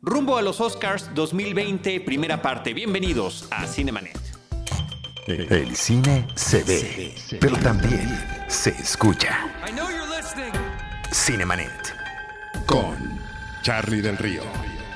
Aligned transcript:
Rumbo 0.00 0.36
a 0.36 0.42
los 0.42 0.60
Oscars 0.60 1.10
2020, 1.12 2.00
primera 2.00 2.40
parte. 2.40 2.72
Bienvenidos 2.72 3.48
a 3.50 3.66
Cinemanet. 3.66 4.16
El 5.26 5.74
cine 5.74 6.26
se 6.36 6.62
ve, 6.62 7.14
pero 7.40 7.56
también 7.56 8.08
se 8.46 8.70
escucha. 8.70 9.40
Cinemanet. 11.12 11.94
Con 12.64 13.18
Charlie 13.62 14.00
del 14.00 14.16
Río, 14.18 14.42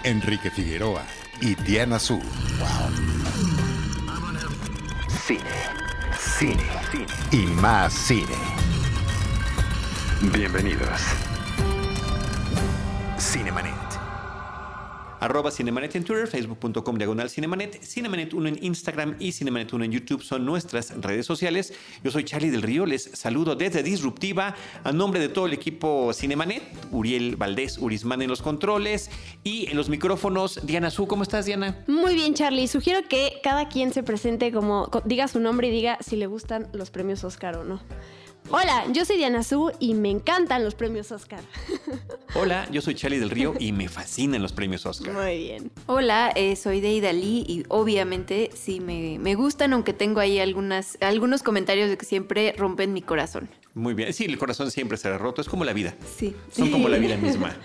Enrique 0.04 0.50
Figueroa 0.50 1.02
y 1.40 1.56
Diana 1.56 1.98
Su. 1.98 2.22
Cine, 5.26 5.40
cine, 6.38 6.64
cine 6.92 7.06
y 7.32 7.46
más 7.60 7.92
cine. 7.92 8.36
Bienvenidos. 10.32 11.00
Cinemanet. 13.18 13.91
Arroba 15.22 15.52
Cinemanet 15.52 15.94
en 15.94 16.02
Twitter, 16.02 16.26
facebook.com 16.26 16.98
diagonal 16.98 17.30
Cinemanet, 17.30 17.80
Cinemanet 17.80 18.34
1 18.34 18.48
en 18.48 18.64
Instagram 18.64 19.14
y 19.20 19.30
Cinemanet 19.30 19.72
1 19.72 19.84
en 19.84 19.92
YouTube 19.92 20.20
son 20.24 20.44
nuestras 20.44 21.00
redes 21.00 21.26
sociales. 21.26 21.72
Yo 22.02 22.10
soy 22.10 22.24
Charlie 22.24 22.50
del 22.50 22.60
Río, 22.60 22.86
les 22.86 23.04
saludo 23.04 23.54
desde 23.54 23.84
Disruptiva 23.84 24.56
a 24.82 24.90
nombre 24.90 25.20
de 25.20 25.28
todo 25.28 25.46
el 25.46 25.52
equipo 25.52 26.12
Cinemanet, 26.12 26.64
Uriel 26.90 27.36
Valdés, 27.36 27.78
Urisman 27.78 28.20
en 28.22 28.30
los 28.30 28.42
controles 28.42 29.10
y 29.44 29.70
en 29.70 29.76
los 29.76 29.88
micrófonos 29.88 30.58
Diana 30.66 30.90
Su. 30.90 31.06
¿Cómo 31.06 31.22
estás, 31.22 31.46
Diana? 31.46 31.84
Muy 31.86 32.16
bien, 32.16 32.34
Charlie. 32.34 32.66
Sugiero 32.66 33.06
que 33.08 33.38
cada 33.44 33.68
quien 33.68 33.92
se 33.92 34.02
presente 34.02 34.50
como, 34.50 34.90
diga 35.04 35.28
su 35.28 35.38
nombre 35.38 35.68
y 35.68 35.70
diga 35.70 35.98
si 36.00 36.16
le 36.16 36.26
gustan 36.26 36.66
los 36.72 36.90
premios 36.90 37.22
Oscar 37.22 37.58
o 37.58 37.62
no. 37.62 37.80
Hola, 38.50 38.84
yo 38.92 39.04
soy 39.04 39.16
Diana 39.16 39.42
Su 39.42 39.72
y 39.78 39.94
me 39.94 40.10
encantan 40.10 40.64
los 40.64 40.74
premios 40.74 41.10
Oscar. 41.10 41.40
Hola, 42.34 42.68
yo 42.70 42.82
soy 42.82 42.94
Charlie 42.94 43.18
del 43.18 43.30
Río 43.30 43.54
y 43.58 43.72
me 43.72 43.88
fascinan 43.88 44.42
los 44.42 44.52
premios 44.52 44.84
Oscar. 44.84 45.14
Muy 45.14 45.38
bien. 45.38 45.70
Hola, 45.86 46.32
eh, 46.34 46.56
soy 46.56 46.80
Deida 46.80 47.12
Lee 47.12 47.44
y 47.48 47.64
obviamente 47.68 48.50
sí 48.54 48.80
me, 48.80 49.18
me, 49.18 49.34
gustan, 49.34 49.72
aunque 49.72 49.92
tengo 49.92 50.20
ahí 50.20 50.38
algunas, 50.38 50.98
algunos 51.00 51.42
comentarios 51.42 51.88
de 51.88 51.96
que 51.96 52.04
siempre 52.04 52.54
rompen 52.58 52.92
mi 52.92 53.00
corazón. 53.00 53.48
Muy 53.74 53.94
bien, 53.94 54.12
sí, 54.12 54.24
el 54.24 54.36
corazón 54.36 54.70
siempre 54.70 54.98
será 54.98 55.16
roto, 55.16 55.40
es 55.40 55.48
como 55.48 55.64
la 55.64 55.72
vida. 55.72 55.94
Sí. 56.16 56.36
Son 56.50 56.70
como 56.70 56.88
la 56.88 56.98
vida 56.98 57.16
misma. 57.18 57.56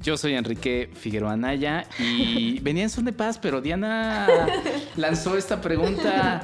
Yo 0.00 0.16
soy 0.16 0.34
Enrique 0.34 0.90
Figueroa 0.94 1.32
Anaya 1.32 1.86
y 1.98 2.60
venía 2.60 2.82
en 2.82 2.90
son 2.90 3.06
de 3.06 3.12
paz, 3.12 3.38
pero 3.38 3.60
Diana 3.62 4.28
lanzó 4.96 5.36
esta 5.36 5.60
pregunta 5.60 6.42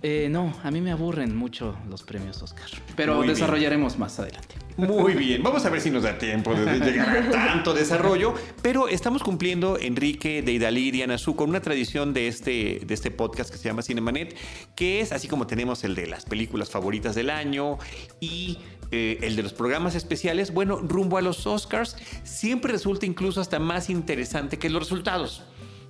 eh, 0.00 0.28
no, 0.30 0.54
a 0.62 0.70
mí 0.70 0.80
me 0.80 0.92
aburren 0.92 1.36
mucho 1.36 1.76
los 1.88 2.04
premios 2.04 2.40
Oscar, 2.40 2.68
pero 2.94 3.22
desarrollaremos 3.22 3.98
más 3.98 4.18
adelante. 4.20 4.54
Muy 4.76 5.14
bien, 5.14 5.42
vamos 5.42 5.66
a 5.66 5.70
ver 5.70 5.80
si 5.80 5.90
nos 5.90 6.04
da 6.04 6.18
tiempo 6.18 6.54
de 6.54 6.78
llegar 6.78 7.16
a 7.16 7.30
tanto 7.30 7.74
desarrollo, 7.74 8.32
pero 8.62 8.86
estamos 8.86 9.24
cumpliendo, 9.24 9.76
Enrique, 9.76 10.40
Deidali 10.42 10.88
y 10.88 10.90
Diana 10.92 11.18
Su, 11.18 11.34
con 11.34 11.50
una 11.50 11.60
tradición 11.60 12.14
de 12.14 12.28
este, 12.28 12.80
de 12.86 12.94
este 12.94 13.10
podcast 13.10 13.50
que 13.50 13.58
se 13.58 13.64
llama 13.64 13.82
Cinemanet, 13.82 14.36
que 14.76 15.00
es 15.00 15.10
así 15.10 15.26
como 15.26 15.48
tenemos 15.48 15.82
el 15.82 15.96
de 15.96 16.06
las 16.06 16.24
películas 16.24 16.70
favoritas 16.70 17.16
del 17.16 17.30
año 17.30 17.78
y 18.20 18.58
eh, 18.92 19.18
el 19.22 19.34
de 19.34 19.42
los 19.42 19.52
programas 19.52 19.96
especiales, 19.96 20.54
bueno, 20.54 20.76
rumbo 20.76 21.18
a 21.18 21.22
los 21.22 21.44
Oscars, 21.46 21.96
siempre 22.22 22.70
resulta 22.70 23.04
incluso 23.04 23.40
hasta 23.40 23.58
más 23.58 23.90
interesante 23.90 24.58
que 24.60 24.70
los 24.70 24.82
resultados. 24.82 25.42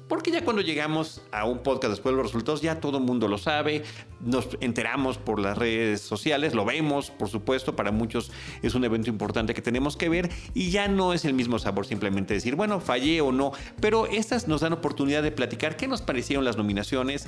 Porque 0.09 0.31
ya 0.31 0.43
cuando 0.43 0.63
llegamos 0.63 1.23
a 1.33 1.45
un 1.45 1.59
podcast 1.59 1.91
después 1.91 2.15
de 2.15 2.23
los 2.23 2.33
resultados, 2.33 2.63
ya 2.63 2.81
todo 2.81 2.99
el 2.99 3.05
mundo 3.05 3.29
lo 3.29 3.37
sabe, 3.37 3.85
nos 4.21 4.49
enteramos 4.61 5.19
por 5.19 5.39
las 5.39 5.57
redes 5.57 6.01
sociales, 6.01 6.55
lo 6.55 6.65
vemos, 6.65 7.11
por 7.11 7.29
supuesto, 7.29 7.77
para 7.77 7.93
muchos 7.93 8.33
es 8.63 8.75
un 8.75 8.85
evento 8.85 9.11
importante 9.11 9.55
que 9.55 9.63
tenemos 9.63 9.97
que 9.97 10.09
ver 10.09 10.31
y 10.55 10.71
ya 10.71 10.89
no 10.89 11.13
es 11.13 11.25
el 11.25 11.35
mismo 11.35 11.59
sabor 11.59 11.87
simplemente 11.87 12.35
decir, 12.35 12.57
bueno, 12.57 12.81
fallé 12.81 13.21
o 13.21 13.33
no, 13.33 13.53
pero 13.81 14.07
estas 14.07 14.49
nos 14.49 14.63
dan 14.63 14.73
oportunidad 14.73 15.23
de 15.23 15.31
platicar 15.31 15.77
qué 15.77 15.87
nos 15.87 16.01
parecieron 16.01 16.45
las 16.45 16.57
nominaciones, 16.57 17.27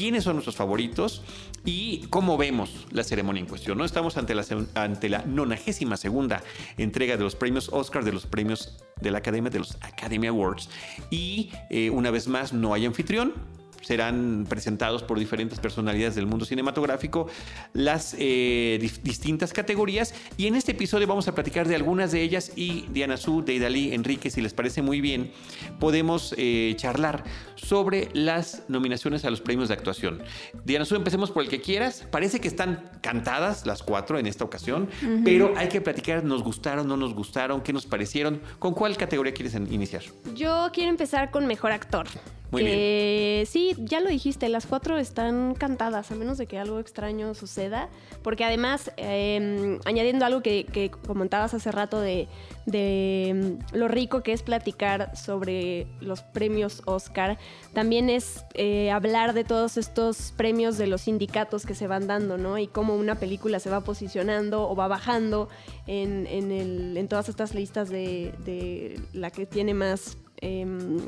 quiénes 0.00 0.24
son 0.24 0.36
nuestros 0.36 0.56
favoritos 0.56 1.22
y 1.62 2.06
cómo 2.08 2.38
vemos 2.38 2.86
la 2.90 3.04
ceremonia 3.04 3.40
en 3.40 3.46
cuestión. 3.46 3.76
¿no? 3.76 3.84
Estamos 3.84 4.16
ante 4.16 4.34
la, 4.34 4.46
ante 4.74 5.10
la 5.10 5.26
92 5.26 6.00
segunda 6.00 6.42
entrega 6.78 7.18
de 7.18 7.22
los 7.22 7.36
premios 7.36 7.68
Oscar, 7.70 8.02
de 8.02 8.10
los 8.10 8.24
premios 8.24 8.82
de 8.98 9.10
la 9.10 9.18
Academia, 9.18 9.50
de 9.50 9.58
los 9.58 9.76
Academy 9.82 10.28
Awards. 10.28 10.70
Y 11.10 11.50
eh, 11.68 11.90
una 11.90 12.10
vez 12.10 12.28
más, 12.28 12.54
no 12.54 12.72
hay 12.72 12.86
anfitrión, 12.86 13.34
serán 13.80 14.46
presentados 14.48 15.02
por 15.02 15.18
diferentes 15.18 15.58
personalidades 15.58 16.14
del 16.14 16.26
mundo 16.26 16.44
cinematográfico 16.44 17.28
las 17.72 18.14
eh, 18.18 18.78
distintas 19.02 19.52
categorías 19.52 20.14
y 20.36 20.46
en 20.46 20.54
este 20.54 20.72
episodio 20.72 21.06
vamos 21.06 21.28
a 21.28 21.34
platicar 21.34 21.68
de 21.68 21.74
algunas 21.74 22.12
de 22.12 22.22
ellas 22.22 22.52
y 22.56 22.86
Diana 22.90 23.16
Su, 23.16 23.42
Deidali, 23.42 23.94
Enrique, 23.94 24.30
si 24.30 24.40
les 24.40 24.54
parece 24.54 24.82
muy 24.82 25.00
bien, 25.00 25.32
podemos 25.78 26.34
eh, 26.36 26.74
charlar 26.76 27.24
sobre 27.56 28.08
las 28.12 28.64
nominaciones 28.68 29.24
a 29.24 29.30
los 29.30 29.40
premios 29.40 29.68
de 29.68 29.74
actuación. 29.74 30.22
Diana 30.64 30.84
Su, 30.84 30.96
empecemos 30.96 31.30
por 31.30 31.42
el 31.42 31.48
que 31.48 31.60
quieras. 31.60 32.06
Parece 32.10 32.40
que 32.40 32.48
están 32.48 32.90
cantadas 33.00 33.66
las 33.66 33.82
cuatro 33.82 34.18
en 34.18 34.26
esta 34.26 34.44
ocasión, 34.44 34.88
pero 35.24 35.54
hay 35.56 35.68
que 35.68 35.80
platicar, 35.80 36.24
nos 36.24 36.42
gustaron, 36.42 36.88
no 36.88 36.96
nos 36.96 37.14
gustaron, 37.14 37.60
qué 37.62 37.72
nos 37.72 37.86
parecieron. 37.86 38.40
¿Con 38.58 38.74
cuál 38.74 38.96
categoría 38.96 39.32
quieres 39.32 39.54
iniciar? 39.54 40.02
Yo 40.34 40.68
quiero 40.72 40.90
empezar 40.90 41.30
con 41.30 41.46
mejor 41.46 41.72
actor. 41.72 42.06
Bien. 42.52 43.46
Sí, 43.46 43.74
ya 43.78 44.00
lo 44.00 44.08
dijiste, 44.08 44.48
las 44.48 44.66
cuatro 44.66 44.98
están 44.98 45.54
cantadas, 45.54 46.10
a 46.10 46.14
menos 46.14 46.38
de 46.38 46.46
que 46.46 46.58
algo 46.58 46.78
extraño 46.78 47.34
suceda. 47.34 47.88
Porque 48.22 48.44
además, 48.44 48.92
em, 48.96 49.78
añadiendo 49.84 50.24
algo 50.24 50.42
que, 50.42 50.90
comentabas 51.06 51.54
hace 51.54 51.70
rato 51.72 52.00
de, 52.00 52.28
em, 52.72 53.58
lo 53.72 53.88
rico 53.88 54.22
que 54.22 54.32
es 54.32 54.42
platicar 54.42 55.16
sobre 55.16 55.86
los 56.00 56.22
premios 56.22 56.82
Oscar, 56.86 57.38
también 57.72 58.10
es 58.10 58.44
eh, 58.54 58.90
hablar 58.90 59.32
de 59.32 59.44
todos 59.44 59.76
estos 59.76 60.32
premios 60.36 60.76
de 60.76 60.86
los 60.86 61.02
sindicatos 61.02 61.66
que 61.66 61.74
se 61.74 61.86
van 61.86 62.06
dando, 62.06 62.36
¿no? 62.36 62.58
Y 62.58 62.66
cómo 62.66 62.94
una 62.94 63.14
película 63.14 63.60
se 63.60 63.70
va 63.70 63.80
posicionando 63.82 64.68
o 64.68 64.76
va 64.76 64.88
bajando 64.88 65.48
en, 65.86 66.26
en, 66.26 67.08
todas 67.08 67.28
estas 67.28 67.54
listas 67.54 67.88
de, 67.88 68.32
de 68.44 69.00
la 69.12 69.30
que 69.30 69.46
tiene 69.46 69.74
más... 69.74 70.18
Em, 70.40 70.98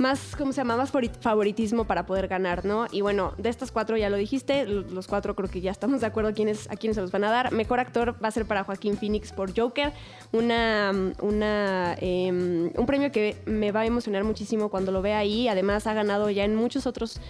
más, 0.00 0.34
¿cómo 0.36 0.52
se 0.52 0.58
llama? 0.58 0.76
Más 0.76 0.90
favoritismo 1.20 1.84
para 1.84 2.06
poder 2.06 2.28
ganar, 2.28 2.64
¿no? 2.64 2.86
Y 2.90 3.02
bueno, 3.02 3.34
de 3.38 3.48
estas 3.48 3.70
cuatro 3.70 3.96
ya 3.96 4.10
lo 4.10 4.16
dijiste, 4.16 4.66
los 4.66 5.06
cuatro 5.06 5.36
creo 5.36 5.48
que 5.48 5.60
ya 5.60 5.70
estamos 5.70 6.00
de 6.00 6.06
acuerdo 6.06 6.32
quiénes, 6.34 6.68
a 6.70 6.76
quiénes 6.76 6.96
se 6.96 7.02
los 7.02 7.12
van 7.12 7.24
a 7.24 7.30
dar. 7.30 7.52
Mejor 7.52 7.80
actor 7.80 8.16
va 8.22 8.28
a 8.28 8.30
ser 8.30 8.46
para 8.46 8.64
Joaquín 8.64 8.96
Phoenix 8.96 9.32
por 9.32 9.56
Joker, 9.56 9.92
una, 10.32 10.92
una, 11.20 11.94
em, 12.00 12.70
un 12.76 12.86
premio 12.86 13.12
que 13.12 13.36
me 13.46 13.70
va 13.72 13.80
a 13.80 13.86
emocionar 13.86 14.24
muchísimo 14.24 14.70
cuando 14.70 14.90
lo 14.90 15.02
vea 15.02 15.18
ahí. 15.18 15.48
Además 15.48 15.86
ha 15.86 15.94
ganado 15.94 16.30
ya 16.30 16.44
en 16.44 16.56
muchos 16.56 16.86
otros 16.86 17.20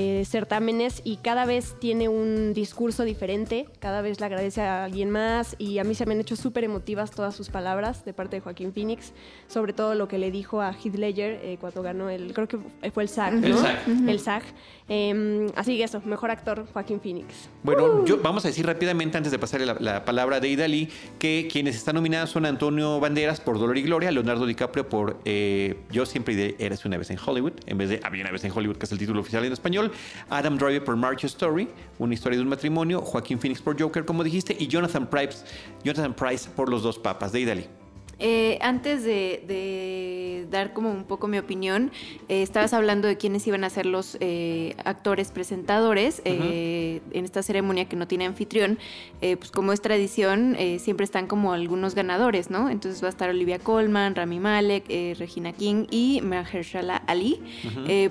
eh, 0.00 0.24
certámenes 0.24 1.02
y 1.02 1.16
cada 1.16 1.44
vez 1.44 1.74
tiene 1.80 2.08
un 2.08 2.54
discurso 2.54 3.02
diferente, 3.02 3.66
cada 3.80 4.00
vez 4.00 4.20
le 4.20 4.26
agradece 4.26 4.60
a 4.60 4.84
alguien 4.84 5.10
más 5.10 5.56
y 5.58 5.80
a 5.80 5.84
mí 5.84 5.96
se 5.96 6.06
me 6.06 6.14
han 6.14 6.20
hecho 6.20 6.36
súper 6.36 6.62
emotivas 6.62 7.10
todas 7.10 7.34
sus 7.34 7.48
palabras 7.48 8.04
de 8.04 8.12
parte 8.12 8.36
de 8.36 8.40
Joaquín 8.40 8.72
Phoenix, 8.72 9.12
sobre 9.48 9.72
todo 9.72 9.96
lo 9.96 10.06
que 10.06 10.18
le 10.18 10.30
dijo 10.30 10.60
a 10.60 10.72
Heath 10.72 10.94
Ledger 10.94 11.40
eh, 11.42 11.58
cuando 11.60 11.82
ganó 11.82 12.10
el, 12.10 12.32
creo 12.32 12.46
que 12.46 12.58
fue 12.92 13.02
el 13.02 13.08
SAG, 13.08 13.44
El 13.44 13.56
SAG. 13.56 13.78
El 14.06 14.20
SAG. 14.20 14.42
Em, 14.88 15.48
así 15.56 15.76
que 15.76 15.82
eso, 15.82 16.00
mejor 16.04 16.30
actor 16.30 16.66
Joaquín 16.72 17.00
Phoenix. 17.00 17.50
Bueno, 17.64 18.04
yo, 18.04 18.18
vamos 18.22 18.44
a 18.44 18.48
decir 18.48 18.64
rápidamente 18.64 19.18
antes 19.18 19.32
de 19.32 19.38
pasarle 19.40 19.66
la, 19.66 20.04
palabra 20.04 20.38
de 20.38 20.48
Idali 20.48 20.88
que 21.18 21.48
quienes 21.50 21.74
están 21.74 21.96
nominados 21.96 22.30
son 22.30 22.46
Antonio 22.46 23.00
Banderas 23.00 23.40
por 23.40 23.58
Dolor 23.58 23.76
y 23.76 23.82
Gloria, 23.82 24.12
Leonardo 24.12 24.46
DiCaprio 24.46 24.88
por 24.88 25.18
eh, 25.24 25.76
Yo 25.90 26.06
siempre 26.06 26.36
diré 26.36 26.56
Eres 26.60 26.84
una 26.84 26.96
vez 26.96 27.10
en 27.10 27.18
Hollywood, 27.18 27.54
en 27.66 27.78
vez 27.78 27.90
de 27.90 28.00
Había 28.04 28.22
una 28.22 28.30
vez 28.30 28.44
en 28.44 28.52
Hollywood, 28.52 28.76
que 28.76 28.86
es 28.86 28.92
el 28.92 28.98
título 28.98 29.20
oficial 29.20 29.44
en 29.44 29.52
español, 29.52 29.87
Adam 30.30 30.56
Driver 30.56 30.84
por 30.84 30.96
March 30.96 31.24
Story, 31.24 31.68
una 31.98 32.14
historia 32.14 32.38
de 32.38 32.42
un 32.42 32.48
matrimonio, 32.48 33.00
Joaquín 33.00 33.38
Phoenix 33.38 33.60
por 33.60 33.80
Joker, 33.80 34.04
como 34.04 34.24
dijiste, 34.24 34.56
y 34.58 34.66
Jonathan 34.66 35.08
Price, 35.08 35.44
Jonathan 35.84 36.14
Price 36.14 36.48
por 36.54 36.68
Los 36.68 36.82
dos 36.82 36.98
papas 36.98 37.32
de 37.32 37.40
Idali. 37.40 37.77
Eh, 38.20 38.58
antes 38.62 39.04
de, 39.04 40.46
dar 40.50 40.72
como 40.72 40.90
un 40.90 41.04
poco 41.04 41.28
mi 41.28 41.38
opinión, 41.38 41.92
eh, 42.28 42.42
estabas 42.42 42.72
hablando 42.72 43.06
de 43.06 43.16
quiénes 43.16 43.46
iban 43.46 43.64
a 43.64 43.70
ser 43.70 43.86
los 43.86 44.16
eh, 44.20 44.74
actores 44.84 45.30
presentadores 45.30 46.22
en 46.24 47.24
esta 47.24 47.42
ceremonia 47.42 47.84
que 47.84 47.96
no 47.96 48.08
tiene 48.08 48.24
anfitrión. 48.26 48.78
pues 49.20 49.50
como 49.50 49.72
es 49.72 49.80
tradición, 49.80 50.56
siempre 50.78 51.04
están 51.04 51.26
como 51.26 51.52
algunos 51.52 51.94
ganadores, 51.94 52.50
¿no? 52.50 52.70
Entonces 52.70 53.02
va 53.02 53.08
a 53.08 53.10
estar 53.10 53.28
Olivia 53.30 53.58
Colman, 53.58 54.14
Rami 54.14 54.40
Malek, 54.40 54.88
Regina 55.18 55.52
King 55.52 55.86
y 55.90 56.20
Mahershala 56.22 56.96
Ali. 56.96 57.40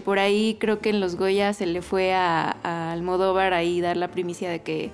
por 0.03 0.19
ahí 0.19 0.57
creo 0.59 0.79
que 0.79 0.89
en 0.89 0.99
los 0.99 1.15
Goya 1.15 1.53
se 1.53 1.65
le 1.65 1.81
fue 1.81 2.13
a, 2.13 2.57
a 2.63 2.91
Almodóvar 2.91 3.53
ahí 3.53 3.81
dar 3.81 3.97
la 3.97 4.09
primicia 4.09 4.49
de 4.49 4.61
que 4.61 4.91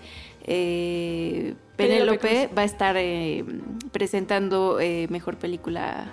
Penélope 1.76 2.50
va 2.56 2.62
a 2.62 2.66
estar 2.66 2.96
eh, 2.98 3.44
presentando 3.94 4.80
eh, 4.82 5.08
mejor 5.10 5.38
película 5.38 6.12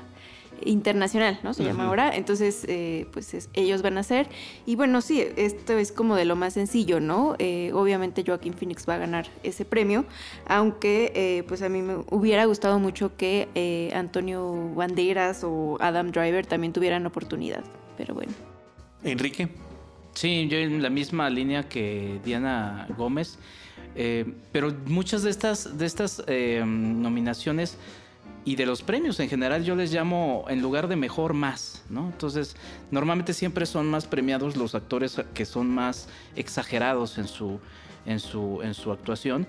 internacional, 0.62 1.40
¿no? 1.42 1.54
Se 1.54 1.64
llama 1.64 1.86
ahora. 1.86 2.14
Entonces, 2.14 2.64
eh, 2.68 3.06
pues 3.12 3.32
es- 3.34 3.48
ellos 3.54 3.80
van 3.80 3.96
a 3.96 4.00
hacer. 4.00 4.28
Y 4.66 4.76
bueno, 4.76 5.00
sí, 5.00 5.24
esto 5.36 5.78
es 5.78 5.90
como 5.90 6.16
de 6.16 6.26
lo 6.26 6.36
más 6.36 6.52
sencillo, 6.54 7.00
¿no? 7.00 7.34
Eh, 7.38 7.70
obviamente 7.72 8.22
Joaquín 8.26 8.52
Phoenix 8.52 8.84
va 8.88 8.96
a 8.96 8.98
ganar 8.98 9.26
ese 9.42 9.64
premio, 9.64 10.04
aunque 10.46 11.12
eh, 11.14 11.44
pues 11.48 11.62
a 11.62 11.68
mí 11.70 11.80
me 11.80 12.04
hubiera 12.10 12.44
gustado 12.44 12.78
mucho 12.78 13.16
que 13.16 13.48
eh, 13.54 13.90
Antonio 13.94 14.70
Banderas 14.74 15.44
o 15.44 15.78
Adam 15.80 16.10
Driver 16.12 16.44
también 16.46 16.72
tuvieran 16.74 17.06
oportunidad. 17.06 17.64
Pero 17.96 18.14
bueno. 18.14 18.32
Enrique. 19.02 19.48
Sí, 20.12 20.46
yo 20.48 20.58
en 20.58 20.82
la 20.82 20.90
misma 20.90 21.30
línea 21.30 21.68
que 21.68 22.20
Diana 22.24 22.86
Gómez. 22.98 23.38
Eh, 23.96 24.24
pero 24.52 24.72
muchas 24.86 25.22
de 25.22 25.30
estas, 25.30 25.76
de 25.76 25.86
estas 25.86 26.22
eh, 26.26 26.62
nominaciones 26.64 27.76
y 28.44 28.56
de 28.56 28.64
los 28.64 28.82
premios 28.82 29.20
en 29.20 29.28
general 29.28 29.64
yo 29.64 29.74
les 29.74 29.92
llamo 29.92 30.46
en 30.48 30.62
lugar 30.62 30.88
de 30.88 30.96
mejor 30.96 31.34
más, 31.34 31.84
¿no? 31.90 32.06
Entonces, 32.06 32.56
normalmente 32.90 33.34
siempre 33.34 33.66
son 33.66 33.88
más 33.88 34.06
premiados 34.06 34.56
los 34.56 34.74
actores 34.74 35.20
que 35.34 35.44
son 35.44 35.68
más 35.68 36.08
exagerados 36.36 37.18
en 37.18 37.28
su, 37.28 37.60
en 38.06 38.20
su, 38.20 38.60
en 38.62 38.74
su 38.74 38.92
actuación 38.92 39.46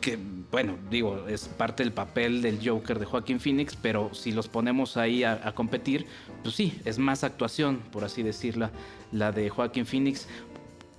que, 0.00 0.18
bueno, 0.50 0.76
digo, 0.90 1.26
es 1.28 1.48
parte 1.48 1.82
del 1.82 1.92
papel 1.92 2.40
del 2.40 2.60
Joker 2.66 2.98
de 2.98 3.04
Joaquín 3.04 3.40
Phoenix, 3.40 3.76
pero 3.76 4.14
si 4.14 4.32
los 4.32 4.48
ponemos 4.48 4.96
ahí 4.96 5.24
a, 5.24 5.40
a 5.46 5.54
competir, 5.54 6.06
pues 6.42 6.54
sí, 6.54 6.80
es 6.84 6.98
más 6.98 7.24
actuación, 7.24 7.80
por 7.90 8.04
así 8.04 8.22
decirla, 8.22 8.70
la 9.12 9.32
de 9.32 9.50
Joaquín 9.50 9.86
Phoenix. 9.86 10.28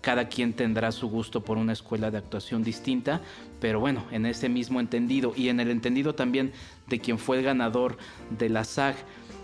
Cada 0.02 0.30
quien 0.30 0.54
tendrá 0.54 0.92
su 0.94 1.10
gusto 1.10 1.44
por 1.44 1.58
una 1.58 1.74
escuela 1.74 2.10
de 2.10 2.18
actuación 2.18 2.64
distinta, 2.64 3.22
pero 3.60 3.80
bueno, 3.82 4.06
en 4.12 4.26
ese 4.26 4.48
mismo 4.48 4.80
entendido 4.80 5.34
y 5.36 5.50
en 5.50 5.60
el 5.60 5.70
entendido 5.70 6.16
también 6.16 6.54
de 6.88 7.00
quien 7.00 7.18
fue 7.18 7.38
el 7.40 7.44
ganador 7.44 7.98
de 8.38 8.48
la 8.48 8.64
SAG, 8.64 8.96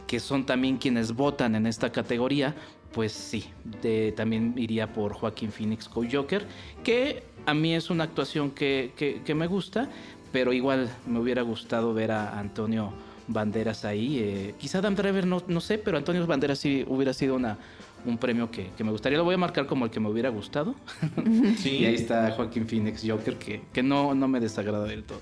que 0.07 0.19
son 0.19 0.45
también 0.45 0.77
quienes 0.77 1.13
votan 1.13 1.55
en 1.55 1.67
esta 1.67 1.91
categoría, 1.91 2.55
pues 2.93 3.11
sí, 3.11 3.45
de- 3.81 4.13
también 4.15 4.53
iría 4.55 4.93
por 4.93 5.13
Joaquín 5.13 5.51
Phoenix 5.51 5.89
con 5.89 6.09
Joker, 6.09 6.47
que 6.83 7.23
a 7.45 7.53
mí 7.53 7.75
es 7.75 7.89
una 7.89 8.05
actuación 8.05 8.51
que, 8.51 9.21
me 9.35 9.47
gusta, 9.47 9.89
pero 10.31 10.53
igual 10.53 10.89
me 11.05 11.19
hubiera 11.19 11.41
gustado 11.41 11.93
ver 11.93 12.11
a 12.11 12.39
Antonio 12.39 12.93
Banderas 13.27 13.83
ahí. 13.83 14.19
eh, 14.19 14.55
quizá 14.57 14.79
Dan 14.79 14.95
Driver 14.95 15.25
no 15.27 15.59
sé, 15.59 15.77
pero 15.79 15.97
Antonio 15.97 16.25
Banderas 16.25 16.59
sí 16.59 16.85
hubiera 16.87 17.11
sido 17.13 17.35
una, 17.35 17.57
un 18.05 18.17
premio 18.17 18.51
que, 18.51 18.69
que 18.77 18.83
me 18.83 18.91
gustaría. 18.91 19.17
Lo 19.17 19.23
voy 19.23 19.35
a 19.35 19.37
marcar 19.37 19.65
como 19.65 19.85
el 19.85 19.91
que 19.91 19.99
me 19.99 20.09
hubiera 20.09 20.29
gustado. 20.29 20.75
Y 21.65 21.85
ahí 21.85 21.95
está 21.95 22.31
Joaquín 22.31 22.67
Phoenix 22.67 23.03
Joker, 23.05 23.37
que, 23.37 23.61
que 23.73 23.83
no, 23.83 24.13
no 24.13 24.27
me 24.27 24.39
desagrada 24.39 24.85
del 24.85 25.03
todo. 25.03 25.19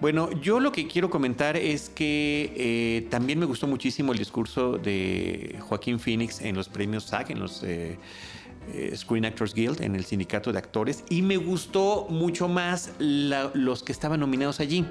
Bueno, 0.00 0.30
yo 0.40 0.60
lo 0.60 0.72
que 0.72 0.86
quiero 0.86 1.10
comentar 1.10 1.56
es 1.56 1.90
que 1.90 2.52
eh, 2.56 3.06
también 3.10 3.38
me 3.38 3.44
gustó 3.44 3.66
muchísimo 3.66 4.12
el 4.12 4.18
discurso 4.18 4.78
de 4.78 5.56
Joaquín 5.60 6.00
Phoenix 6.00 6.40
en 6.40 6.56
los 6.56 6.70
premios 6.70 7.04
SAG, 7.04 7.32
en 7.32 7.40
los 7.40 7.62
eh, 7.62 7.98
eh, 8.72 8.92
Screen 8.96 9.24
Actors 9.24 9.54
Guild, 9.54 9.80
en 9.82 9.94
el 9.96 10.04
sindicato 10.04 10.52
de 10.52 10.58
actores, 10.58 11.04
y 11.08 11.22
me 11.22 11.36
gustó 11.36 12.06
mucho 12.10 12.48
más 12.48 12.90
la- 12.98 13.50
los 13.54 13.82
que 13.82 13.92
estaban 13.92 14.20
nominados 14.20 14.60
allí. 14.60 14.84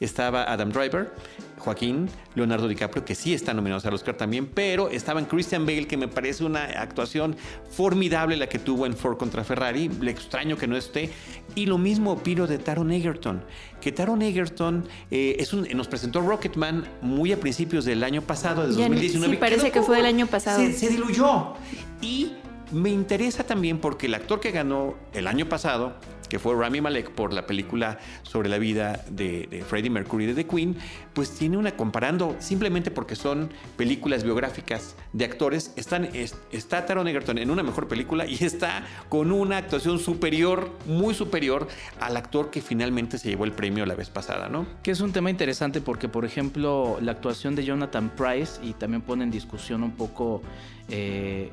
Estaba 0.00 0.42
Adam 0.52 0.72
Driver, 0.72 1.12
Joaquín, 1.58 2.08
Leonardo 2.34 2.66
DiCaprio, 2.66 3.04
que 3.04 3.14
sí 3.14 3.32
están 3.32 3.54
nominados 3.56 3.86
al 3.86 3.94
Oscar 3.94 4.16
también, 4.16 4.46
pero 4.52 4.88
estaban 4.88 5.24
Christian 5.26 5.66
Bale, 5.66 5.86
que 5.86 5.96
me 5.96 6.08
parece 6.08 6.44
una 6.44 6.64
actuación 6.64 7.36
formidable 7.70 8.36
la 8.36 8.48
que 8.48 8.58
tuvo 8.58 8.86
en 8.86 8.96
Ford 8.96 9.16
contra 9.18 9.44
Ferrari. 9.44 9.88
Le 10.00 10.10
extraño 10.10 10.56
que 10.56 10.66
no 10.66 10.76
esté. 10.76 11.10
Y 11.54 11.66
lo 11.66 11.78
mismo 11.78 12.12
opino 12.12 12.48
de 12.48 12.58
Taron 12.58 12.90
Egerton, 12.90 13.44
que 13.80 13.92
Taron 13.92 14.20
Egerton 14.22 14.84
eh, 15.12 15.36
es 15.38 15.52
un- 15.52 15.68
nos 15.76 15.86
presentó 15.86 16.22
Rocketman 16.22 16.84
muy 17.00 17.30
a 17.32 17.38
principios 17.38 17.84
del 17.84 18.02
año 18.02 18.22
pasado, 18.22 18.62
de 18.66 18.72
Ya 18.74 18.88
ni- 18.88 18.96
2019. 18.96 19.34
sí, 19.34 19.40
parece 19.40 19.70
que 19.70 19.82
fue 19.82 19.98
del 19.98 20.06
año 20.06 20.26
pasado. 20.26 20.58
Se, 20.58 20.72
se 20.72 20.88
diluyó. 20.88 21.54
Y 22.02 22.32
me 22.72 22.90
interesa 22.90 23.44
también 23.44 23.78
porque 23.78 24.06
el 24.06 24.14
actor 24.14 24.40
que 24.40 24.50
ganó 24.50 24.94
el 25.12 25.26
año 25.26 25.48
pasado, 25.48 25.94
que 26.28 26.38
fue 26.38 26.54
Rami 26.54 26.80
Malek 26.80 27.10
por 27.10 27.32
la 27.32 27.46
película 27.46 27.98
sobre 28.22 28.48
la 28.48 28.58
vida 28.58 29.02
de, 29.08 29.64
Freddie 29.66 29.90
Mercury 29.90 30.26
de 30.26 30.34
The 30.34 30.46
Queen, 30.46 30.76
pues 31.14 31.30
tiene 31.30 31.56
una, 31.56 31.76
comparando 31.76 32.36
simplemente 32.38 32.90
porque 32.90 33.16
son 33.16 33.50
películas 33.76 34.24
biográficas 34.24 34.94
de 35.12 35.24
actores, 35.24 35.72
está 35.76 36.86
Taron 36.86 37.08
Egerton 37.08 37.38
en 37.38 37.50
una 37.50 37.62
mejor 37.62 37.88
película 37.88 38.26
y 38.26 38.44
está 38.44 38.86
con 39.08 39.32
una 39.32 39.56
actuación 39.56 39.98
superior, 39.98 40.70
muy 40.86 41.14
superior 41.14 41.66
al 42.00 42.16
actor 42.16 42.50
que 42.50 42.60
finalmente 42.60 43.18
se 43.18 43.30
llevó 43.30 43.44
el 43.44 43.52
premio 43.52 43.86
la 43.86 43.94
vez 43.94 44.10
pasada, 44.10 44.48
¿no? 44.48 44.66
Que 44.82 44.90
es 44.90 45.00
un 45.00 45.12
tema 45.12 45.30
interesante 45.30 45.80
porque, 45.80 46.08
por 46.08 46.24
ejemplo, 46.24 46.98
la 47.00 47.12
actuación 47.12 47.54
de 47.54 47.64
Jonathan 47.64 48.10
Price 48.10 48.60
y 48.62 48.74
también 48.74 49.02
pone 49.02 49.24
en 49.24 49.30
discusión 49.30 49.82
un 49.82 49.92
poco 49.92 50.42
eh, 50.88 51.50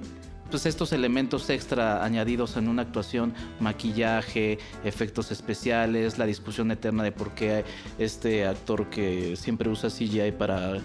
pues 0.55 0.67
estos 0.67 0.93
elementos 0.93 1.49
extra 1.49 2.01
añadidos 2.01 2.55
en 2.55 2.69
una 2.69 2.83
actuación, 2.83 3.33
maquillaje, 3.59 4.57
efectos 4.85 5.29
especiales, 5.29 6.17
la 6.17 6.25
discusión 6.25 6.71
eterna 6.71 7.03
de 7.03 7.11
por 7.11 7.31
qué 7.31 7.65
este 7.99 8.45
actor 8.45 8.89
que 8.89 9.35
siempre 9.35 9.69
usa 9.69 9.89
CGI 9.89 10.31
para 10.31 10.77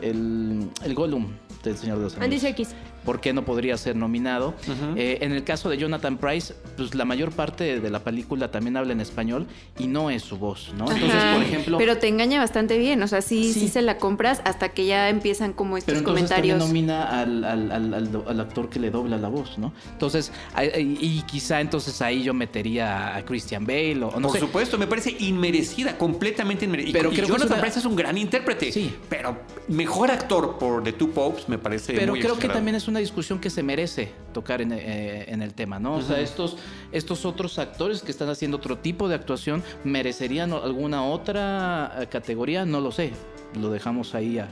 el, 0.00 0.70
el 0.84 0.94
Gollum 0.94 1.32
del 1.64 1.76
Señor 1.76 1.96
de 1.96 2.04
los 2.04 2.14
Andy 2.14 2.26
Anillos. 2.26 2.42
Serkis. 2.42 2.68
¿Por 3.06 3.20
qué 3.20 3.32
no 3.32 3.44
podría 3.44 3.76
ser 3.78 3.96
nominado? 3.96 4.54
Eh, 4.96 5.18
en 5.22 5.32
el 5.32 5.44
caso 5.44 5.70
de 5.70 5.78
Jonathan 5.78 6.18
Price, 6.18 6.52
pues 6.76 6.94
la 6.94 7.04
mayor 7.06 7.30
parte 7.32 7.80
de 7.80 7.90
la 7.90 8.00
película 8.00 8.50
también 8.50 8.76
habla 8.76 8.92
en 8.92 9.00
español 9.00 9.46
y 9.78 9.86
no 9.86 10.10
es 10.10 10.22
su 10.22 10.36
voz, 10.36 10.72
¿no? 10.76 10.84
Entonces, 10.90 11.14
Ajá, 11.14 11.34
por 11.34 11.42
ejemplo... 11.44 11.78
Pero 11.78 11.96
te 11.98 12.08
engaña 12.08 12.40
bastante 12.40 12.76
bien, 12.78 13.00
o 13.02 13.06
sea, 13.08 13.22
sí, 13.22 13.52
sí, 13.54 13.60
Sí. 13.60 13.68
se 13.68 13.80
la 13.82 13.96
compras 13.98 14.42
hasta 14.44 14.70
que 14.70 14.86
ya 14.86 15.08
empiezan 15.08 15.52
como 15.52 15.76
estos 15.78 15.94
Pero 15.94 16.00
entonces 16.00 16.28
también 16.28 16.58
comentarios. 16.58 16.68
nomina 16.68 17.20
al, 17.20 17.44
al- 17.44 17.72
al- 17.72 17.94
al 17.94 18.12
do- 18.12 18.24
al 18.28 18.40
actor 18.40 18.68
que 18.68 18.80
le 18.80 18.90
dobla 18.90 19.16
la 19.16 19.28
voz, 19.28 19.56
¿no? 19.56 19.72
Entonces, 19.92 20.32
y 20.76 21.22
quizá 21.22 21.60
entonces 21.60 22.02
ahí 22.02 22.22
yo 22.24 22.34
metería 22.34 23.14
a 23.16 23.24
Christian 23.24 23.64
Bale 23.64 24.02
o, 24.02 24.18
no 24.18 24.28
Por 24.28 24.32
sé. 24.32 24.40
supuesto, 24.40 24.78
me 24.78 24.88
parece 24.88 25.14
inmerecida, 25.20 25.96
completamente 25.96 26.64
inmerecida. 26.64 26.98
Pero 26.98 27.12
y, 27.12 27.14
creo 27.14 27.24
y 27.24 27.28
que 27.28 27.32
es 27.34 27.38
Jonathan 27.38 27.52
una- 27.58 27.62
Price 27.62 27.78
es 27.78 27.84
un 27.84 27.94
gran 27.96 28.18
intérprete. 28.18 28.72
Sí. 28.72 28.94
Pero 29.08 29.36
mejor 29.68 30.10
actor 30.10 30.58
por 30.58 30.82
The 30.82 30.92
Two 30.92 31.10
Popes 31.10 31.48
me 31.48 31.58
parece 31.58 31.92
Pero 31.92 32.12
muy 32.12 32.20
creo 32.20 32.36
que 32.38 32.48
también 32.48 32.74
es 32.74 32.88
una 32.88 32.95
discusión 32.98 33.38
que 33.40 33.50
se 33.50 33.62
merece 33.62 34.12
tocar 34.32 34.60
en, 34.60 34.72
eh, 34.72 35.24
en 35.28 35.42
el 35.42 35.54
tema, 35.54 35.78
¿no? 35.78 35.94
O 35.96 36.02
sea, 36.02 36.20
estos, 36.20 36.56
estos 36.92 37.24
otros 37.24 37.58
actores 37.58 38.02
que 38.02 38.10
están 38.10 38.28
haciendo 38.28 38.56
otro 38.56 38.78
tipo 38.78 39.08
de 39.08 39.14
actuación, 39.14 39.62
¿merecerían 39.84 40.52
alguna 40.52 41.04
otra 41.04 41.96
eh, 42.00 42.06
categoría? 42.06 42.64
No 42.64 42.80
lo 42.80 42.92
sé. 42.92 43.12
Lo 43.58 43.70
dejamos 43.70 44.14
ahí 44.14 44.38
a... 44.38 44.48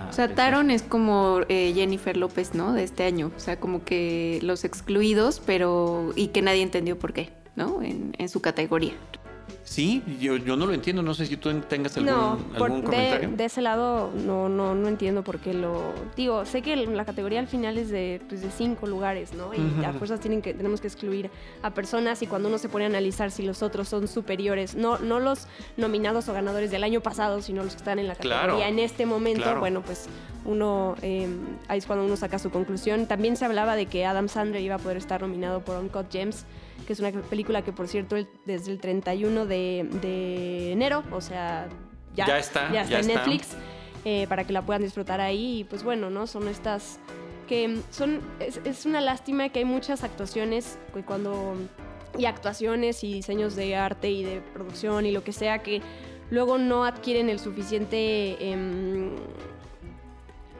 a 0.00 0.08
O 0.08 0.12
sea. 0.12 0.34
Taron 0.34 0.70
es 0.70 0.82
como 0.82 1.40
eh, 1.48 1.72
Jennifer 1.74 2.16
López, 2.16 2.54
¿no? 2.54 2.72
De 2.72 2.84
este 2.84 3.04
año. 3.04 3.32
O 3.36 3.40
sea, 3.40 3.60
como 3.60 3.84
que 3.84 4.38
los 4.42 4.64
excluidos, 4.64 5.40
pero. 5.44 6.12
y 6.16 6.28
que 6.28 6.42
nadie 6.42 6.62
entendió 6.62 6.98
por 6.98 7.12
qué, 7.12 7.30
¿no? 7.56 7.82
En, 7.82 8.14
en 8.18 8.28
su 8.28 8.40
categoría. 8.40 8.94
Sí, 9.68 10.02
yo, 10.18 10.36
yo 10.36 10.56
no 10.56 10.64
lo 10.66 10.72
entiendo. 10.72 11.02
No 11.02 11.12
sé 11.12 11.26
si 11.26 11.36
tú 11.36 11.52
tengas 11.60 11.94
algún, 11.98 12.10
No, 12.12 12.38
por- 12.56 12.70
algún 12.70 12.80
de, 12.80 12.86
comentario. 12.86 13.30
de 13.36 13.44
ese 13.44 13.60
lado 13.60 14.10
no, 14.24 14.48
no, 14.48 14.74
no 14.74 14.88
entiendo 14.88 15.22
por 15.22 15.38
qué 15.40 15.52
lo... 15.52 15.92
Digo, 16.16 16.46
sé 16.46 16.62
que 16.62 16.74
la 16.74 17.04
categoría 17.04 17.38
al 17.38 17.48
final 17.48 17.76
es 17.76 17.90
de, 17.90 18.20
pues, 18.28 18.40
de 18.40 18.50
cinco 18.50 18.86
lugares, 18.86 19.34
¿no? 19.34 19.50
Y 19.52 19.84
a 19.84 19.92
fuerzas 19.92 20.20
tienen 20.20 20.40
que, 20.40 20.54
tenemos 20.54 20.80
que 20.80 20.86
excluir 20.88 21.30
a 21.62 21.74
personas 21.74 22.22
y 22.22 22.26
cuando 22.26 22.48
uno 22.48 22.56
se 22.56 22.68
pone 22.70 22.84
a 22.84 22.88
analizar 22.88 23.30
si 23.30 23.42
los 23.42 23.62
otros 23.62 23.88
son 23.88 24.08
superiores, 24.08 24.74
no, 24.74 24.98
no 24.98 25.20
los 25.20 25.46
nominados 25.76 26.28
o 26.30 26.32
ganadores 26.32 26.70
del 26.70 26.82
año 26.82 27.02
pasado, 27.02 27.42
sino 27.42 27.62
los 27.62 27.72
que 27.74 27.78
están 27.78 27.98
en 27.98 28.08
la 28.08 28.14
Claro. 28.14 28.54
categoría 28.54 28.68
en 28.68 28.78
este 28.78 29.04
momento, 29.04 29.42
Claro. 29.42 29.60
bueno, 29.60 29.82
pues 29.82 30.06
uno, 30.46 30.94
eh, 31.02 31.28
ahí 31.68 31.78
es 31.78 31.84
cuando 31.86 32.06
uno 32.06 32.16
saca 32.16 32.38
su 32.38 32.50
conclusión. 32.50 33.06
También 33.06 33.36
se 33.36 33.44
hablaba 33.44 33.76
de 33.76 33.84
que 33.84 34.06
Adam 34.06 34.28
Sandler 34.28 34.62
iba 34.62 34.76
a 34.76 34.78
poder 34.78 34.96
estar 34.96 35.20
nominado 35.20 35.60
por 35.60 35.76
Uncut 35.76 36.10
Gems, 36.10 36.46
que 36.86 36.92
es 36.92 37.00
una 37.00 37.10
película 37.12 37.62
que, 37.62 37.72
por 37.72 37.88
cierto, 37.88 38.16
el- 38.16 38.28
desde 38.46 38.72
el 38.72 38.80
31 38.80 39.46
de, 39.46 39.86
de 40.00 40.72
enero, 40.72 41.02
o 41.12 41.20
sea, 41.20 41.68
ya, 42.14 42.26
Ya 42.26 42.38
está, 42.38 42.72
ya 42.72 42.82
está 42.82 42.90
ya 42.92 42.98
en 43.00 43.10
está. 43.10 43.20
Netflix, 43.26 43.56
eh, 44.04 44.26
para 44.28 44.44
que 44.44 44.52
la 44.52 44.62
puedan 44.62 44.82
disfrutar 44.82 45.20
ahí. 45.20 45.60
Y 45.60 45.64
pues 45.64 45.82
bueno, 45.84 46.10
¿no? 46.10 46.26
Son 46.26 46.48
estas 46.48 46.98
que 47.46 47.78
son, 47.90 48.20
es, 48.40 48.60
es 48.64 48.84
una 48.86 49.00
lástima 49.00 49.48
que 49.48 49.60
hay 49.60 49.64
muchas 49.64 50.04
actuaciones 50.04 50.78
que 50.92 51.02
cuando, 51.02 51.54
y 52.18 52.26
actuaciones 52.26 53.02
y 53.04 53.12
diseños 53.14 53.56
de 53.56 53.74
arte 53.76 54.10
y 54.10 54.22
de 54.24 54.40
producción 54.40 55.06
y 55.06 55.12
lo 55.12 55.24
que 55.24 55.32
sea 55.32 55.62
que 55.62 55.80
luego 56.30 56.58
no 56.58 56.84
adquieren 56.84 57.28
el 57.30 57.38
suficiente... 57.38 58.36
em, 58.52 59.10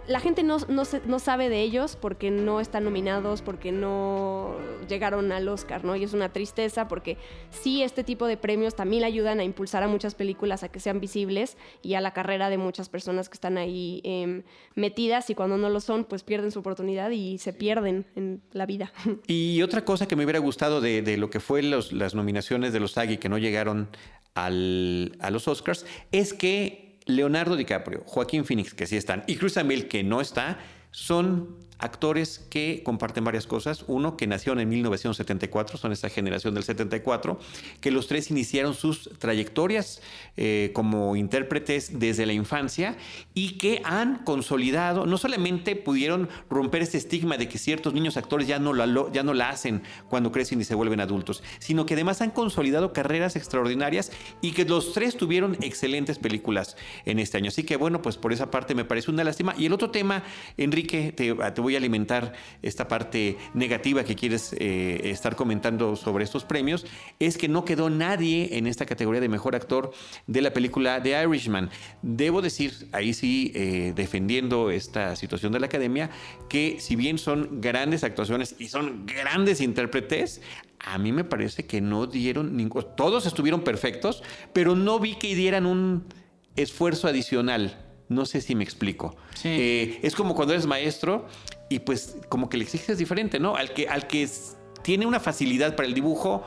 la 0.08 0.20
gente 0.20 0.42
no, 0.42 0.56
no, 0.68 0.84
se- 0.84 1.02
no 1.06 1.18
sabe 1.18 1.48
de 1.48 1.60
ellos 1.62 1.96
porque 2.00 2.30
no 2.30 2.60
están 2.60 2.84
nominados, 2.84 3.42
porque 3.42 3.72
no 3.72 4.56
llegaron 4.88 5.30
al 5.32 5.46
Oscar, 5.48 5.84
¿no? 5.84 5.94
Y 5.96 6.04
es 6.04 6.14
una 6.14 6.32
tristeza 6.32 6.88
porque 6.88 7.18
sí, 7.50 7.82
este 7.82 8.02
tipo 8.04 8.26
de 8.26 8.36
premios 8.36 8.74
también 8.74 9.04
ayudan 9.04 9.38
a 9.40 9.44
impulsar 9.44 9.82
a 9.82 9.88
muchas 9.88 10.14
películas 10.14 10.62
a 10.62 10.68
que 10.70 10.80
sean 10.80 10.98
visibles 11.00 11.56
y 11.82 11.94
a 11.94 12.00
la 12.00 12.12
carrera 12.12 12.48
de 12.50 12.58
muchas 12.58 12.88
personas 12.88 13.28
que 13.28 13.34
están 13.34 13.58
ahí 13.58 14.00
em, 14.04 14.42
metidas 14.74 15.28
y 15.30 15.34
cuando 15.34 15.58
no 15.58 15.68
lo 15.68 15.80
son, 15.80 16.04
pues 16.04 16.22
pierden 16.22 16.50
su 16.50 16.60
oportunidad 16.60 17.10
y 17.10 17.38
se 17.38 17.52
pierden 17.52 18.06
en 18.16 18.42
la 18.52 18.66
vida. 18.66 18.92
Y 19.26 19.60
otra 19.62 19.84
cosa 19.84 20.08
que 20.08 20.16
me 20.16 20.24
hubiera 20.24 20.38
gustado 20.38 20.80
de, 20.80 21.02
de 21.02 21.16
lo 21.18 21.28
que 21.30 21.40
fue 21.40 21.62
los- 21.62 21.92
las 21.92 22.14
nominaciones 22.14 22.72
de 22.72 22.80
los 22.80 22.92
SAG 22.92 23.10
y 23.12 23.16
que 23.18 23.28
no 23.28 23.36
llegaron 23.38 23.88
al- 24.34 25.16
a 25.20 25.30
los 25.30 25.48
Oscars 25.48 25.84
es 26.12 26.32
que 26.32 26.87
Leonardo 27.08 27.56
DiCaprio, 27.56 28.02
Joaquín 28.06 28.44
Phoenix, 28.44 28.74
que 28.74 28.86
sí 28.86 28.96
están, 28.96 29.24
y 29.26 29.36
Chris 29.36 29.56
Amell, 29.56 29.88
que 29.88 30.04
no 30.04 30.20
está, 30.20 30.58
son 30.92 31.67
actores 31.78 32.44
que 32.50 32.82
comparten 32.84 33.24
varias 33.24 33.46
cosas. 33.46 33.84
Uno, 33.86 34.16
que 34.16 34.26
nacieron 34.26 34.60
en 34.60 34.68
1974, 34.68 35.78
son 35.78 35.92
esta 35.92 36.08
generación 36.08 36.54
del 36.54 36.64
74, 36.64 37.38
que 37.80 37.90
los 37.90 38.06
tres 38.06 38.30
iniciaron 38.30 38.74
sus 38.74 39.10
trayectorias 39.18 40.02
eh, 40.36 40.70
como 40.74 41.16
intérpretes 41.16 41.98
desde 41.98 42.26
la 42.26 42.32
infancia 42.32 42.96
y 43.34 43.58
que 43.58 43.80
han 43.84 44.24
consolidado, 44.24 45.06
no 45.06 45.18
solamente 45.18 45.76
pudieron 45.76 46.28
romper 46.50 46.82
este 46.82 46.98
estigma 46.98 47.36
de 47.36 47.48
que 47.48 47.58
ciertos 47.58 47.94
niños 47.94 48.16
actores 48.16 48.48
ya 48.48 48.58
no, 48.58 48.72
la, 48.72 48.86
ya 49.12 49.22
no 49.22 49.34
la 49.34 49.50
hacen 49.50 49.82
cuando 50.08 50.32
crecen 50.32 50.60
y 50.60 50.64
se 50.64 50.74
vuelven 50.74 51.00
adultos, 51.00 51.42
sino 51.58 51.86
que 51.86 51.94
además 51.94 52.20
han 52.20 52.30
consolidado 52.30 52.92
carreras 52.92 53.36
extraordinarias 53.36 54.10
y 54.40 54.52
que 54.52 54.64
los 54.64 54.92
tres 54.92 55.16
tuvieron 55.16 55.56
excelentes 55.60 56.18
películas 56.18 56.76
en 57.04 57.18
este 57.18 57.36
año. 57.36 57.48
Así 57.48 57.62
que 57.62 57.76
bueno, 57.76 58.02
pues 58.02 58.16
por 58.16 58.32
esa 58.32 58.50
parte 58.50 58.74
me 58.74 58.84
parece 58.84 59.10
una 59.10 59.24
lástima. 59.24 59.54
Y 59.56 59.66
el 59.66 59.72
otro 59.72 59.90
tema, 59.90 60.24
Enrique, 60.56 61.12
te, 61.12 61.34
te 61.34 61.60
voy 61.60 61.67
a 61.74 61.78
alimentar 61.78 62.32
esta 62.62 62.88
parte 62.88 63.36
negativa 63.54 64.04
que 64.04 64.14
quieres 64.14 64.54
eh, 64.58 65.00
estar 65.04 65.36
comentando 65.36 65.96
sobre 65.96 66.24
estos 66.24 66.44
premios, 66.44 66.86
es 67.18 67.36
que 67.38 67.48
no 67.48 67.64
quedó 67.64 67.90
nadie 67.90 68.56
en 68.58 68.66
esta 68.66 68.86
categoría 68.86 69.20
de 69.20 69.28
mejor 69.28 69.54
actor 69.54 69.92
de 70.26 70.42
la 70.42 70.52
película 70.52 71.02
The 71.02 71.22
Irishman. 71.22 71.70
Debo 72.02 72.42
decir, 72.42 72.88
ahí 72.92 73.14
sí, 73.14 73.52
eh, 73.54 73.92
defendiendo 73.94 74.70
esta 74.70 75.16
situación 75.16 75.52
de 75.52 75.60
la 75.60 75.66
academia, 75.66 76.10
que 76.48 76.78
si 76.80 76.96
bien 76.96 77.18
son 77.18 77.60
grandes 77.60 78.04
actuaciones 78.04 78.54
y 78.58 78.68
son 78.68 79.06
grandes 79.06 79.60
intérpretes, 79.60 80.40
a 80.80 80.98
mí 80.98 81.12
me 81.12 81.24
parece 81.24 81.66
que 81.66 81.80
no 81.80 82.06
dieron 82.06 82.56
ningún... 82.56 82.86
Todos 82.96 83.26
estuvieron 83.26 83.62
perfectos, 83.62 84.22
pero 84.52 84.76
no 84.76 84.98
vi 85.00 85.16
que 85.16 85.34
dieran 85.34 85.66
un 85.66 86.06
esfuerzo 86.56 87.08
adicional. 87.08 87.84
No 88.08 88.24
sé 88.24 88.40
si 88.40 88.54
me 88.54 88.64
explico. 88.64 89.16
Eh, 89.44 90.00
es 90.02 90.14
como 90.14 90.34
cuando 90.34 90.54
eres 90.54 90.66
maestro 90.66 91.26
y 91.68 91.80
pues 91.80 92.16
como 92.28 92.48
que 92.48 92.56
le 92.56 92.64
exiges 92.64 92.98
diferente, 92.98 93.38
¿no? 93.38 93.56
Al 93.56 93.72
que, 93.72 93.88
al 93.88 94.06
que 94.06 94.28
tiene 94.82 95.06
una 95.06 95.20
facilidad 95.20 95.76
para 95.76 95.88
el 95.88 95.94
dibujo, 95.94 96.44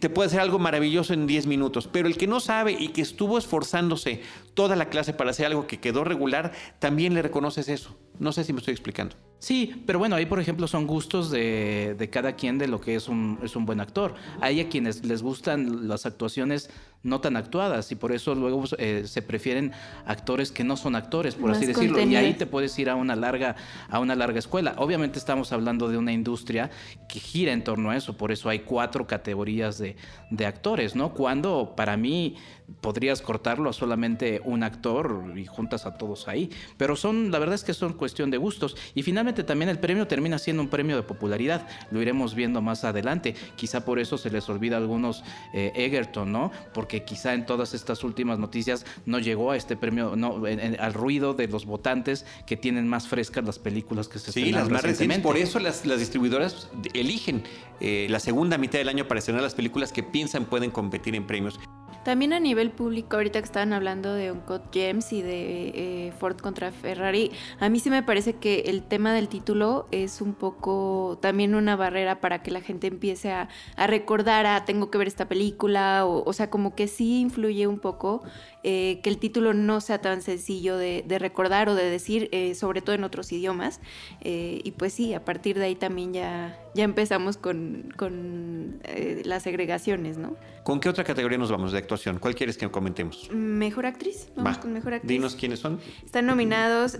te 0.00 0.10
puede 0.10 0.28
hacer 0.28 0.40
algo 0.40 0.58
maravilloso 0.58 1.14
en 1.14 1.26
10 1.26 1.46
minutos, 1.46 1.88
pero 1.90 2.08
el 2.08 2.16
que 2.16 2.26
no 2.26 2.40
sabe 2.40 2.72
y 2.72 2.88
que 2.88 3.02
estuvo 3.02 3.38
esforzándose 3.38 4.22
toda 4.54 4.76
la 4.76 4.88
clase 4.88 5.12
para 5.12 5.30
hacer 5.30 5.46
algo 5.46 5.66
que 5.66 5.80
quedó 5.80 6.04
regular, 6.04 6.52
también 6.78 7.14
le 7.14 7.22
reconoces 7.22 7.68
eso. 7.68 7.96
No 8.18 8.32
sé 8.32 8.44
si 8.44 8.52
me 8.52 8.58
estoy 8.58 8.72
explicando. 8.72 9.16
Sí, 9.42 9.82
pero 9.86 9.98
bueno, 9.98 10.14
ahí 10.14 10.24
por 10.24 10.38
ejemplo 10.38 10.68
son 10.68 10.86
gustos 10.86 11.28
de, 11.32 11.96
de, 11.98 12.10
cada 12.10 12.36
quien 12.36 12.58
de 12.58 12.68
lo 12.68 12.80
que 12.80 12.94
es 12.94 13.08
un, 13.08 13.40
es 13.42 13.56
un 13.56 13.66
buen 13.66 13.80
actor. 13.80 14.14
Hay 14.40 14.60
a 14.60 14.68
quienes 14.68 15.04
les 15.04 15.20
gustan 15.20 15.88
las 15.88 16.06
actuaciones 16.06 16.70
no 17.02 17.20
tan 17.20 17.36
actuadas 17.36 17.90
y 17.90 17.96
por 17.96 18.12
eso 18.12 18.34
luego 18.36 18.62
eh, 18.78 19.02
se 19.06 19.20
prefieren 19.20 19.72
actores 20.06 20.52
que 20.52 20.62
no 20.62 20.76
son 20.76 20.94
actores, 20.94 21.34
por 21.34 21.50
así 21.50 21.66
decirlo. 21.66 22.00
Y 22.00 22.14
ahí 22.14 22.34
te 22.34 22.46
puedes 22.46 22.78
ir 22.78 22.88
a 22.88 22.94
una 22.94 23.16
larga, 23.16 23.56
a 23.88 23.98
una 23.98 24.14
larga 24.14 24.38
escuela. 24.38 24.74
Obviamente 24.78 25.18
estamos 25.18 25.52
hablando 25.52 25.88
de 25.88 25.96
una 25.98 26.12
industria 26.12 26.70
que 27.08 27.18
gira 27.18 27.52
en 27.52 27.64
torno 27.64 27.90
a 27.90 27.96
eso, 27.96 28.16
por 28.16 28.30
eso 28.30 28.48
hay 28.48 28.60
cuatro 28.60 29.08
categorías 29.08 29.78
de, 29.78 29.96
de 30.30 30.46
actores, 30.46 30.94
¿no? 30.94 31.14
Cuando 31.14 31.74
para 31.74 31.96
mí 31.96 32.36
podrías 32.80 33.22
cortarlo 33.22 33.70
a 33.70 33.72
solamente 33.72 34.40
un 34.44 34.62
actor 34.62 35.32
y 35.36 35.46
juntas 35.46 35.86
a 35.86 35.96
todos 35.96 36.28
ahí. 36.28 36.50
Pero 36.76 36.96
son, 36.96 37.30
la 37.30 37.38
verdad 37.38 37.54
es 37.54 37.64
que 37.64 37.74
son 37.74 37.92
cuestión 37.94 38.30
de 38.30 38.38
gustos. 38.38 38.76
Y 38.94 39.02
finalmente 39.02 39.44
también 39.44 39.68
el 39.68 39.78
premio 39.78 40.06
termina 40.06 40.38
siendo 40.38 40.62
un 40.62 40.68
premio 40.68 40.96
de 40.96 41.02
popularidad. 41.02 41.66
Lo 41.90 42.00
iremos 42.00 42.34
viendo 42.34 42.62
más 42.62 42.84
adelante. 42.84 43.34
Quizá 43.56 43.84
por 43.84 43.98
eso 43.98 44.18
se 44.18 44.30
les 44.30 44.48
olvida 44.48 44.76
a 44.76 44.78
algunos 44.78 45.22
eh, 45.52 45.72
Egerton, 45.74 46.30
¿no? 46.30 46.50
Porque 46.74 47.04
quizá 47.04 47.34
en 47.34 47.46
todas 47.46 47.74
estas 47.74 48.04
últimas 48.04 48.38
noticias 48.38 48.86
no 49.06 49.18
llegó 49.18 49.50
a 49.50 49.56
este 49.56 49.76
premio, 49.76 50.16
no, 50.16 50.42
al 50.78 50.94
ruido 50.94 51.34
de 51.34 51.48
los 51.48 51.66
votantes 51.66 52.26
que 52.46 52.56
tienen 52.56 52.88
más 52.88 53.08
frescas 53.08 53.44
las 53.44 53.58
películas 53.58 54.08
que 54.08 54.18
se 54.18 54.32
sí, 54.32 54.52
las 54.52 54.68
más 54.68 54.82
recientes. 54.82 55.20
Por 55.20 55.36
eso 55.36 55.58
las, 55.58 55.86
las 55.86 55.98
distribuidoras 55.98 56.68
eligen 56.94 57.44
eh, 57.80 58.06
la 58.10 58.20
segunda 58.20 58.58
mitad 58.58 58.78
del 58.78 58.88
año 58.88 59.08
para 59.08 59.18
estrenar 59.18 59.42
las 59.42 59.54
películas 59.54 59.92
que 59.92 60.02
piensan 60.02 60.44
pueden 60.44 60.70
competir 60.70 61.14
en 61.14 61.26
premios. 61.26 61.58
También 62.04 62.32
a 62.32 62.40
nivel 62.40 62.70
público, 62.70 63.16
ahorita 63.16 63.38
que 63.38 63.44
estaban 63.44 63.72
hablando 63.72 64.12
de 64.12 64.32
Uncut 64.32 64.62
Gems 64.72 65.12
y 65.12 65.22
de 65.22 65.68
eh, 66.08 66.12
Ford 66.18 66.36
contra 66.36 66.72
Ferrari, 66.72 67.30
a 67.60 67.68
mí 67.68 67.78
sí 67.78 67.90
me 67.90 68.02
parece 68.02 68.34
que 68.34 68.64
el 68.66 68.82
tema 68.82 69.14
del 69.14 69.28
título 69.28 69.86
es 69.92 70.20
un 70.20 70.34
poco 70.34 71.18
también 71.22 71.54
una 71.54 71.76
barrera 71.76 72.20
para 72.20 72.42
que 72.42 72.50
la 72.50 72.60
gente 72.60 72.88
empiece 72.88 73.30
a, 73.30 73.48
recordar 73.86 74.46
a 74.46 74.64
tengo 74.64 74.90
que 74.90 74.98
ver 74.98 75.06
esta 75.06 75.28
película, 75.28 76.04
o, 76.04 76.28
o 76.28 76.32
sea, 76.32 76.50
como 76.50 76.74
que 76.74 76.88
sí 76.88 77.20
influye 77.20 77.68
un 77.68 77.78
poco 77.78 78.22
eh, 78.64 79.00
que 79.02 79.10
el 79.10 79.18
título 79.18 79.54
no 79.54 79.80
sea 79.80 80.00
tan 80.00 80.22
sencillo 80.22 80.76
de, 80.76 81.04
recordar 81.18 81.68
o 81.68 81.74
de 81.74 81.90
decir, 81.90 82.28
eh, 82.30 82.54
sobre 82.54 82.80
todo 82.80 82.94
en 82.94 83.02
otros 83.02 83.32
idiomas. 83.32 83.80
Eh, 84.20 84.60
y 84.62 84.70
pues 84.72 84.92
sí, 84.92 85.14
a 85.14 85.24
partir 85.24 85.58
de 85.58 85.64
ahí 85.64 85.74
también 85.74 86.12
ya, 86.12 86.60
ya 86.74 86.84
empezamos 86.84 87.36
con, 87.36 87.92
con 87.96 88.80
las 89.24 89.42
segregaciones, 89.42 90.16
¿no? 90.16 90.36
¿Con 90.62 90.78
qué 90.78 90.88
otra 90.88 91.02
categoría 91.02 91.38
nos 91.38 91.50
vamos 91.50 91.72
de 91.72 91.78
actuación? 91.78 92.20
¿Cuál 92.20 92.36
quieres 92.36 92.56
que 92.56 92.70
comentemos? 92.70 93.28
Mejor 93.32 93.84
actriz. 93.84 94.28
Vamos 94.36 94.58
con 94.58 94.72
mejor 94.72 94.94
actriz. 94.94 95.08
Dinos 95.08 95.34
quiénes 95.34 95.58
son. 95.58 95.80
Están 96.04 96.26
nominados 96.26 96.98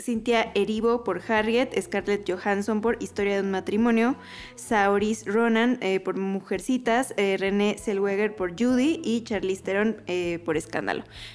Cynthia 0.00 0.50
Erivo 0.56 1.04
por 1.04 1.22
Harriet, 1.30 1.80
Scarlett 1.80 2.28
Johansson 2.28 2.80
por 2.80 3.00
Historia 3.00 3.36
de 3.36 3.42
un 3.42 3.52
matrimonio, 3.52 4.16
Sauris 4.56 5.24
Ronan 5.26 5.78
por 6.04 6.16
Mujercitas, 6.16 7.14
René 7.16 7.76
Zellweger 7.78 8.34
por 8.34 8.60
Judy 8.60 9.00
y 9.04 9.22
Charlize 9.22 9.62
Theron 9.62 10.02
por 10.44 10.56
Escándalo. 10.56 10.87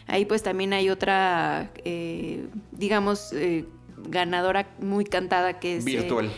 Ahí 0.08 0.26
pues 0.26 0.44
también 0.44 0.74
hay 0.74 0.90
otra, 0.90 1.72
eh, 1.84 2.46
digamos, 2.72 3.34
eh, 3.34 3.66
ganadora 4.10 4.68
muy 4.80 5.06
cantada 5.06 5.60
que 5.60 5.78
es... 5.78 5.88
Eh, 5.88 5.92
Virtual 5.98 6.32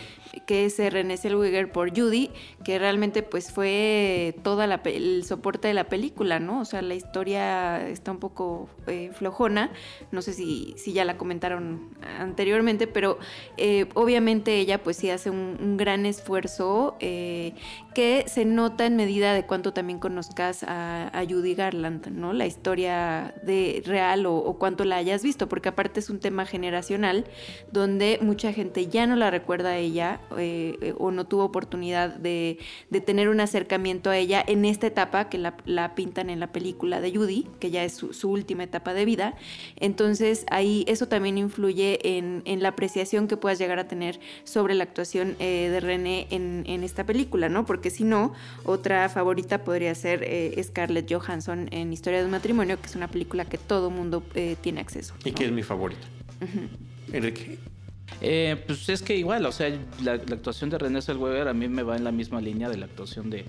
que 0.46 0.66
es 0.66 0.78
René 0.78 1.18
Zellweger 1.18 1.72
por 1.72 1.90
Judy, 1.98 2.32
que 2.64 2.80
realmente 2.80 3.24
pues 3.24 3.52
fue 3.52 4.36
toda 4.44 4.66
el 4.86 5.24
soporte 5.24 5.68
de 5.68 5.74
la 5.74 5.86
película, 5.86 6.40
¿no? 6.40 6.62
O 6.62 6.66
sea, 6.66 6.82
la 6.82 6.96
historia 6.96 7.88
está 7.88 8.12
un 8.12 8.20
poco 8.20 8.70
eh, 8.88 9.12
flojona, 9.14 9.72
no 10.12 10.22
sé 10.22 10.34
si, 10.34 10.74
si 10.78 10.94
ya 10.94 11.06
la 11.06 11.18
comentaron 11.18 11.90
anteriormente, 12.20 12.88
pero 12.88 13.18
eh, 13.58 13.88
obviamente 13.94 14.58
ella 14.58 14.84
pues 14.84 14.98
sí 14.98 15.10
hace 15.10 15.30
un, 15.30 15.75
gran 15.75 16.06
esfuerzo 16.06 16.96
eh, 17.00 17.54
que 17.94 18.25
se 18.28 18.46
nota 18.46 18.86
en 18.86 18.96
medida 18.96 19.34
de 19.34 19.46
cuánto 19.46 19.74
también 19.74 20.00
conozcas 20.00 20.64
a, 20.64 21.12
Judy 21.28 21.56
Garland, 21.56 22.08
¿no? 22.10 22.34
La 22.34 22.46
historia 22.46 23.34
de 23.42 23.82
real 23.84 24.28
o, 24.28 24.36
o 24.36 24.60
cuánto 24.60 24.86
la 24.86 24.98
hayas 24.98 25.24
visto, 25.24 25.50
porque 25.50 25.70
aparte 25.70 26.00
es 26.00 26.10
un 26.12 26.20
tema 26.20 26.46
generacional 26.46 27.25
donde 27.72 28.20
mucha 28.22 28.54
gente 28.54 28.88
ya 28.88 29.08
no 29.08 29.16
la 29.16 29.32
recuerda 29.32 29.70
a 29.70 29.78
ella 29.78 30.20
eh, 30.38 30.94
o 30.98 31.12
no 31.12 31.25
tuvo 31.25 31.44
oportunidad 31.44 32.15
de, 32.15 32.60
tener 33.06 33.30
un 33.30 33.39
acercamiento 33.39 34.10
a 34.10 34.18
ella 34.18 34.44
en 34.46 34.65
esta 34.65 34.88
etapa 34.88 35.30
que 35.30 35.38
la, 35.38 35.96
pintan 35.96 36.30
en 36.30 36.39
la 36.39 36.51
película 36.51 37.01
de 37.01 37.15
Judy, 37.15 37.48
que 37.60 37.72
ya 37.72 37.84
es 37.84 37.94
su, 37.94 38.30
última 38.30 38.63
etapa 38.63 38.94
de 38.94 39.06
vida. 39.06 39.36
Entonces 39.75 40.46
ahí 40.50 40.86
eso 40.88 41.08
también 41.08 41.38
influye 41.38 42.18
en, 42.18 42.44
la 42.62 42.70
apreciación 42.70 43.27
que 43.27 43.38
puedas 43.38 43.60
llegar 43.60 43.80
a 43.80 43.88
tener 43.88 44.20
sobre 44.44 44.74
la 44.75 44.84
actuación 44.84 45.36
eh, 45.39 45.70
de 45.70 45.80
René 45.80 46.27
en, 46.32 46.84
esta 46.84 47.06
película, 47.06 47.50
¿no? 47.50 47.65
Porque 47.65 47.89
si 47.89 48.04
no, 48.04 48.34
otra 48.63 49.10
favorita 49.10 49.63
podría 49.63 49.94
ser 49.96 50.24
eh, 50.24 50.62
Scarlett 50.63 51.12
Johansson 51.12 51.68
en 51.72 51.92
Historia 51.94 52.20
de 52.20 52.25
un 52.25 52.32
matrimonio, 52.32 52.80
que 52.80 52.88
es 52.88 52.96
una 52.96 53.08
película 53.08 53.46
que 53.46 53.58
todo 53.58 53.89
mundo 53.89 54.24
tiene 54.62 54.82
acceso. 54.82 55.13
Y 55.24 55.32
que 55.32 55.46
es 55.46 55.51
mi 55.51 55.63
favorita. 55.63 56.08
Enrique, 57.12 57.60
eh, 58.22 58.64
pues 58.66 58.88
es 58.90 59.02
que 59.02 59.16
igual, 59.16 59.46
o 59.46 59.52
sea, 59.52 59.70
la, 60.04 60.14
actuación 60.14 60.70
de 60.70 60.78
René 60.78 61.02
Zellweger 61.02 61.48
a 61.48 61.54
mí 61.54 61.68
me 61.68 61.84
va 61.84 61.96
en 61.98 62.04
la 62.04 62.12
misma 62.12 62.42
línea 62.42 62.70
de 62.70 62.78
la 62.78 62.86
actuación 62.86 63.30
de, 63.30 63.46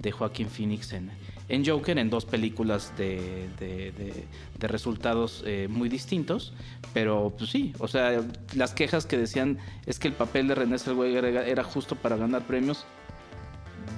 de 0.00 0.12
Joaquín 0.12 0.48
Phoenix 0.48 0.92
en, 0.92 1.10
en 1.48 1.64
Joker, 1.64 1.98
en 1.98 2.10
dos 2.10 2.24
películas 2.24 2.92
de, 2.96 3.48
de, 3.58 4.68
resultados 4.68 5.42
eh, 5.46 5.68
muy 5.68 5.90
distintos, 5.90 6.54
pero 6.94 7.34
pues 7.36 7.50
sí, 7.50 7.74
o 7.78 7.86
sea, 7.86 8.22
las 8.54 8.72
quejas 8.72 9.04
que 9.04 9.18
decían 9.18 9.58
es 9.84 9.98
que 9.98 10.08
el 10.08 10.14
papel 10.14 10.48
de 10.48 10.54
René 10.54 10.78
Zellweger 10.78 11.24
era, 11.24 11.64
justo 11.64 11.96
para 11.96 12.16
ganar 12.16 12.46
premios, 12.46 12.86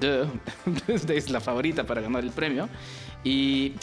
es 0.88 1.30
la 1.30 1.40
favorita 1.40 1.84
para 1.84 2.00
ganar 2.00 2.24
el 2.24 2.30
premio, 2.30 2.68
y 3.22 3.74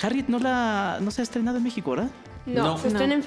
Harriet 0.00 0.28
no, 0.28 0.38
la, 0.38 0.98
no 1.00 1.10
se 1.10 1.22
ha 1.22 1.24
estrenado 1.24 1.56
en 1.56 1.64
México, 1.64 1.90
¿verdad? 1.90 2.10
No, 2.46 2.78
se 2.78 2.88
estrena 2.88 3.14
en, 3.14 3.22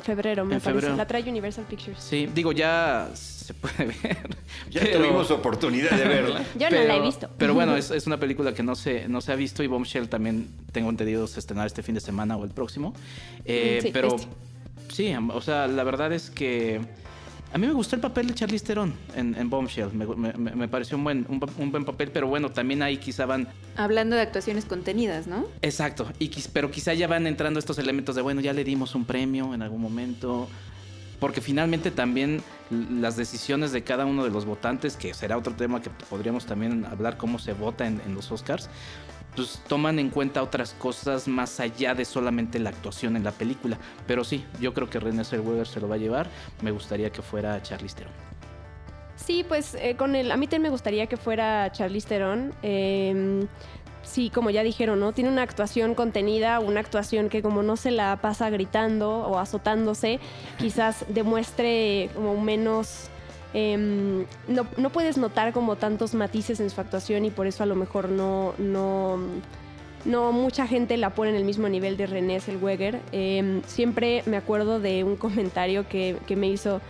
febrero, 0.00 0.44
me 0.44 0.60
parece. 0.60 0.94
La 0.94 1.06
trae 1.06 1.22
Universal 1.22 1.64
Pictures. 1.68 1.98
Sí, 1.98 2.28
digo, 2.34 2.52
ya 2.52 3.10
se 3.14 3.54
puede 3.54 3.86
ver. 3.86 4.18
Ya 4.70 4.92
tuvimos 4.92 5.30
oportunidad 5.30 5.90
de 5.90 6.04
verla. 6.04 6.44
Yo 6.58 6.68
no 6.68 6.82
la 6.82 6.96
he 6.96 7.00
visto. 7.00 7.30
Pero 7.38 7.54
bueno, 7.54 7.76
es, 7.76 7.90
es, 7.90 8.06
una 8.06 8.18
película 8.18 8.52
que 8.52 8.62
no 8.62 8.74
se, 8.74 9.08
no 9.08 9.20
se 9.20 9.32
ha 9.32 9.36
visto 9.36 9.62
y 9.62 9.66
Bombshell 9.66 10.08
también 10.08 10.48
tengo 10.72 10.90
entendido 10.90 11.26
se 11.26 11.40
estrenar 11.40 11.66
este 11.66 11.82
fin 11.82 11.94
de 11.94 12.00
semana 12.00 12.36
o 12.36 12.44
el 12.44 12.50
próximo. 12.50 12.92
Eh, 13.44 13.80
mm, 13.82 13.92
pero 13.92 14.16
este. 14.16 14.26
sí, 14.92 15.14
o 15.14 15.40
sea, 15.40 15.66
la 15.66 15.84
verdad 15.84 16.12
es 16.12 16.28
que 16.30 16.80
A 17.52 17.56
mí 17.56 17.66
me 17.66 17.72
gustó 17.72 17.96
el 17.96 18.02
papel 18.02 18.26
de 18.26 18.34
Charlize 18.34 18.64
Theron 18.66 18.92
en, 19.16 19.34
en 19.34 19.48
Bombshell. 19.48 19.90
Me, 19.94 20.04
me- 20.06 20.32
me- 20.34 20.54
me 20.54 20.68
pareció 20.68 20.98
un 20.98 21.04
buen, 21.04 21.26
un, 21.30 21.40
un 21.58 21.70
buen 21.70 21.84
papel, 21.86 22.10
pero 22.12 22.26
bueno, 22.28 22.50
también 22.50 22.82
ahí 22.82 22.98
quizá 22.98 23.24
van 23.24 23.48
Hablando 23.76 24.16
de 24.16 24.22
actuaciones 24.22 24.66
contenidas, 24.66 25.26
¿no? 25.26 25.46
Exacto, 25.62 26.06
y 26.18 26.30
pero 26.52 26.70
quizá 26.70 26.92
ya 26.92 27.06
van 27.08 27.26
entrando 27.26 27.58
estos 27.58 27.78
elementos 27.78 28.14
de, 28.16 28.22
bueno, 28.22 28.40
ya 28.42 28.52
le 28.52 28.64
dimos 28.64 28.94
un 28.94 29.04
premio 29.06 29.54
en 29.54 29.62
algún 29.62 29.80
momento, 29.80 30.46
porque 31.20 31.40
finalmente 31.40 31.90
también 31.90 32.42
las 32.70 33.16
decisiones 33.16 33.72
de 33.72 33.82
cada 33.82 34.06
uno 34.06 34.24
de 34.24 34.30
los 34.30 34.44
votantes, 34.44 34.96
que 34.96 35.14
será 35.14 35.36
otro 35.36 35.54
tema 35.54 35.80
que 35.80 35.90
podríamos 35.90 36.46
también 36.46 36.84
hablar 36.84 37.16
cómo 37.16 37.38
se 37.38 37.52
vota 37.52 37.86
en, 37.86 38.14
los 38.14 38.30
Oscars, 38.30 38.68
pues 39.34 39.62
toman 39.68 39.98
en 39.98 40.10
cuenta 40.10 40.42
otras 40.42 40.74
cosas 40.74 41.28
más 41.28 41.60
allá 41.60 41.94
de 41.94 42.04
solamente 42.04 42.58
la 42.58 42.70
actuación 42.70 43.16
en 43.16 43.24
la 43.24 43.32
película. 43.32 43.78
Pero 44.06 44.24
sí, 44.24 44.44
yo 44.60 44.74
creo 44.74 44.90
que 44.90 45.00
René 45.00 45.24
Zellweger 45.24 45.66
se 45.66 45.80
lo 45.80 45.88
va 45.88 45.96
a 45.96 45.98
llevar, 45.98 46.28
me 46.62 46.70
gustaría 46.70 47.10
que 47.10 47.22
fuera 47.22 47.62
Charlize 47.62 47.96
Theron. 47.96 48.28
Sí, 49.16 49.44
pues 49.46 49.74
eh, 49.74 49.96
con 49.96 50.14
el, 50.14 50.30
a 50.30 50.36
mí 50.36 50.46
también 50.46 50.62
me 50.62 50.70
gustaría 50.70 51.06
que 51.06 51.16
fuera 51.16 51.72
Charlize 51.72 52.08
Theron. 52.08 52.54
Eh, 52.62 53.44
sí, 54.08 54.30
como 54.30 54.50
ya 54.50 54.62
dijeron, 54.62 55.00
¿no? 55.00 55.12
Tiene 55.12 55.30
una 55.30 55.42
actuación 55.42 55.94
contenida, 55.94 56.60
una 56.60 56.80
actuación 56.80 57.28
que 57.28 57.42
como 57.42 57.62
no 57.62 57.76
se 57.76 57.90
la 57.90 58.16
pasa 58.20 58.50
gritando 58.50 59.10
o 59.10 59.38
azotándose, 59.38 60.20
quizás 60.58 61.04
demuestre 61.08 62.10
como 62.14 62.40
menos... 62.40 63.08
em, 63.54 64.24
no, 64.48 64.66
no 64.76 64.90
puedes 64.90 65.16
notar 65.18 65.52
como 65.52 65.76
tantos 65.76 66.14
matices 66.14 66.60
en 66.60 66.70
su 66.70 66.80
actuación 66.80 67.24
y 67.24 67.30
por 67.30 67.46
eso 67.46 67.62
a 67.62 67.66
lo 67.66 67.74
mejor 67.74 68.08
no, 68.08 68.54
no, 68.58 69.18
no 70.04 70.32
mucha 70.32 70.66
gente 70.66 70.96
la 70.96 71.10
pone 71.10 71.30
en 71.30 71.36
el 71.36 71.44
mismo 71.44 71.68
nivel 71.68 71.96
de 71.96 72.06
René 72.06 72.40
Zellweger. 72.40 73.00
Em, 73.12 73.62
siempre 73.64 74.22
me 74.26 74.36
acuerdo 74.36 74.80
de 74.80 75.04
un 75.04 75.16
comentario 75.16 75.88
que, 75.88 76.16
que 76.26 76.36
me 76.36 76.48
hizo 76.48 76.80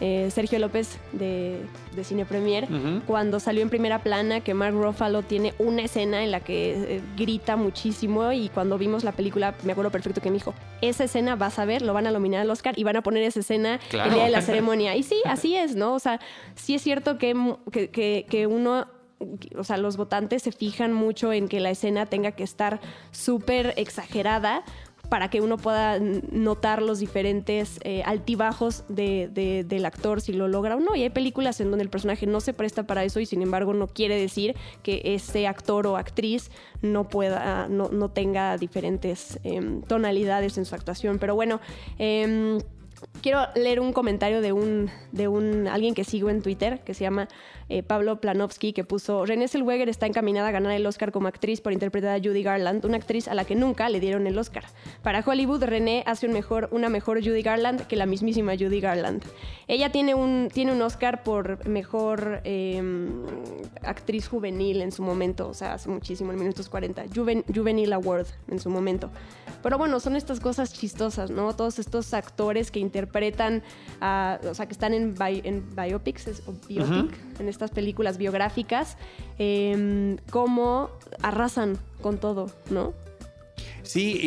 eh, 0.00 0.28
Sergio 0.32 0.58
López 0.58 0.98
de, 1.12 1.60
de 1.94 2.04
Cine 2.04 2.24
Premier 2.24 2.66
cuando 3.06 3.38
salió 3.40 3.62
en 3.62 3.70
primera 3.70 4.00
plana 4.02 4.40
que 4.40 4.52
Mark 4.54 4.74
Ruffalo 4.74 5.22
tiene 5.22 5.54
una 5.58 5.82
escena 5.82 6.24
en 6.24 6.30
la 6.30 6.40
que 6.40 6.96
eh, 6.96 7.00
grita 7.16 7.56
muchísimo 7.56 8.32
y 8.32 8.48
cuando 8.48 8.76
vimos 8.78 9.04
la 9.04 9.12
película 9.12 9.54
me 9.62 9.72
acuerdo 9.72 9.90
perfecto 9.90 10.20
que 10.20 10.30
me 10.30 10.34
dijo 10.38 10.54
esa 10.80 11.04
escena 11.04 11.36
vas 11.36 11.58
a 11.58 11.64
ver, 11.64 11.82
lo 11.82 11.92
van 11.94 12.06
a 12.06 12.10
nominar 12.10 12.40
al 12.40 12.50
Oscar 12.50 12.78
y 12.78 12.84
van 12.84 12.96
a 12.96 13.02
poner 13.02 13.22
esa 13.22 13.40
escena 13.40 13.78
Claro. 13.88 14.10
el 14.10 14.14
día 14.16 14.24
de 14.24 14.30
la 14.30 14.42
ceremonia 14.42 14.96
y 14.96 15.02
sí, 15.02 15.16
así 15.24 15.56
es, 15.56 15.76
¿no? 15.76 15.94
O 15.94 15.98
sea, 15.98 16.20
sí 16.54 16.74
es 16.74 16.82
cierto 16.82 17.18
que, 17.18 17.34
que, 17.70 17.90
que- 17.90 18.26
que 18.28 18.46
uno 18.46 18.86
o 19.56 19.64
sea, 19.64 19.78
los 19.78 19.96
votantes 19.96 20.42
se 20.42 20.52
fijan 20.52 20.92
mucho 20.92 21.32
en 21.32 21.48
que 21.48 21.58
la 21.60 21.70
escena 21.70 22.04
tenga 22.04 22.32
que 22.32 22.42
estar 22.42 22.80
súper 23.10 23.72
exagerada 23.76 24.62
para 25.14 25.30
que 25.30 25.40
uno 25.40 25.58
pueda 25.58 26.00
notar 26.00 26.82
los 26.82 26.98
diferentes 26.98 27.78
eh, 27.84 28.02
altibajos 28.04 28.82
de- 28.88 29.30
de- 29.32 29.62
del 29.62 29.86
actor, 29.86 30.20
si 30.20 30.32
lo 30.32 30.48
logra 30.48 30.74
o 30.74 30.80
no. 30.80 30.96
Y 30.96 31.04
hay 31.04 31.10
películas 31.10 31.60
en 31.60 31.70
donde 31.70 31.84
el 31.84 31.88
personaje 31.88 32.26
no 32.26 32.40
se 32.40 32.52
presta 32.52 32.82
para 32.82 33.04
eso 33.04 33.20
y 33.20 33.26
sin 33.26 33.40
embargo 33.40 33.74
no 33.74 33.86
quiere 33.86 34.16
decir 34.20 34.56
que 34.82 35.02
ese 35.04 35.46
actor 35.46 35.86
o 35.86 35.96
actriz 35.96 36.50
no 36.82 37.08
pueda, 37.08 37.68
no, 37.68 37.90
no 37.90 38.10
tenga 38.10 38.58
diferentes 38.58 39.38
em, 39.44 39.82
tonalidades 39.82 40.58
en 40.58 40.64
su 40.64 40.74
actuación. 40.74 41.20
Pero 41.20 41.36
bueno, 41.36 41.60
em, 41.98 42.58
quiero 43.22 43.38
leer 43.54 43.78
un 43.78 43.92
comentario 43.92 44.40
de 44.40 44.52
un, 44.52 44.90
de 45.12 45.28
un 45.28 45.68
alguien 45.68 45.94
que 45.94 46.02
sigo 46.02 46.28
en 46.28 46.42
Twitter 46.42 46.80
que 46.82 46.92
se 46.92 47.04
llama 47.04 47.28
eh, 47.68 47.82
Pablo 47.82 48.20
Planowski 48.20 48.72
que 48.72 48.84
puso 48.84 49.24
Renée 49.26 49.48
Zellweger 49.48 49.88
está 49.88 50.06
encaminada 50.06 50.48
a 50.48 50.50
ganar 50.52 50.72
el 50.72 50.86
Oscar 50.86 51.12
como 51.12 51.28
actriz 51.28 51.60
por 51.60 51.72
interpretar 51.72 52.14
a 52.16 52.22
Judy 52.22 52.42
Garland, 52.42 52.84
una 52.84 52.96
actriz 52.96 53.28
a 53.28 53.34
la 53.34 53.44
que 53.44 53.54
nunca 53.54 53.88
le 53.88 54.00
dieron 54.00 54.26
el 54.26 54.38
Oscar. 54.38 54.64
Para 55.02 55.20
Hollywood, 55.26 55.64
René 55.64 56.02
hace 56.06 56.26
un 56.26 56.32
mejor, 56.32 56.68
una 56.72 56.88
mejor 56.88 57.22
Judy 57.24 57.42
Garland 57.42 57.86
que 57.86 57.96
la 57.96 58.06
mismísima 58.06 58.52
Judy 58.54 58.80
Garland. 58.80 59.22
Ella 59.68 59.90
tiene 59.90 60.14
un, 60.14 60.48
tiene 60.52 60.72
un 60.72 60.82
Oscar 60.82 61.22
por 61.22 61.66
mejor 61.66 62.40
eh, 62.44 62.82
actriz 63.82 64.28
juvenil 64.28 64.82
en 64.82 64.92
su 64.92 65.02
momento, 65.02 65.48
o 65.48 65.54
sea, 65.54 65.74
hace 65.74 65.88
muchísimo, 65.88 66.32
en 66.32 66.38
minutos 66.38 66.68
40. 66.68 67.04
Juven, 67.14 67.44
juvenil 67.54 67.92
Award 67.92 68.26
en 68.48 68.58
su 68.58 68.70
momento. 68.70 69.10
Pero 69.62 69.78
bueno, 69.78 70.00
son 70.00 70.16
estas 70.16 70.40
cosas 70.40 70.72
chistosas, 70.72 71.30
¿no? 71.30 71.54
Todos 71.56 71.78
estos 71.78 72.12
actores 72.14 72.70
que 72.70 72.80
interpretan, 72.80 73.62
a- 74.00 74.38
o 74.48 74.54
sea, 74.54 74.66
que 74.66 74.72
están 74.72 74.92
en, 74.94 75.14
bi- 75.14 75.40
en 75.44 75.64
biopics, 75.74 76.26
es- 76.28 76.42
o 76.46 76.52
biopic, 76.68 77.16
en 77.40 77.48
estas 77.54 77.70
películas 77.70 78.18
biográficas, 78.18 78.96
eh, 79.38 80.16
cómo 80.30 80.90
arrasan 81.22 81.78
con 82.02 82.18
todo, 82.18 82.50
¿no? 82.70 82.92
Sí, 83.84 84.18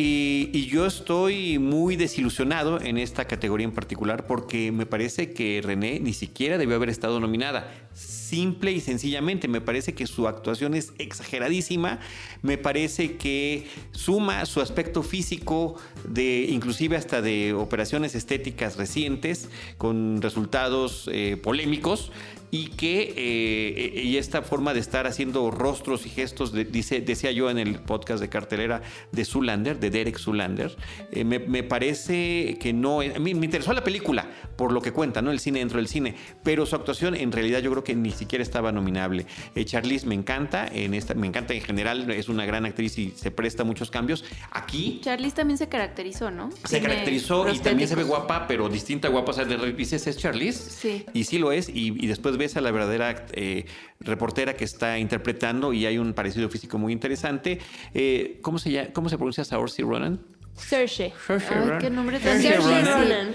y, 0.52 0.66
yo 0.66 0.86
estoy 0.86 1.58
muy 1.58 1.96
desilusionado 1.96 2.80
en 2.80 2.96
esta 2.96 3.26
categoría 3.26 3.64
en 3.64 3.72
particular 3.72 4.26
porque 4.26 4.70
me 4.70 4.86
parece 4.86 5.32
que 5.32 5.60
René 5.62 5.98
ni 5.98 6.12
siquiera 6.12 6.58
debió 6.58 6.76
haber 6.76 6.90
estado 6.90 7.18
nominada. 7.18 7.68
Simple 7.92 8.70
y 8.70 8.80
sencillamente, 8.80 9.48
me 9.48 9.60
parece 9.60 9.94
que 9.94 10.06
su 10.06 10.28
actuación 10.28 10.74
es 10.74 10.92
exageradísima, 10.98 11.98
me 12.42 12.56
parece 12.58 13.16
que 13.16 13.66
suma 13.90 14.46
su 14.46 14.60
aspecto 14.60 15.02
físico 15.02 15.76
de 16.06 16.46
inclusive 16.50 16.96
hasta 16.96 17.20
de 17.20 17.54
operaciones 17.54 18.14
estéticas 18.14 18.76
recientes 18.76 19.48
con 19.78 20.22
resultados 20.22 21.08
eh, 21.10 21.36
polémicos 21.42 22.12
y 22.50 22.68
que 22.68 23.14
eh, 23.16 24.02
y 24.02 24.16
esta 24.16 24.42
forma 24.42 24.72
de 24.72 24.80
estar 24.80 25.06
haciendo 25.06 25.50
rostros 25.50 26.06
y 26.06 26.10
gestos, 26.10 26.52
dice, 26.52 27.00
decía 27.00 27.30
yo 27.30 27.50
en 27.50 27.58
el 27.58 27.80
podcast 27.80 28.20
de 28.20 28.28
cartelera 28.28 28.82
de 29.12 29.24
Zulander, 29.48 29.80
de 29.80 29.90
Derek 29.90 30.18
Zulander, 30.18 30.76
eh, 31.10 31.24
me, 31.24 31.38
me 31.38 31.62
parece 31.62 32.58
que 32.60 32.72
no, 32.72 32.98
mí 33.18 33.34
me 33.34 33.46
interesó 33.46 33.72
la 33.72 33.82
película 33.82 34.26
por 34.56 34.72
lo 34.72 34.82
que 34.82 34.92
cuenta, 34.92 35.22
¿no? 35.22 35.30
El 35.30 35.38
cine 35.40 35.60
dentro 35.60 35.78
del 35.78 35.88
cine, 35.88 36.14
pero 36.42 36.66
su 36.66 36.76
actuación 36.76 37.14
en 37.14 37.32
realidad 37.32 37.60
yo 37.60 37.70
creo 37.70 37.84
que 37.84 37.94
ni 37.94 38.10
siquiera 38.10 38.42
estaba 38.42 38.72
nominable. 38.72 39.24
Eh, 39.54 39.64
Charlize 39.64 40.04
me 40.06 40.14
encanta, 40.14 40.68
en 40.70 40.92
esta, 40.94 41.14
me 41.14 41.26
encanta 41.26 41.54
en 41.54 41.62
general, 41.62 42.10
es 42.10 42.28
una 42.28 42.44
gran 42.44 42.66
actriz 42.66 42.98
y 42.98 43.12
se 43.16 43.30
presta 43.30 43.64
muchos 43.64 43.90
cambios. 43.90 44.24
Aquí 44.50 45.00
Charlize 45.02 45.36
también 45.36 45.56
se 45.58 45.68
caracterizó, 45.68 46.30
¿no? 46.30 46.50
se 46.50 46.68
Tiene 46.68 46.88
caracterizó 46.88 47.48
y 47.52 47.58
también 47.60 47.88
se 47.88 47.94
ve 47.94 48.02
guapa, 48.02 48.46
pero 48.46 48.68
distinta 48.68 49.08
guapa. 49.08 49.30
O 49.30 49.34
sea, 49.34 49.44
de- 49.44 49.72
dices, 49.72 50.06
¿es 50.06 50.18
Charlize? 50.18 50.58
Sí. 50.70 51.04
Y 51.14 51.24
sí 51.24 51.38
lo 51.38 51.52
es. 51.52 51.68
Y, 51.68 51.94
y 52.04 52.06
después 52.08 52.36
ves 52.36 52.56
a 52.56 52.60
la 52.60 52.70
verdadera 52.70 53.26
eh, 53.32 53.64
reportera 54.00 54.54
que 54.54 54.64
está 54.64 54.98
interpretando 54.98 55.72
y 55.72 55.86
hay 55.86 55.98
un 55.98 56.12
parecido 56.14 56.48
físico 56.48 56.78
muy 56.78 56.92
interesante. 56.92 57.60
Eh, 57.94 58.38
¿cómo, 58.42 58.58
se 58.58 58.70
llama, 58.72 58.88
¿Cómo 58.92 59.08
se 59.08 59.16
pronuncia 59.16 59.37
Saoirse 59.44 59.82
Ronan? 59.82 60.20
Saoirse. 60.54 61.12
Ay, 61.28 61.78
qué 61.80 61.90
nombre 61.90 62.18
tan 62.18 62.40
Saoirse 62.40 62.58
difícil. 62.58 62.92
Ronan. 62.92 63.28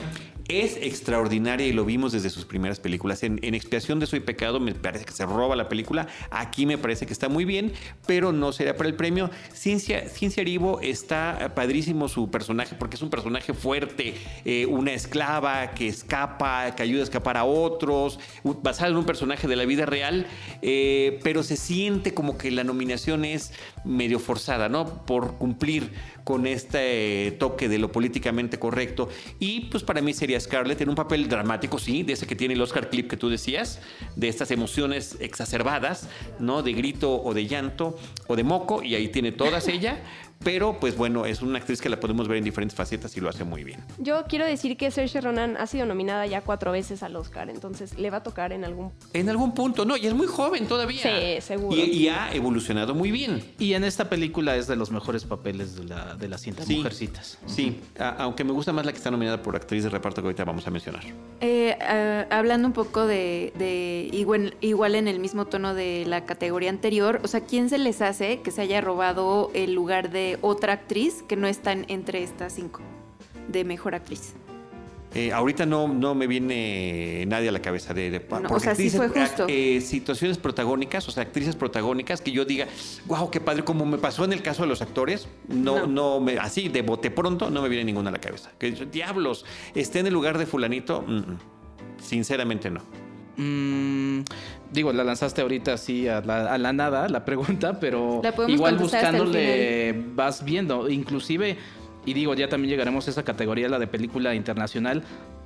Es 0.47 0.77
extraordinaria 0.77 1.65
y 1.65 1.73
lo 1.73 1.86
vimos 1.86 2.12
desde 2.12 2.29
sus 2.29 2.45
primeras 2.45 2.79
películas. 2.79 3.23
En, 3.23 3.39
en 3.41 3.56
Expiación 3.56 3.99
de 3.99 4.06
Soy 4.06 4.19
Pecado 4.19 4.60
me 4.60 4.75
parece 4.75 5.06
que 5.06 5.13
se 5.13 5.25
roba 5.25 5.56
la 5.56 5.69
película. 5.69 6.08
Aquí 6.29 6.65
me 6.65 6.77
parece 6.77 7.06
que 7.06 7.13
está 7.13 7.29
muy 7.29 7.45
bien, 7.45 7.73
pero 8.06 8.32
no 8.32 8.51
sería 8.51 8.75
para 8.77 8.89
el 8.89 8.95
premio. 8.95 9.29
Ciencia, 9.53 10.08
Ciencia 10.10 10.43
está 10.82 11.53
padrísimo 11.56 12.08
su 12.08 12.29
personaje 12.29 12.75
porque 12.77 12.95
es 12.95 13.01
un 13.01 13.10
personaje 13.10 13.53
fuerte, 13.53 14.15
eh, 14.45 14.65
una 14.65 14.91
esclava 14.91 15.71
que 15.71 15.88
escapa, 15.88 16.75
que 16.75 16.84
ayuda 16.84 17.01
a 17.01 17.03
escapar 17.03 17.38
a 17.38 17.45
otros, 17.45 18.19
basado 18.43 18.91
en 18.91 18.97
un 18.97 19.06
personaje 19.06 19.47
de 19.47 19.56
la 19.56 19.65
vida 19.65 19.86
real, 19.86 20.27
eh, 20.62 21.19
pero 21.23 21.43
se 21.43 21.56
siente 21.56 22.13
como 22.13 22.38
que 22.38 22.51
la 22.51 22.63
nominación 22.63 23.25
es 23.25 23.53
medio 23.86 24.19
forzada, 24.19 24.69
¿no? 24.69 25.06
Por 25.06 25.38
cumplir 25.38 25.91
con 26.23 26.47
este 26.47 27.36
toque 27.39 27.67
de 27.67 27.77
lo 27.77 27.91
políticamente 27.91 28.59
correcto. 28.59 29.09
Y 29.39 29.62
pues 29.65 29.83
para 29.83 30.01
mí 30.01 30.13
sería 30.13 30.39
Scarlett 30.39 30.81
en 30.81 30.89
un 30.89 30.95
papel 30.95 31.27
dramático, 31.27 31.79
sí, 31.79 32.03
de 32.03 32.13
ese 32.13 32.27
que 32.27 32.36
tiene 32.36 32.53
el 32.53 32.62
Oscar 32.62 32.89
clip 32.89 33.09
que 33.09 33.17
tú 33.17 33.29
decías, 33.29 33.81
de 34.15 34.27
estas 34.27 34.51
emociones 34.51 35.17
exacerbadas, 35.19 36.09
¿no? 36.39 36.63
De 36.63 36.73
grito 36.73 37.21
o 37.21 37.33
de 37.33 37.47
llanto 37.47 37.97
o 38.27 38.36
de 38.36 38.43
moco, 38.43 38.83
y 38.83 38.95
ahí 38.95 39.09
tiene 39.09 39.31
todas 39.31 39.67
ella. 39.67 40.01
Pero 40.43 40.77
pues 40.79 40.97
bueno, 40.97 41.25
es 41.25 41.41
una 41.41 41.60
actriz 41.60 41.82
que 41.82 41.89
la 41.89 41.99
podemos 41.99 42.27
ver 42.27 42.38
en 42.38 42.43
diferentes 42.43 42.75
facetas 42.75 43.15
y 43.17 43.21
lo 43.21 43.29
hace 43.29 43.43
muy 43.43 43.63
bien. 43.63 43.79
Yo 43.97 44.23
quiero 44.27 44.45
decir 44.45 44.77
que 44.77 44.91
Saoirse 44.91 45.21
Ronan 45.21 45.58
ha 45.58 45.67
sido 45.67 45.86
nominada 45.86 46.25
ya 46.25 46.41
cuatro 46.41 46.71
veces 46.71 47.03
al 47.03 47.15
Oscar, 47.15 47.49
entonces 47.49 47.97
le 47.97 48.10
va 48.10 48.17
a 48.17 48.23
tocar 48.23 48.51
en 48.53 48.65
algún... 48.65 48.91
En 49.13 49.29
algún 49.29 49.53
punto, 49.53 49.86
no, 49.86 49.95
y 49.97 50.06
es 50.08 50.13
muy 50.13 50.27
joven 50.27 50.67
todavía. 50.67 51.01
Sí, 51.01 51.41
seguro. 51.41 51.77
Y, 51.77 51.82
y 51.82 52.08
ha 52.10 52.34
evolucionado 52.34 52.93
muy 52.93 53.12
bien. 53.12 53.43
Y 53.60 53.73
en 53.73 53.84
esta 53.84 54.10
película 54.10 54.56
es 54.58 54.67
de 54.67 54.75
los 54.75 54.91
mejores 54.91 55.23
papeles 55.25 55.75
de 55.75 55.86
la, 55.86 56.15
de 56.15 56.27
la 56.27 56.38
cinta, 56.38 56.63
Sí. 56.65 56.75
Mujercitas. 56.77 57.38
Sí, 57.45 57.79
a- 57.99 58.10
aunque 58.23 58.43
me 58.43 58.51
gusta 58.51 58.73
más 58.73 58.86
la 58.86 58.91
que 58.91 58.97
está 58.97 59.12
nominada 59.12 59.41
por 59.41 59.56
actriz 59.56 59.84
de 59.84 59.89
reparto 59.89 60.21
que 60.21 60.27
ahorita 60.27 60.43
vamos 60.45 60.65
a 60.67 60.71
mencionar. 60.71 61.03
Eh, 61.41 61.77
ah, 61.82 62.25
hablando 62.29 62.67
un 62.67 62.73
poco 62.73 63.06
de, 63.06 63.53
de 63.58 64.10
igual, 64.12 64.56
igual 64.62 64.95
en 64.95 65.08
el 65.08 65.19
mismo 65.19 65.45
tono 65.45 65.73
de 65.73 66.03
la 66.06 66.25
categoría 66.25 66.69
anterior, 66.69 67.19
o 67.23 67.27
sea, 67.27 67.41
¿quién 67.41 67.69
se 67.69 67.77
les 67.77 68.01
hace 68.01 68.41
que 68.41 68.51
se 68.51 68.62
haya 68.62 68.82
robado 68.82 69.51
el 69.53 69.73
lugar 69.73 70.10
de 70.34 70.39
otra 70.41 70.74
actriz 70.74 71.24
que 71.28 71.36
no 71.36 71.48
están 71.48 71.86
entre 71.88 72.24
estas 72.24 72.54
cinco 72.54 72.82
de 73.48 73.63
mejor 73.63 73.96
actriz? 73.96 74.34
Eh, 75.15 75.32
ahorita 75.32 75.67
no, 75.67 75.88
no 75.88 76.15
me 76.15 76.26
viene 76.26 77.24
nadie 77.28 77.50
a 77.50 77.52
la 77.52 77.62
cabeza 77.62 77.93
de, 77.93 78.10
de 78.10 78.19
No, 78.41 78.50
o 78.50 78.60
sea, 78.60 78.74
sí 78.74 78.89
fue 78.89 79.10
justo. 79.10 79.46
eh, 79.48 79.80
situaciones 79.80 80.39
protagónicas, 80.39 81.08
o 81.08 81.12
sea, 81.12 81.22
actrices 81.22 81.56
protagónicas 81.56 82.19
que 82.19 82.32
yo 82.32 82.46
diga, 82.46 82.65
wow, 83.06 83.30
qué 83.30 83.39
padre, 83.39 83.63
como 83.63 83.86
me 83.86 84.00
pasó 84.00 84.26
en 84.26 84.34
el 84.34 84.41
caso 84.41 84.63
de 84.63 84.69
los 84.69 84.82
actores, 84.82 85.28
no, 85.48 85.82
No. 85.82 85.88
no, 85.88 86.19
me, 86.19 86.39
así 86.39 86.67
de 86.67 86.82
bote 86.82 87.12
pronto 87.12 87.52
no 87.52 87.62
me 87.62 87.69
viene 87.69 87.84
ninguna 87.86 88.10
a 88.10 88.13
la 88.13 88.19
cabeza. 88.19 88.52
Que 88.58 88.72
diablos, 88.72 89.46
esté 89.76 90.00
en 90.00 90.08
el 90.08 90.13
lugar 90.13 90.39
de 90.39 90.48
fulanito. 90.48 91.04
mm, 91.08 91.17
mm. 91.17 91.38
sinceramente 92.02 92.72
no. 92.72 92.82
Mm, 93.38 94.22
digo, 94.72 94.93
la 94.93 95.04
lanzaste 95.04 95.41
ahorita 95.41 95.74
así 95.74 96.08
a 96.08 96.22
la, 96.22 96.54
a 96.54 96.58
la 96.58 96.74
nada, 96.74 97.10
la 97.10 97.26
pregunta, 97.26 97.80
pero 97.80 98.22
La 98.24 98.34
igual 98.48 98.78
buscándole 98.78 99.93
vas 100.15 100.43
viendo. 100.43 100.89
Inclusive, 100.89 101.58
y 102.06 102.13
digo, 102.13 102.34
ya 102.36 102.48
también 102.50 102.72
llegaremos 102.72 103.08
a 103.08 103.12
esa 103.12 103.24
categoría, 103.24 103.69
la 103.69 103.80
de 103.80 103.88
película 103.88 104.36
internacional. 104.36 105.04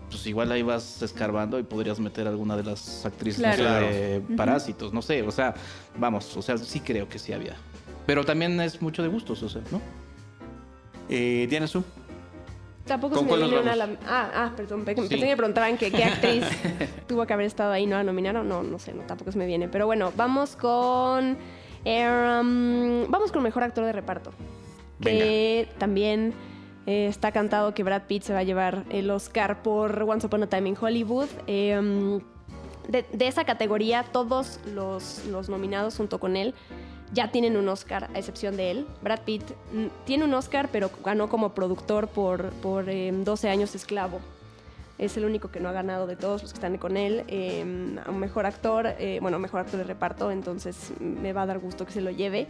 Pues 0.09 0.25
igual 0.25 0.49
ahí 0.53 0.61
vas 0.61 1.01
escarbando 1.01 1.59
y 1.59 1.63
podrías 1.63 1.99
meter 1.99 2.27
alguna 2.27 2.55
de 2.55 2.63
las 2.63 3.05
actrices 3.05 3.45
no 3.45 3.51
sé, 3.51 3.57
Claro. 3.57 3.87
de 3.87 4.21
Parásitos, 4.37 4.93
no 4.93 5.01
sé, 5.01 5.21
o 5.21 5.31
sea, 5.31 5.53
vamos, 5.99 6.37
o 6.37 6.41
sea, 6.41 6.57
sí 6.57 6.79
creo 6.79 7.09
que 7.09 7.19
sí 7.19 7.33
había. 7.33 7.57
Pero 8.05 8.23
también 8.23 8.59
es 8.61 8.81
mucho 8.81 9.01
de 9.03 9.09
gustos, 9.09 9.43
o 9.43 9.49
sea, 9.49 9.61
¿no? 9.69 9.81
Eh, 11.09 11.45
Diana 11.49 11.67
Su. 11.67 11.83
Tampoco 12.87 13.15
¿Con 13.15 13.25
se 13.27 13.35
me 13.35 13.41
viene 13.43 13.59
una 13.61 13.75
la... 13.75 13.89
Ah, 14.07 14.31
ah, 14.33 14.51
perdón. 14.55 14.85
pe- 14.85 14.95
Pensé 14.95 15.15
que 15.19 15.25
me 15.25 15.35
preguntaban 15.37 15.77
que 15.77 15.91
qué 15.91 16.03
actriz 16.05 16.43
tuvo 17.07 17.25
que 17.25 17.33
haber 17.33 17.45
estado 17.45 17.71
ahí, 17.71 17.85
¿no? 17.85 17.97
A 17.97 18.03
nominar 18.03 18.35
o 18.37 18.43
no, 18.43 18.63
no 18.63 18.79
sé, 18.79 18.93
no, 18.93 19.03
tampoco 19.03 19.31
se 19.31 19.37
me 19.37 19.45
viene. 19.45 19.67
Pero 19.67 19.85
bueno, 19.85 20.11
vamos 20.15 20.55
con... 20.55 21.37
eh, 21.85 22.39
um, 22.41 23.09
vamos 23.11 23.31
con 23.31 23.43
Mejor 23.43 23.63
Actor 23.63 23.85
de 23.85 23.91
Reparto. 23.91 24.31
Que 25.01 25.67
también 25.77 26.33
eh, 26.87 27.07
está 27.07 27.31
cantado 27.31 27.73
que 27.73 27.83
Brad 27.83 28.03
Pitt 28.07 28.23
se 28.23 28.33
va 28.33 28.39
a 28.39 28.43
llevar 28.43 28.83
el 28.89 29.09
Oscar 29.11 29.61
por 29.61 30.01
Once 30.03 30.25
Upon 30.25 30.43
a 30.43 30.47
Time 30.47 30.69
in 30.69 30.77
Hollywood. 30.79 31.27
Eh, 31.45 31.77
um, 31.77 32.19
de, 32.87 33.05
de 33.11 33.27
esa 33.27 33.43
categoría, 33.43 34.03
todos 34.11 34.59
los, 34.73 35.25
los 35.25 35.49
nominados 35.49 35.97
junto 35.97 36.19
con 36.19 36.37
él 36.37 36.55
ya 37.13 37.31
tienen 37.31 37.57
un 37.57 37.67
Oscar, 37.69 38.09
a 38.13 38.19
excepción 38.19 38.57
de 38.57 38.71
él. 38.71 38.87
Brad 39.01 39.21
Pitt 39.21 39.43
mm, 39.73 40.05
tiene 40.05 40.25
un 40.25 40.33
Oscar, 40.33 40.69
pero 40.71 40.89
ganó 41.03 41.29
como 41.29 41.53
productor 41.53 42.07
por, 42.07 42.49
por 42.61 42.89
eh, 42.89 43.11
12 43.13 43.49
años 43.49 43.75
esclavo. 43.75 44.19
Es 44.97 45.15
el 45.15 45.25
único 45.25 45.51
que 45.51 45.59
no 45.59 45.69
ha 45.69 45.73
ganado 45.73 46.07
de 46.07 46.15
todos 46.15 46.41
los 46.41 46.51
que 46.51 46.57
están 46.57 46.77
con 46.77 46.97
él. 46.97 47.23
Eh, 47.27 47.63
un 47.63 48.19
mejor 48.19 48.47
actor, 48.47 48.87
eh, 48.97 49.19
bueno, 49.21 49.37
mejor 49.37 49.59
actor 49.59 49.77
de 49.77 49.83
reparto, 49.83 50.31
entonces 50.31 50.91
me 50.99 51.33
va 51.33 51.43
a 51.43 51.45
dar 51.45 51.59
gusto 51.59 51.85
que 51.85 51.91
se 51.91 52.01
lo 52.01 52.09
lleve. 52.09 52.47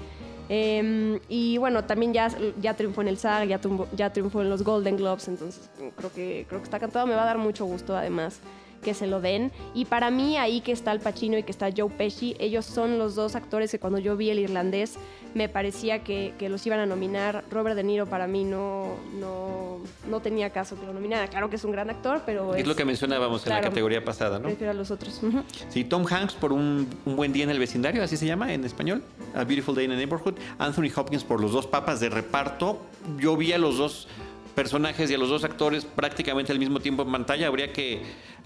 Eh, 0.47 1.19
y 1.27 1.57
bueno, 1.57 1.83
también 1.83 2.13
ya, 2.13 2.29
ya 2.61 2.73
triunfó 2.73 3.01
en 3.01 3.09
el 3.09 3.17
SAG, 3.17 3.49
ya 3.49 3.59
ya 3.97 4.13
triunfó 4.13 4.41
en 4.41 4.49
los 4.49 4.63
Golden 4.63 4.95
Globes, 4.95 5.27
entonces 5.27 5.69
mm, 5.77 5.87
creo 5.97 6.13
que, 6.13 6.45
creo 6.47 6.61
que 6.61 6.65
está 6.65 6.79
cantado. 6.79 7.05
Me 7.05 7.15
va 7.15 7.23
a 7.23 7.25
dar 7.25 7.37
mucho 7.37 7.65
gusto 7.65 7.97
además 7.97 8.39
que 8.81 8.93
se 8.93 9.07
lo 9.07 9.21
den. 9.21 9.51
Y 9.73 9.85
para 9.85 10.11
mí, 10.11 10.37
ahí 10.37 10.61
que 10.61 10.71
está 10.71 10.91
Al 10.91 10.99
Pacino 10.99 11.37
y 11.37 11.43
que 11.43 11.51
está 11.51 11.69
Joe 11.75 11.89
Pesci, 11.89 12.35
ellos 12.39 12.65
son 12.65 12.97
los 12.97 13.15
dos 13.15 13.35
actores 13.35 13.71
que 13.71 13.79
cuando 13.79 13.99
yo 13.99 14.15
vi 14.17 14.29
el 14.29 14.39
irlandés 14.39 14.95
me 15.33 15.49
parecía 15.49 16.03
que, 16.03 16.33
que 16.39 16.49
los 16.49 16.65
iban 16.65 16.79
a 16.79 16.85
nominar. 16.85 17.43
Robert 17.51 17.75
De 17.75 17.83
Niro 17.83 18.07
para 18.07 18.25
mí 18.27 18.43
no, 18.43 18.95
no, 19.19 19.79
no 20.09 20.19
tenía 20.19 20.49
caso 20.51 20.79
que 20.79 20.85
lo 20.85 20.93
nominara. 20.93 21.27
Claro 21.27 21.49
que 21.49 21.57
es 21.57 21.63
un 21.63 21.71
gran 21.71 21.89
actor, 21.89 22.23
pero 22.25 22.55
Es 22.55 22.65
lo 22.65 22.75
que 22.75 22.85
mencionábamos 22.85 23.45
en 23.45 23.53
la 23.53 23.61
categoría 23.61 24.03
pasada, 24.03 24.39
¿no? 24.39 24.45
Prefiero 24.45 24.71
a 24.71 24.73
los 24.73 24.89
otros. 24.89 25.21
Sí, 25.69 25.83
Tom 25.83 26.05
Hanks 26.09 26.33
por 26.33 26.53
un, 26.53 26.87
un 27.05 27.15
buen 27.15 27.33
día 27.33 27.43
en 27.43 27.49
el 27.49 27.59
vecindario, 27.59 28.01
así 28.03 28.17
se 28.17 28.25
llama 28.25 28.53
en 28.53 28.63
español, 28.63 29.03
A 29.35 29.43
Beautiful 29.43 29.75
Day 29.75 29.85
in 29.85 29.91
the 29.91 29.97
Neighborhood. 29.97 30.35
Anthony 30.57 30.89
Hopkins 30.95 31.23
por 31.23 31.39
los 31.41 31.51
dos 31.51 31.67
papas 31.67 31.99
de 31.99 32.09
reparto. 32.09 32.79
Yo 33.19 33.37
vi 33.37 33.53
a 33.53 33.57
los 33.57 33.77
dos 33.77 34.07
personajes 34.67 35.11
y 35.11 35.13
a 35.13 35.19
los 35.19 35.29
dos 35.29 35.43
actores 35.43 35.85
prácticamente 35.85 36.51
al 36.51 36.57
mismo 36.57 36.79
tiempo 36.79 37.03
en 37.03 37.11
pantalla. 37.11 37.45
Habría 37.45 37.71
que, 37.71 38.01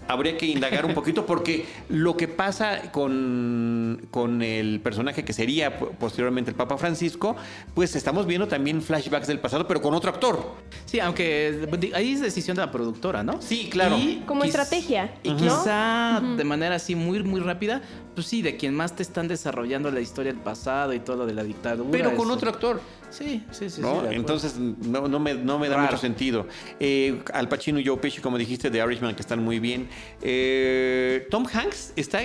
habría 0.10 0.36
que 0.38 0.46
indagar 0.46 0.86
un 0.86 0.94
poquito 0.94 1.26
porque 1.26 1.66
lo 1.88 2.18
que 2.18 2.28
pasa 2.28 2.92
con, 2.92 4.08
con 4.12 4.42
el 4.42 4.82
personaje 4.82 5.24
que 5.24 5.32
sería 5.32 5.80
po- 5.80 5.92
posteriormente 5.92 6.52
el 6.52 6.58
Papa 6.58 6.78
Francisco, 6.78 7.38
pues 7.74 7.96
estamos 7.96 8.26
viendo 8.28 8.46
también 8.50 8.82
flashbacks 8.82 9.28
del 9.28 9.40
pasado, 9.40 9.66
pero 9.70 9.82
con 9.82 9.94
otro 9.94 10.10
actor. 10.12 10.38
Sí, 10.86 11.00
aunque 11.00 11.66
ahí 11.96 12.12
es 12.12 12.20
decisión 12.20 12.58
de 12.58 12.66
la 12.66 12.72
productora, 12.74 13.24
¿no? 13.24 13.42
Sí, 13.42 13.70
claro. 13.72 13.98
Y 13.98 14.24
Como 14.26 14.42
quiz- 14.44 14.48
estrategia, 14.50 15.14
Y 15.24 15.30
¿no? 15.30 15.38
quizá 15.38 16.22
de 16.36 16.44
manera 16.44 16.76
así 16.76 16.94
muy, 16.94 17.24
muy 17.24 17.40
rápida, 17.40 17.82
pues 18.16 18.28
sí, 18.28 18.42
de 18.42 18.58
quien 18.58 18.76
más 18.76 18.98
te 18.98 19.02
están 19.04 19.30
desarrollando 19.30 19.90
la 19.92 20.02
historia 20.02 20.34
del 20.34 20.42
pasado 20.42 20.92
y 20.94 21.00
todo 21.00 21.16
lo 21.16 21.26
de 21.26 21.36
la 21.36 21.44
dictadura. 21.46 21.90
Pero 21.90 22.18
con 22.18 22.28
es- 22.30 22.36
otro 22.36 22.50
actor. 22.50 22.82
Sí, 23.12 23.44
sí, 23.52 23.70
sí. 23.70 23.82
sí. 23.82 23.88
Entonces 24.12 24.58
no, 24.58 25.08
no 25.08 25.20
me, 25.20 25.34
no 25.36 25.60
me 25.60 25.68
da 25.70 25.76
Raro. 25.76 25.88
mucho 25.88 25.98
sentido. 26.02 26.48
Eh, 26.80 27.22
Al 27.34 27.48
Pacino 27.48 27.80
y 27.80 27.86
Joe 27.86 27.98
Pesci, 27.98 28.22
como 28.22 28.38
dijiste, 28.38 28.70
de 28.70 28.80
Irishman, 28.80 29.14
que 29.16 29.22
están 29.22 29.44
muy 29.44 29.60
bien. 29.60 29.88
Eh, 30.22 31.28
Tom 31.30 31.46
Hanks 31.52 31.94
está 31.96 32.22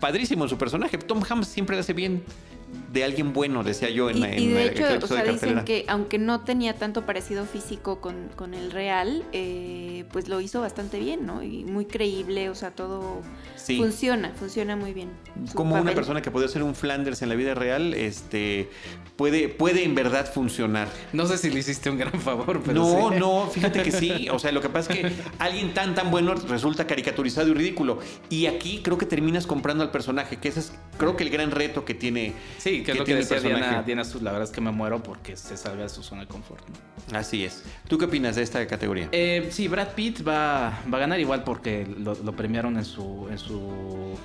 padrísimo 0.00 0.44
en 0.44 0.50
su 0.50 0.58
personaje. 0.58 0.98
Tom 0.98 1.22
Hanks 1.26 1.46
siempre 1.48 1.76
le 1.76 1.80
hace 1.80 1.92
bien 1.92 2.22
de 2.92 3.04
alguien 3.04 3.32
bueno, 3.32 3.62
decía 3.62 3.90
yo 3.90 4.10
en, 4.10 4.16
Y, 4.16 4.20
la- 4.20 4.38
y 4.38 4.44
en 4.44 4.54
de 4.54 4.62
el 4.62 4.68
hecho, 4.70 5.04
o 5.04 5.06
sea, 5.06 5.22
de 5.22 5.32
dicen 5.32 5.64
que 5.64 5.84
aunque 5.88 6.18
no 6.18 6.40
tenía 6.40 6.74
tanto 6.74 7.04
parecido 7.06 7.44
físico 7.44 8.00
con, 8.00 8.28
con 8.36 8.54
el 8.54 8.70
real, 8.70 9.24
eh, 9.32 10.04
pues 10.12 10.28
lo 10.28 10.40
hizo 10.40 10.60
bastante 10.60 10.98
bien, 10.98 11.26
¿no? 11.26 11.42
Y 11.42 11.64
muy 11.64 11.84
creíble, 11.84 12.48
o 12.50 12.54
sea, 12.54 12.70
todo 12.72 13.20
Sí. 13.56 13.78
funciona, 13.78 14.32
funciona 14.38 14.76
muy 14.76 14.92
bien. 14.92 15.08
Como 15.54 15.74
una 15.80 15.92
persona 15.92 16.22
que 16.22 16.30
puede 16.30 16.48
ser 16.48 16.62
un 16.62 16.74
Flanders 16.74 17.22
en 17.22 17.28
la 17.28 17.34
vida 17.34 17.54
real, 17.54 17.94
este 17.94 18.68
puede, 19.16 19.48
puede 19.48 19.84
en 19.84 19.94
verdad 19.94 20.30
funcionar. 20.32 20.88
No 21.12 21.26
sé 21.26 21.38
si 21.38 21.50
le 21.50 21.60
hiciste 21.60 21.88
un 21.90 21.98
gran 21.98 22.20
favor, 22.20 22.60
pero 22.64 22.74
No, 22.82 23.10
sí. 23.12 23.18
no, 23.18 23.46
fíjate 23.52 23.82
que 23.82 23.90
sí. 23.92 24.28
O 24.30 24.38
sea, 24.38 24.52
lo 24.52 24.60
que 24.60 24.68
pasa 24.68 24.92
es 24.92 24.98
que 25.00 25.12
alguien 25.38 25.72
tan, 25.74 25.94
tan 25.94 26.10
bueno 26.10 26.34
resulta 26.34 26.86
caricaturizado 26.86 27.48
y 27.48 27.54
ridículo. 27.54 27.98
Y 28.28 28.46
aquí 28.46 28.80
creo 28.82 28.98
que 28.98 29.06
terminas 29.06 29.46
comprando 29.46 29.82
al 29.84 29.90
personaje, 29.90 30.36
que 30.36 30.48
ese 30.48 30.60
es, 30.60 30.72
creo 30.98 31.16
que 31.16 31.24
el 31.24 31.30
gran 31.30 31.50
reto 31.50 31.84
que 31.84 31.94
tiene. 31.94 32.34
Sí, 32.58 32.65
que 32.84 32.92
es 32.92 32.98
lo 32.98 33.04
que 33.04 33.14
decía 33.14 33.40
Diana. 33.40 33.82
Diana 33.82 34.04
Sus, 34.04 34.22
la 34.22 34.32
verdad 34.32 34.48
es 34.48 34.54
que 34.54 34.60
me 34.60 34.70
muero 34.70 35.02
porque 35.02 35.36
se 35.36 35.56
salga 35.56 35.82
de 35.84 35.88
su 35.88 36.02
zona 36.02 36.22
de 36.22 36.28
confort. 36.28 36.64
¿no? 36.68 37.18
Así 37.18 37.44
es. 37.44 37.62
¿Tú 37.88 37.98
qué 37.98 38.06
opinas 38.06 38.36
de 38.36 38.42
esta 38.42 38.66
categoría? 38.66 39.08
Eh, 39.12 39.48
sí, 39.50 39.68
Brad 39.68 39.88
Pitt 39.94 40.26
va, 40.26 40.82
va 40.92 40.96
a 40.96 41.00
ganar 41.00 41.20
igual 41.20 41.44
porque 41.44 41.86
lo, 41.98 42.14
lo 42.14 42.32
premiaron 42.36 42.76
en 42.76 42.84
su, 42.84 43.28
en 43.30 43.38
su 43.38 44.16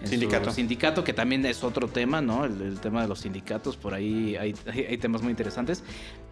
en 0.00 0.06
su 0.08 0.10
Sindicato. 0.10 0.50
sindicato, 0.50 1.04
que 1.04 1.12
también 1.12 1.46
es 1.46 1.62
otro 1.62 1.86
tema, 1.86 2.20
¿no? 2.20 2.44
El, 2.44 2.60
el 2.60 2.80
tema 2.80 3.02
de 3.02 3.06
los 3.08 3.20
sindicatos, 3.20 3.76
por 3.76 3.94
ahí 3.94 4.34
hay, 4.34 4.52
hay- 4.72 4.86
hay 4.90 4.98
temas 4.98 5.22
muy 5.22 5.30
interesantes. 5.30 5.84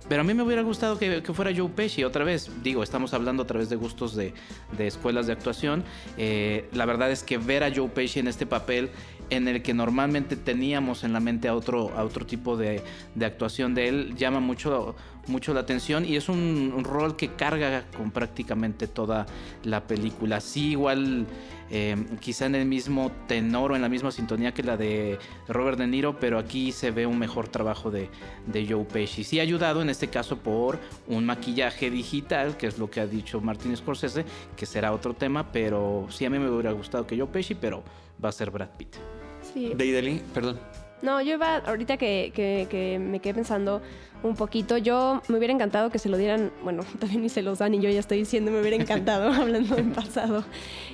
Pero 0.09 0.23
a 0.23 0.25
mí 0.25 0.35
me 0.35 0.43
hubiera 0.43 0.63
gustado 0.63 0.99
que, 0.99 1.23
que 1.23 1.33
fuera 1.33 1.53
Joe 1.57 1.69
Pesci 1.69 2.03
otra 2.03 2.25
vez. 2.25 2.51
Digo, 2.65 2.83
estamos 2.83 3.15
hablando 3.15 3.45
a 3.45 3.47
través 3.47 3.69
de 3.71 3.77
gustos 3.77 4.17
de, 4.17 4.35
de 4.77 4.87
escuelas 4.89 5.29
de 5.29 5.35
actuación. 5.35 5.85
Eh, 6.19 6.69
la 6.73 6.85
verdad 6.85 7.13
es 7.13 7.23
que 7.23 7.39
ver 7.39 7.63
a 7.63 7.71
Joe 7.73 7.89
Pesci 7.89 8.19
en 8.19 8.27
este 8.27 8.45
papel 8.45 8.91
en 9.31 9.49
el 9.49 9.63
que 9.63 9.75
normalmente 9.75 10.37
teníamos 10.37 11.05
en 11.05 11.13
la 11.13 11.21
mente 11.21 11.49
a 11.49 11.55
otro, 11.55 11.93
a 11.97 12.05
otro 12.05 12.27
tipo 12.27 12.57
de, 12.57 12.83
de 13.15 13.25
actuación 13.25 13.75
de 13.75 13.89
él 13.89 14.15
llama 14.17 14.41
mucho, 14.41 14.95
mucho 15.27 15.55
la 15.55 15.61
atención 15.61 16.05
y 16.05 16.17
es 16.17 16.29
un, 16.29 16.83
rol 16.85 17.17
que 17.17 17.29
carga 17.29 17.85
con 17.97 18.11
prácticamente 18.11 18.87
toda 18.87 19.27
la 19.65 19.87
película. 19.87 20.41
Sí, 20.41 20.71
igual 20.71 21.27
eh, 21.71 21.97
quizá 22.21 22.47
en 22.47 22.55
el 22.55 22.67
mismo 22.67 23.13
tenor 23.27 23.73
o 23.73 23.77
en 23.77 23.83
la 23.83 23.89
misma 23.89 24.11
sintonía 24.11 24.53
que 24.53 24.63
la 24.63 24.77
de 24.77 25.19
Robert 25.49 25.79
De 25.79 25.87
Niro, 25.87 26.19
pero 26.19 26.39
aquí 26.39 26.73
se 26.73 26.91
ve 26.91 27.07
un 27.07 27.19
mejor 27.19 27.49
trabajo 27.49 27.91
de, 27.91 28.09
de 28.47 28.67
Joe 28.67 28.85
Pesci. 28.85 29.25
Sí 29.25 29.41
ayudado 29.41 29.83
en 29.83 29.91
este 29.91 30.09
caso 30.09 30.39
por 30.39 30.79
un 31.07 31.25
maquillaje 31.27 31.91
digital, 31.91 32.57
que 32.57 32.67
es 32.67 32.79
lo 32.79 32.91
que 32.91 33.01
ha 33.01 33.07
dicho 33.07 33.41
Martin 33.41 33.77
Scorsese, 33.77 34.25
que 34.57 34.67
será 34.67 34.93
otro 34.93 35.15
tema, 35.15 35.53
pero 35.53 36.07
sí 36.11 36.25
a 36.25 36.31
mí 36.31 36.39
me 36.39 36.51
hubiera 36.51 36.73
gustado 36.73 37.07
que 37.07 37.17
Joe 37.17 37.29
Pesci, 37.29 37.55
pero 37.55 37.83
va 38.23 38.31
a 38.31 38.33
ser 38.33 38.51
Brad 38.51 38.71
Pitt. 38.77 39.20
Sí. 39.53 39.73
Deidali, 39.75 40.21
perdón. 40.35 40.59
No, 41.03 41.21
yo 41.23 41.35
iba, 41.35 41.57
ahorita 41.59 41.97
que, 41.97 42.31
que- 42.35 42.67
que 42.71 42.99
me 42.99 43.21
quedé 43.21 43.35
pensando 43.35 43.81
un 44.23 44.37
poquito, 44.37 44.77
yo 44.77 45.23
me 45.29 45.39
hubiera 45.39 45.55
encantado 45.55 45.89
que 45.91 45.99
se 45.99 46.09
lo 46.11 46.17
dieran, 46.19 46.51
bueno, 46.63 46.83
también 47.01 47.23
ni 47.23 47.29
se 47.29 47.43
los 47.43 47.59
dan 47.59 47.75
y 47.75 47.81
yo 47.81 47.89
ya 47.89 48.01
estoy 48.01 48.19
diciendo, 48.19 48.51
me 48.51 48.61
hubiera 48.61 48.77
encantado 48.77 49.33
hablando 49.33 49.77
en 49.79 49.93
pasado. 49.93 50.45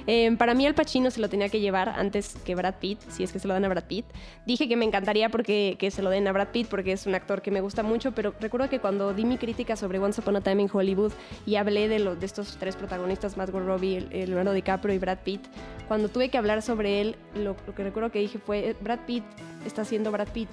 Eh, 0.06 0.30
para 0.38 0.54
mí 0.54 0.64
Al 0.66 0.74
Pacino 0.76 1.10
se 1.10 1.20
lo 1.20 1.28
tenía 1.28 1.48
que 1.48 1.58
llevar 1.60 1.88
antes 1.88 2.36
que 2.44 2.54
Brad 2.54 2.74
Pitt, 2.80 3.00
si 3.08 3.24
es 3.24 3.32
que 3.32 3.40
se 3.40 3.48
lo 3.48 3.54
dan 3.54 3.64
a 3.64 3.68
Brad 3.68 3.84
Pitt. 3.84 4.04
Dije 4.46 4.68
que 4.68 4.76
me 4.76 4.84
encantaría 4.84 5.28
porque 5.28 5.74
que 5.78 5.90
se 5.90 6.02
lo 6.02 6.10
den 6.10 6.28
a 6.28 6.32
Brad 6.32 6.48
Pitt 6.48 6.68
porque 6.68 6.92
es 6.92 7.06
un 7.06 7.14
actor 7.16 7.42
que 7.42 7.50
me 7.50 7.60
gusta 7.60 7.82
mucho, 7.82 8.12
pero 8.12 8.32
recuerdo 8.40 8.68
que 8.70 8.78
cuando 8.78 9.12
di 9.12 9.24
mi 9.24 9.38
crítica 9.38 9.74
sobre 9.74 9.98
Once 9.98 10.20
Upon 10.20 10.36
a 10.36 10.40
Time 10.40 10.62
in 10.62 10.70
Hollywood 10.72 11.12
y 11.44 11.56
hablé 11.56 11.88
de, 11.88 11.98
lo- 11.98 12.14
de 12.14 12.26
estos 12.26 12.56
tres 12.58 12.76
protagonistas, 12.76 13.36
Margot 13.36 13.64
Robbie, 13.64 13.96
el- 13.96 14.12
el 14.12 14.30
Leonardo 14.30 14.52
DiCaprio 14.52 14.94
y 14.94 14.98
Brad 14.98 15.18
Pitt, 15.24 15.40
cuando 15.88 16.08
tuve 16.08 16.28
que 16.28 16.38
hablar 16.38 16.62
sobre 16.62 17.00
él, 17.00 17.16
lo, 17.34 17.56
lo 17.66 17.74
que 17.74 17.82
recuerdo 17.82 18.10
que 18.12 18.20
dije 18.20 18.38
fue, 18.38 18.70
"Eh, 18.70 18.76
Brad 18.80 19.00
Pitt 19.06 19.24
está 19.66 19.82
haciendo 19.82 20.12
Brad 20.12 20.28
Pitt. 20.28 20.48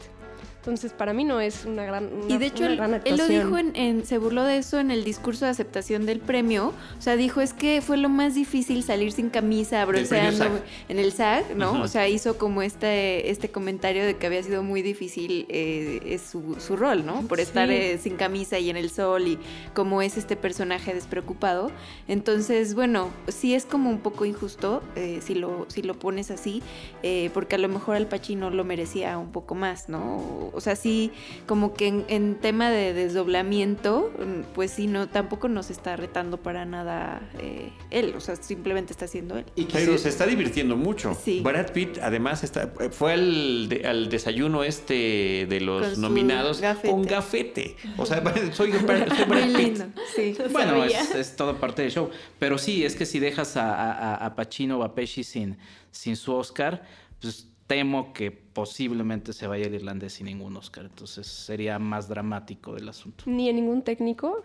Entonces, 0.64 0.94
para 0.94 1.12
mí 1.12 1.26
no 1.26 1.42
es 1.42 1.66
una 1.66 1.84
gran 1.84 2.06
una- 2.14 2.34
Y 2.34 2.38
de 2.38 2.46
hecho, 2.46 2.64
él, 2.66 2.78
lo 2.78 3.28
dijo 3.28 3.58
en, 3.58 3.76
en- 3.76 4.06
se 4.06 4.18
burló 4.18 4.46
de 4.46 4.58
eso 4.60 4.80
en 4.80 4.92
el 4.92 5.04
discurso 5.04 5.44
de 5.44 5.52
aceptación 5.52 6.06
del 6.06 6.22
premio. 6.22 6.72
O 6.98 7.02
sea, 7.02 7.18
dijo, 7.18 7.42
es 7.42 7.52
que 7.52 7.82
fue 7.82 7.98
lo 7.98 8.08
más 8.08 8.34
difícil 8.34 8.82
salir 8.82 9.12
sin 9.12 9.30
camisa, 9.30 9.84
bronceando 9.84 10.46
en 10.88 11.00
el 11.00 11.12
SAG, 11.12 11.58
¿no? 11.58 11.82
O 11.82 11.90
sea, 11.90 12.08
hizo 12.08 12.38
como 12.38 12.62
este, 12.62 13.30
este 13.30 13.50
comentario 13.50 14.06
de 14.06 14.16
que 14.16 14.26
había 14.28 14.42
sido 14.42 14.64
muy 14.64 14.82
difícil 14.82 15.46
eh, 15.50 16.00
es 16.06 16.22
su, 16.22 16.56
su 16.60 16.78
rol, 16.78 17.06
¿no? 17.06 17.24
Por 17.28 17.42
estar 17.42 17.68
Sí. 17.68 17.76
eh, 17.76 18.00
sin 18.02 18.16
camisa 18.16 18.58
y 18.58 18.70
en 18.70 18.78
el 18.78 18.90
sol 18.90 19.28
y 19.28 19.38
cómo 19.74 20.02
es 20.02 20.16
este 20.16 20.38
personaje 20.38 20.94
despreocupado. 20.94 21.72
Entonces, 22.08 22.74
bueno, 22.74 23.10
sí 23.28 23.54
es 23.54 23.66
como 23.66 23.90
un 23.90 24.00
poco 24.00 24.24
injusto 24.24 24.82
eh, 24.96 25.20
si, 25.22 25.36
lo, 25.36 25.66
si 25.68 25.82
lo 25.82 25.96
pones 26.00 26.32
así, 26.32 26.62
eh, 27.02 27.30
porque 27.34 27.56
a 27.56 27.58
lo 27.58 27.68
mejor 27.68 27.96
Al 27.98 28.08
Pacino 28.08 28.50
lo 28.50 28.64
merecía 28.64 29.18
un 29.18 29.32
poco 29.34 29.56
más, 29.56 29.90
¿no? 29.90 30.52
O, 30.54 30.62
sea, 30.62 30.76
sí, 30.76 31.12
como 31.48 31.74
que 31.74 31.88
en, 31.88 32.06
en 32.08 32.36
tema 32.36 32.70
de 32.70 32.94
desdoblamiento, 32.94 34.12
mm, 34.18 34.54
pues 34.54 34.72
sí, 34.72 34.88
no, 34.88 35.10
tampoco 35.10 35.48
nos 35.50 35.70
está 35.70 35.96
retando 35.96 36.38
para 36.38 36.66
nada 36.66 37.22
eh, 37.40 37.72
él, 37.92 38.14
o 38.16 38.20
sea, 38.22 38.36
simplemente 38.36 38.94
está 38.94 39.06
haciendo 39.06 39.38
él. 39.38 39.46
Y 39.56 39.66
Pero 39.66 39.94
sí- 39.94 40.04
se 40.04 40.10
está 40.10 40.26
divirtiendo 40.26 40.76
mucho. 40.78 41.18
Sí. 41.24 41.42
Brad 41.42 41.72
Pitt, 41.72 41.98
además, 42.02 42.44
está, 42.44 42.72
fue 42.92 43.14
al, 43.14 43.70
de- 43.70 43.86
al 43.88 44.10
desayuno 44.10 44.64
este 44.64 45.46
de 45.50 45.60
los 45.62 45.90
Con 45.94 46.02
nominados 46.02 46.62
gafete. 46.62 46.90
con 46.90 47.02
gafete. 47.04 47.76
O 47.98 48.06
sea, 48.06 48.22
soy, 48.54 48.72
soy 48.72 48.72
Brad 48.84 49.08
Muy 49.28 49.38
Pitt. 49.44 49.58
lindo, 49.58 49.86
sí. 50.16 50.36
Bueno, 50.52 50.84
es, 50.84 51.16
es 51.16 51.36
todo 51.36 51.58
parte 51.58 51.82
del 51.82 51.92
show. 51.92 52.10
Pero 52.40 52.58
sí, 52.58 52.84
es 52.86 52.96
que 52.96 53.06
si 53.06 53.20
dejas 53.20 53.58
a, 53.58 53.74
a, 53.74 54.16
a 54.26 54.36
Pacino 54.36 54.80
o 54.80 54.84
a 54.84 54.94
Pesci 54.96 55.24
sin, 55.24 55.58
sin 55.92 56.16
su 56.16 56.34
Oscar, 56.34 56.84
pues 57.22 57.48
temo 57.74 58.14
que 58.14 58.30
posiblemente 58.30 59.34
se 59.34 59.48
vaya 59.48 59.66
el 59.66 59.74
irlandés 59.74 60.14
sin 60.14 60.28
ningún 60.28 60.56
Oscar. 60.56 60.86
Entonces 60.86 61.26
sería 61.26 61.80
más 61.80 62.08
dramático 62.08 62.78
el 62.78 62.88
asunto. 62.88 63.24
Ni 63.26 63.50
en 63.50 63.56
ningún 63.56 63.82
técnico. 63.82 64.44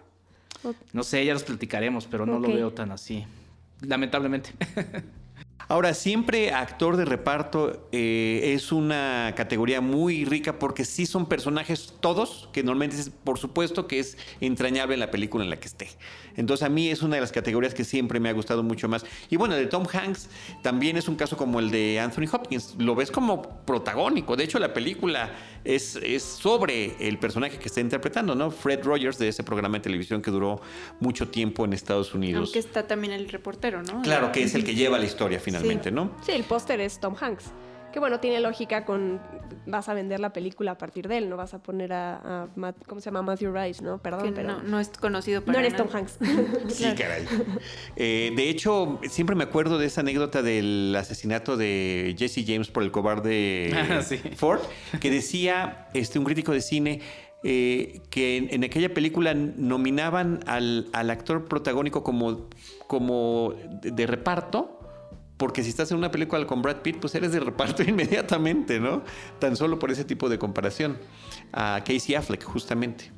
No 0.94 1.02
sé, 1.02 1.26
ya 1.26 1.34
los 1.34 1.42
platicaremos, 1.42 2.06
pero 2.06 2.24
no 2.24 2.38
lo 2.38 2.48
veo 2.48 2.72
tan 2.72 2.90
así. 2.90 3.26
Lamentablemente. 3.82 4.52
Ahora, 5.70 5.92
siempre 5.92 6.52
actor 6.52 6.96
de 6.96 7.04
reparto 7.04 7.88
eh, 7.92 8.54
es 8.54 8.72
una 8.72 9.34
categoría 9.36 9.82
muy 9.82 10.24
rica 10.24 10.58
porque 10.58 10.86
sí 10.86 11.04
son 11.04 11.26
personajes 11.26 11.92
todos 12.00 12.48
que 12.54 12.62
normalmente 12.62 12.96
es, 12.96 13.10
por 13.10 13.38
supuesto 13.38 13.86
que 13.86 13.98
es 13.98 14.16
entrañable 14.40 14.94
en 14.94 15.00
la 15.00 15.10
película 15.10 15.44
en 15.44 15.50
la 15.50 15.60
que 15.60 15.68
esté. 15.68 15.88
Entonces 16.36 16.64
a 16.64 16.70
mí 16.70 16.88
es 16.88 17.02
una 17.02 17.16
de 17.16 17.20
las 17.20 17.32
categorías 17.32 17.74
que 17.74 17.84
siempre 17.84 18.18
me 18.18 18.30
ha 18.30 18.32
gustado 18.32 18.62
mucho 18.62 18.88
más. 18.88 19.04
Y 19.28 19.36
bueno, 19.36 19.56
de 19.56 19.66
Tom 19.66 19.86
Hanks 19.92 20.30
también 20.62 20.96
es 20.96 21.06
un 21.06 21.16
caso 21.16 21.36
como 21.36 21.60
el 21.60 21.70
de 21.70 22.00
Anthony 22.00 22.28
Hopkins. 22.32 22.76
Lo 22.78 22.94
ves 22.94 23.10
como 23.10 23.42
protagónico. 23.66 24.36
De 24.36 24.44
hecho, 24.44 24.58
la 24.58 24.72
película 24.72 25.32
es, 25.64 25.96
es 25.96 26.22
sobre 26.22 26.94
el 27.06 27.18
personaje 27.18 27.58
que 27.58 27.68
está 27.68 27.80
interpretando, 27.80 28.34
¿no? 28.34 28.50
Fred 28.50 28.84
Rogers 28.84 29.18
de 29.18 29.28
ese 29.28 29.42
programa 29.42 29.78
de 29.78 29.82
televisión 29.82 30.22
que 30.22 30.30
duró 30.30 30.60
mucho 31.00 31.28
tiempo 31.28 31.64
en 31.64 31.72
Estados 31.72 32.14
Unidos. 32.14 32.44
Aunque 32.44 32.60
está 32.60 32.86
también 32.86 33.12
el 33.12 33.28
reportero, 33.28 33.82
¿no? 33.82 34.02
Claro 34.02 34.32
que 34.32 34.44
es 34.44 34.54
el 34.54 34.64
que 34.64 34.74
lleva 34.74 34.98
la 34.98 35.04
historia 35.04 35.40
finalmente, 35.40 35.57
Sí. 35.60 35.90
¿no? 35.90 36.10
Sí, 36.22 36.32
el 36.32 36.44
póster 36.44 36.80
es 36.80 36.98
Tom 37.00 37.14
Hanks. 37.20 37.46
Que 37.92 38.00
bueno, 38.00 38.20
tiene 38.20 38.38
lógica 38.40 38.84
con. 38.84 39.18
Vas 39.64 39.88
a 39.88 39.94
vender 39.94 40.20
la 40.20 40.30
película 40.30 40.72
a 40.72 40.78
partir 40.78 41.08
de 41.08 41.16
él, 41.18 41.30
no 41.30 41.38
vas 41.38 41.54
a 41.54 41.58
poner 41.62 41.94
a. 41.94 42.16
a 42.42 42.48
Matt- 42.54 42.86
¿Cómo 42.86 43.00
se 43.00 43.06
llama? 43.06 43.22
Matthew 43.22 43.50
Rice, 43.50 43.82
¿no? 43.82 43.96
Perdón, 43.96 44.24
Que 44.24 44.32
pero. 44.32 44.48
no, 44.48 44.62
no 44.62 44.78
es 44.78 44.90
conocido 44.90 45.40
no 45.40 45.46
para 45.46 45.60
eres 45.60 45.72
nada. 45.72 45.84
Tom 45.86 45.96
Hanks. 45.96 46.18
Sí, 46.68 46.84
caray. 46.98 47.24
Eh, 47.96 48.32
de 48.36 48.50
hecho, 48.50 49.00
siempre 49.08 49.34
me 49.36 49.44
acuerdo 49.44 49.78
de 49.78 49.86
esa 49.86 50.02
anécdota 50.02 50.42
del 50.42 50.94
asesinato 50.98 51.56
de 51.56 52.14
Jesse 52.18 52.44
James 52.46 52.68
por 52.68 52.82
el 52.82 52.90
cobarde 52.90 53.72
Ah, 53.90 54.02
sí. 54.02 54.18
Ford, 54.36 54.60
que 55.00 55.10
decía 55.10 55.88
este, 55.94 56.18
un 56.18 56.26
crítico 56.26 56.52
de 56.52 56.60
cine 56.60 57.00
eh, 57.42 58.02
que 58.10 58.36
en, 58.36 58.52
en 58.52 58.64
aquella 58.64 58.92
película 58.92 59.32
nominaban 59.32 60.40
al, 60.46 60.88
al 60.92 61.08
actor 61.10 61.46
protagónico 61.46 62.02
como, 62.04 62.48
como 62.86 63.54
de, 63.80 63.92
de 63.92 64.06
reparto. 64.06 64.74
Porque 65.38 65.62
si 65.62 65.70
estás 65.70 65.90
en 65.92 65.98
una 65.98 66.10
película 66.10 66.44
con 66.46 66.60
Brad 66.60 66.82
Pitt, 66.82 66.98
pues 67.00 67.14
eres 67.14 67.32
de 67.32 67.40
reparto 67.40 67.82
inmediatamente, 67.88 68.78
¿no? 68.78 69.02
Tan 69.38 69.56
solo 69.56 69.78
por 69.78 69.90
ese 69.90 70.04
tipo 70.04 70.28
de 70.28 70.38
comparación. 70.38 70.98
A 71.52 71.82
Casey 71.86 72.14
Affleck, 72.14 72.44
justamente. 72.44 73.10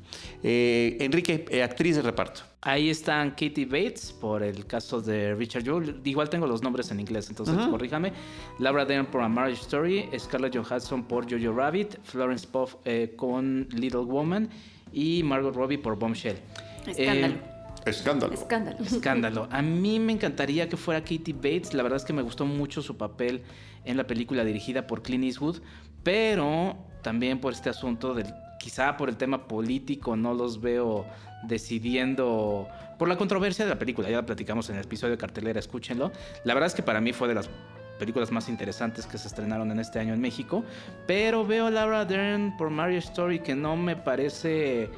Eh, 0.43 0.97
Enrique, 0.99 1.45
eh, 1.49 1.63
actriz 1.63 1.95
de 1.95 2.03
reparto. 2.03 2.41
Ahí 2.61 2.91
están 2.91 3.31
Katie 3.31 3.65
Bates 3.65 4.11
por 4.11 4.43
el 4.43 4.67
caso 4.67 5.01
de 5.01 5.33
Richard 5.33 5.63
Jewell. 5.63 5.99
Igual 6.03 6.29
tengo 6.29 6.45
los 6.45 6.61
nombres 6.61 6.91
en 6.91 6.99
inglés, 6.99 7.27
entonces 7.29 7.55
corríjame. 7.67 8.13
Laura 8.59 8.85
Dern 8.85 9.07
por 9.07 9.21
A 9.21 9.27
Marriage 9.27 9.61
Story, 9.61 10.07
Scarlett 10.17 10.55
Johansson 10.55 11.03
por 11.03 11.29
Jojo 11.29 11.53
Rabbit, 11.53 11.97
Florence 12.03 12.47
Pugh 12.47 12.69
eh, 12.85 13.13
con 13.17 13.67
Little 13.71 14.01
Woman 14.01 14.47
y 14.93 15.23
Margot 15.23 15.55
Robbie 15.55 15.79
por 15.79 15.97
Bombshell. 15.97 16.37
Escándalo. 16.85 17.50
Escándalo. 17.85 18.33
Escándalo. 18.33 18.77
Escándalo. 18.83 19.47
A 19.51 19.61
mí 19.61 19.99
me 19.99 20.13
encantaría 20.13 20.69
que 20.69 20.77
fuera 20.77 21.01
Katie 21.01 21.33
Bates. 21.33 21.73
La 21.73 21.83
verdad 21.83 21.97
es 21.97 22.05
que 22.05 22.13
me 22.13 22.21
gustó 22.21 22.45
mucho 22.45 22.81
su 22.81 22.97
papel 22.97 23.43
en 23.85 23.97
la 23.97 24.05
película 24.05 24.43
dirigida 24.43 24.87
por 24.87 25.01
Clint 25.01 25.23
Eastwood, 25.23 25.61
pero 26.03 26.77
también 27.01 27.39
por 27.39 27.53
este 27.53 27.69
asunto 27.69 28.13
del 28.13 28.33
quizá 28.59 28.95
por 28.95 29.09
el 29.09 29.17
tema 29.17 29.47
político 29.47 30.15
no 30.15 30.35
los 30.35 30.61
veo 30.61 31.07
decidiendo 31.47 32.67
por 32.99 33.07
la 33.07 33.17
controversia 33.17 33.65
de 33.65 33.71
la 33.71 33.79
película. 33.79 34.07
Ya 34.09 34.17
la 34.17 34.25
platicamos 34.25 34.69
en 34.69 34.75
el 34.75 34.83
episodio 34.83 35.13
de 35.13 35.17
cartelera, 35.17 35.59
escúchenlo. 35.59 36.11
La 36.43 36.53
verdad 36.53 36.67
es 36.67 36.75
que 36.75 36.83
para 36.83 37.01
mí 37.01 37.11
fue 37.11 37.27
de 37.27 37.33
las 37.33 37.49
películas 37.97 38.31
más 38.31 38.49
interesantes 38.49 39.07
que 39.07 39.17
se 39.17 39.27
estrenaron 39.27 39.71
en 39.71 39.79
este 39.79 39.99
año 39.99 40.13
en 40.13 40.21
México, 40.21 40.63
pero 41.07 41.45
veo 41.45 41.67
a 41.67 41.71
Laura 41.71 42.05
Dern 42.05 42.55
por 42.57 42.69
Marriage 42.69 43.07
Story 43.09 43.39
que 43.39 43.55
no 43.55 43.75
me 43.75 43.95
parece 43.95 44.89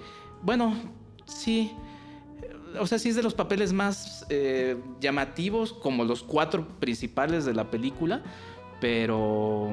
bueno, 0.44 0.76
sí, 1.26 1.72
o 2.80 2.88
sea, 2.88 3.00
sí 3.00 3.10
es 3.10 3.16
de 3.16 3.24
los 3.24 3.34
papeles 3.34 3.74
más 3.74 4.26
eh, 4.30 4.78
llamativos, 5.00 5.74
como 5.74 6.04
los 6.04 6.24
cuatro 6.24 6.68
principales 6.80 7.46
de 7.46 7.54
la 7.54 7.70
película, 7.70 8.22
pero 8.80 9.72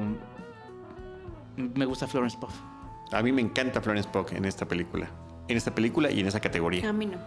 me 1.57 1.85
gusta 1.85 2.07
Florence 2.07 2.37
Pugh. 2.39 2.49
A 3.11 3.21
mí 3.21 3.31
me 3.31 3.41
encanta 3.41 3.81
Florence 3.81 4.09
Pugh 4.09 4.31
en 4.31 4.45
esta 4.45 4.67
película. 4.67 5.09
En 5.47 5.57
esta 5.57 5.73
película 5.75 6.11
y 6.11 6.19
en 6.19 6.27
esa 6.27 6.39
categoría. 6.39 6.87
A 6.89 6.93
mí 6.93 7.05
no. 7.05 7.17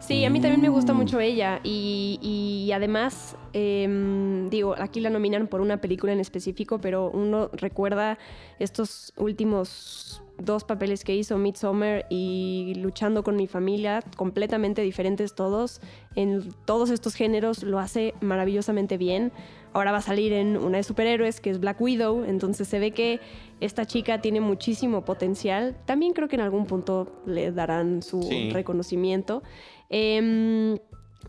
Sí, 0.00 0.24
a 0.24 0.30
mí 0.30 0.40
también 0.40 0.62
me 0.62 0.70
gusta 0.70 0.94
mucho 0.94 1.20
ella. 1.20 1.60
Y, 1.62 2.18
y 2.22 2.72
además, 2.72 3.36
em, 3.52 4.48
digo, 4.48 4.74
aquí 4.78 5.00
la 5.00 5.10
nominan 5.10 5.46
por 5.46 5.60
una 5.60 5.78
película 5.78 6.12
en 6.12 6.20
específico, 6.20 6.80
pero 6.80 7.10
uno 7.10 7.50
recuerda 7.52 8.18
estos 8.58 9.12
últimos 9.16 10.22
dos 10.42 10.64
papeles 10.64 11.04
que 11.04 11.14
hizo, 11.14 11.38
Midsommar 11.38 12.06
y 12.10 12.74
Luchando 12.76 13.22
con 13.22 13.36
mi 13.36 13.46
familia, 13.46 14.02
completamente 14.16 14.82
diferentes 14.82 15.34
todos. 15.34 15.80
En 16.16 16.52
todos 16.64 16.90
estos 16.90 17.14
géneros 17.14 17.62
lo 17.62 17.78
hace 17.78 18.14
maravillosamente 18.20 18.96
bien. 18.98 19.32
Ahora 19.72 19.92
va 19.92 19.98
a 19.98 20.02
salir 20.02 20.32
en 20.32 20.56
una 20.56 20.78
de 20.78 20.82
superhéroes, 20.82 21.40
que 21.40 21.50
es 21.50 21.60
Black 21.60 21.80
Widow, 21.80 22.24
entonces 22.24 22.66
se 22.66 22.78
ve 22.80 22.90
que 22.90 23.20
esta 23.60 23.84
chica 23.86 24.20
tiene 24.20 24.40
muchísimo 24.40 25.04
potencial. 25.04 25.76
También 25.86 26.12
creo 26.12 26.26
que 26.26 26.34
en 26.36 26.42
algún 26.42 26.66
punto 26.66 27.22
le 27.26 27.52
darán 27.52 28.02
su 28.02 28.20
Sí. 28.22 28.50
reconocimiento. 28.50 29.42
Em, 29.88 30.76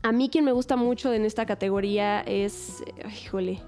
a 0.04 0.12
mí 0.12 0.30
quien 0.30 0.45
me 0.45 0.52
gusta 0.54 0.76
mucho 0.76 1.13
en 1.13 1.26
esta 1.26 1.45
categoría 1.45 2.21
es, 2.21 2.84
ay, 3.06 3.13
híjole, 3.24 3.62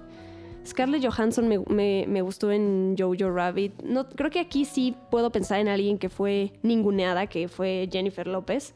Scarlett 0.66 1.04
Johansson 1.04 1.46
me, 1.48 1.58
me- 1.68 2.06
me 2.08 2.22
gustó 2.22 2.50
en 2.50 2.94
Jojo 2.98 3.30
Rabbit. 3.30 3.82
No, 3.82 4.08
creo 4.08 4.30
que 4.30 4.40
aquí 4.40 4.64
sí 4.64 4.94
puedo 5.10 5.30
pensar 5.30 5.60
en 5.60 5.68
alguien 5.68 5.98
que 5.98 6.08
fue 6.08 6.52
ninguneada, 6.62 7.26
que 7.26 7.48
fue 7.48 7.88
Jennifer 7.92 8.26
López, 8.26 8.74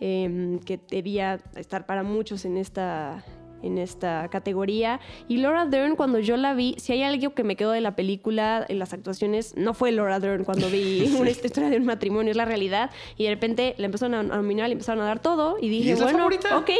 em, 0.00 0.58
que 0.60 0.78
debía 0.90 1.40
estar 1.56 1.84
para 1.86 2.02
muchos 2.02 2.44
en 2.44 2.56
esta, 2.56 3.22
en 3.62 3.78
esta 3.78 4.28
categoría. 4.28 5.00
Y 5.28 5.38
Laura 5.38 5.66
Dern, 5.66 5.96
cuando 5.96 6.18
yo 6.18 6.36
la 6.36 6.54
vi, 6.54 6.76
si 6.78 6.92
hay 6.92 7.02
algo 7.02 7.34
que 7.34 7.44
me 7.44 7.56
quedó 7.56 7.70
de 7.70 7.80
la 7.80 7.96
película, 7.96 8.64
en 8.68 8.78
las 8.78 8.92
actuaciones, 8.92 9.54
no 9.56 9.74
fue 9.74 9.92
Laura 9.92 10.20
Dern 10.20 10.44
cuando 10.44 10.68
vi 10.68 11.14
una 11.20 11.30
historia 11.30 11.68
de 11.70 11.76
un 11.76 11.84
matrimonio, 11.84 12.30
es 12.30 12.36
la 12.36 12.44
realidad. 12.44 12.90
Y 13.16 13.24
de 13.24 13.30
repente 13.30 13.74
le 13.78 13.86
empezaron 13.86 14.14
a 14.14 14.22
nominar, 14.22 14.68
le 14.68 14.74
empezaron 14.74 15.02
a 15.02 15.06
dar 15.06 15.20
todo. 15.20 15.56
Y 15.60 15.68
dije, 15.68 15.92
es 15.92 15.98
la 15.98 16.06
bueno, 16.06 16.18
favorita? 16.18 16.58
ok. 16.58 16.70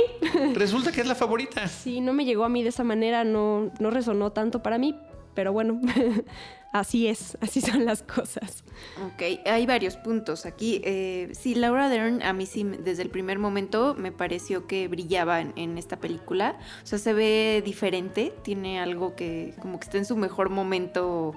Resulta 0.55 0.93
que 0.93 1.01
es 1.01 1.07
la 1.07 1.15
favorita. 1.15 1.69
Sí, 1.69 2.01
no 2.01 2.13
me 2.13 2.25
llegó 2.25 2.45
a 2.45 2.49
mí 2.49 2.63
de 2.63 2.69
esa 2.71 2.85
manera, 2.85 3.25
no, 3.25 3.71
no 3.79 3.91
resonó 3.91 4.33
tanto 4.33 4.63
para 4.63 4.79
mí, 4.79 4.95
pero 5.37 5.53
bueno, 5.53 5.81
así 6.73 7.07
es, 7.07 7.39
así 7.41 7.61
son 7.61 7.85
las 7.85 8.03
cosas. 8.03 8.65
Ok, 9.05 9.23
hay 9.47 9.67
varios 9.67 9.97
puntos 9.97 10.47
aquí. 10.47 10.81
Eh, 10.83 11.29
sí, 11.33 11.55
Laura 11.55 11.89
Dern 11.89 12.23
a 12.23 12.33
mí 12.33 12.47
sí, 12.47 12.65
desde 12.65 13.03
el 13.03 13.11
primer 13.11 13.39
momento 13.39 13.95
me 13.97 14.11
pareció 14.11 14.67
que 14.67 14.89
brillaba 14.89 15.41
en 15.41 15.79
esta 15.79 15.99
película. 15.99 16.59
O 16.83 16.87
sea, 16.87 16.99
se 16.99 17.13
ve 17.13 17.63
diferente, 17.65 18.33
tiene 18.43 18.81
algo 18.81 19.15
que 19.15 19.55
como 19.61 19.79
que 19.79 19.85
está 19.85 19.99
en 19.99 20.07
su 20.07 20.17
mejor 20.17 20.49
momento 20.49 21.35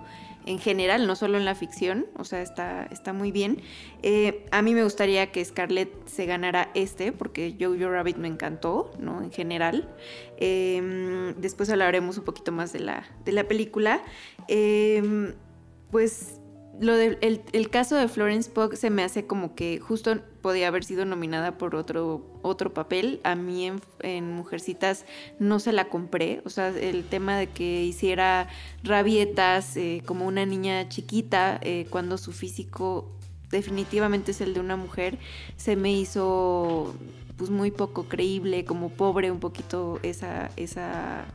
en 0.49 0.57
general, 0.57 1.05
no 1.05 1.15
solo 1.15 1.37
en 1.37 1.45
la 1.45 1.53
ficción. 1.53 2.07
O 2.17 2.23
sea, 2.23 2.41
está, 2.41 2.87
está 2.89 3.13
muy 3.13 3.31
bien. 3.31 3.61
Eh, 4.01 4.47
a 4.49 4.63
mí 4.63 4.73
me 4.73 4.83
gustaría 4.83 5.31
que 5.31 5.45
Scarlett 5.45 6.07
se 6.07 6.25
ganara 6.25 6.71
este, 6.73 7.11
porque 7.11 7.55
Jojo 7.59 7.87
Rabbit 7.87 8.17
me 8.17 8.27
encantó, 8.27 8.91
¿no? 8.99 9.21
En 9.21 9.31
general. 9.31 9.87
Eh, 10.37 11.35
después 11.37 11.69
hablaremos 11.69 12.17
un 12.17 12.25
poquito 12.25 12.51
más 12.51 12.73
de 12.73 12.79
la, 12.79 13.05
de 13.25 13.31
la 13.31 13.47
película. 13.47 14.01
Eh, 14.47 15.35
pues 15.91 16.38
lo 16.79 16.95
del 16.95 17.17
el, 17.21 17.41
el 17.51 17.69
caso 17.69 17.95
de 17.95 18.07
Florence 18.07 18.49
Pugh 18.49 18.75
se 18.75 18.89
me 18.89 19.03
hace 19.03 19.25
como 19.25 19.55
que 19.55 19.79
justo 19.79 20.19
podía 20.41 20.69
haber 20.69 20.83
sido 20.83 21.05
nominada 21.05 21.57
por 21.57 21.75
otro, 21.75 22.25
otro 22.41 22.73
papel. 22.73 23.19
A 23.23 23.35
mí 23.35 23.65
en, 23.65 23.81
en 23.99 24.31
Mujercitas 24.31 25.05
no 25.39 25.59
se 25.59 25.73
la 25.73 25.89
compré. 25.89 26.41
O 26.45 26.49
sea, 26.49 26.69
el 26.69 27.03
tema 27.03 27.37
de 27.37 27.47
que 27.47 27.83
hiciera 27.83 28.47
rabietas 28.83 29.75
eh, 29.77 30.01
como 30.05 30.25
una 30.25 30.45
niña 30.45 30.87
chiquita 30.89 31.59
eh, 31.61 31.85
cuando 31.89 32.17
su 32.17 32.31
físico 32.31 33.11
definitivamente 33.51 34.31
es 34.31 34.41
el 34.41 34.53
de 34.53 34.59
una 34.59 34.75
mujer, 34.75 35.17
se 35.57 35.75
me 35.75 35.91
hizo 35.91 36.93
pues 37.37 37.49
muy 37.49 37.71
poco 37.71 38.03
creíble, 38.03 38.65
como 38.65 38.89
pobre 38.89 39.31
un 39.31 39.39
poquito 39.39 39.99
esa, 40.03 40.51
esa 40.55 41.25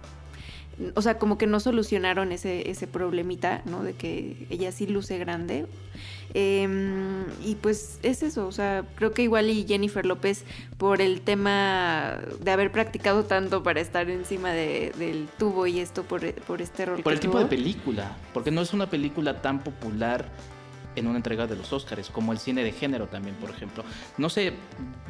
o 0.95 1.03
sea, 1.03 1.19
como 1.19 1.39
que 1.39 1.47
no 1.47 1.61
solucionaron 1.61 2.33
ese, 2.33 2.71
ese 2.71 2.87
problemita, 2.87 3.63
¿no? 3.65 3.83
De 3.83 3.93
que 3.95 4.47
ella 4.51 4.73
sí 4.73 4.87
luce 4.87 5.19
grande. 5.19 5.67
Em, 6.33 7.25
y 7.45 7.55
pues 7.61 7.99
es 8.03 8.23
eso, 8.25 8.47
o 8.49 8.53
sea, 8.53 8.85
creo 8.97 9.13
que 9.13 9.23
igual 9.23 9.49
y 9.51 9.65
Jennifer 9.69 10.05
López, 10.05 10.45
por 10.79 11.01
el 11.01 11.21
tema 11.21 12.19
de 12.41 12.51
haber 12.51 12.73
practicado 12.73 13.25
tanto 13.25 13.63
para 13.63 13.81
estar 13.81 14.11
encima 14.11 14.51
de- 14.51 14.93
del 14.99 15.29
tubo 15.39 15.67
y 15.69 15.79
esto, 15.79 16.03
por, 16.03 16.33
por 16.43 16.61
este 16.61 16.87
rol 16.87 17.03
Por 17.03 17.13
que 17.13 17.15
el 17.15 17.21
tipo 17.21 17.39
de 17.39 17.45
película, 17.47 18.17
porque 18.33 18.51
no 18.51 18.63
es 18.63 18.73
una 18.73 18.91
película 18.91 19.41
tan 19.43 19.63
popular 19.63 20.29
en 20.97 21.07
una 21.07 21.17
entrega 21.19 21.47
de 21.47 21.57
los 21.57 21.73
Oscars, 21.73 22.11
como 22.11 22.33
el 22.33 22.39
cine 22.39 22.65
de 22.65 22.73
género 22.73 23.07
también, 23.07 23.37
por 23.37 23.51
ejemplo. 23.51 23.85
No 24.19 24.29
sé, 24.29 24.55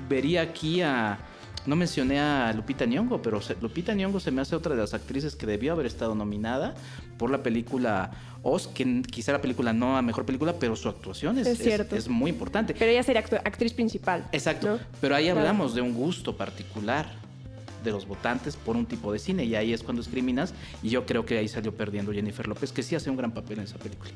vería 0.09 0.43
aquí 0.43 0.83
a... 0.83 1.19
No 1.67 1.77
mencioné 1.77 2.21
a 2.21 2.53
Lupita 2.53 2.85
Nyong'o, 2.85 3.23
pero 3.23 3.41
Lupita 3.63 3.95
Nyong'o 3.95 4.21
se 4.21 4.31
me 4.31 4.43
hace 4.43 4.55
otra 4.55 4.75
de 4.75 4.81
las 4.83 4.93
actrices 4.93 5.35
que 5.35 5.47
debió 5.47 5.73
haber 5.73 5.87
estado 5.87 6.15
nominada 6.15 6.75
por 7.17 7.31
la 7.31 7.43
película 7.43 8.11
Oz, 8.43 8.67
que 8.69 9.01
quizá 9.11 9.33
la 9.33 9.41
película 9.41 9.73
no 9.73 9.97
a 9.97 10.03
mejor 10.03 10.27
película, 10.27 10.55
pero 10.59 10.77
su 10.77 10.91
actuación 10.91 11.39
es, 11.39 11.47
Es 11.47 11.59
cierto. 11.59 11.97
es 11.97 12.09
muy 12.09 12.31
importante. 12.31 12.75
Pero 12.79 12.91
ella 12.91 13.03
sería 13.03 13.25
actu- 13.25 13.41
actriz 13.43 13.73
principal. 13.73 14.29
Exacto. 14.33 14.73
¿no? 14.73 14.79
Pero 15.01 15.15
ahí 15.17 15.25
Claro. 15.25 15.41
hablamos 15.41 15.75
de 15.75 15.81
un 15.81 15.95
gusto 15.95 16.37
particular 16.37 17.07
de 17.83 17.91
los 17.93 18.07
votantes 18.07 18.57
por 18.57 18.77
un 18.77 18.85
tipo 18.85 19.11
de 19.13 19.19
cine 19.19 19.45
y 19.45 19.55
ahí 19.55 19.73
es 19.73 19.83
cuando 19.83 20.03
discriminas 20.03 20.53
y 20.83 20.91
yo 20.91 21.07
creo 21.07 21.25
que 21.25 21.39
ahí 21.39 21.49
salió 21.49 21.75
perdiendo 21.75 22.13
Jennifer 22.13 22.47
López 22.47 22.73
que 22.73 22.83
sí 22.83 22.95
hace 22.95 23.09
un 23.11 23.17
gran 23.17 23.33
papel 23.33 23.59
en 23.59 23.65
esa 23.65 23.77
película. 23.79 24.11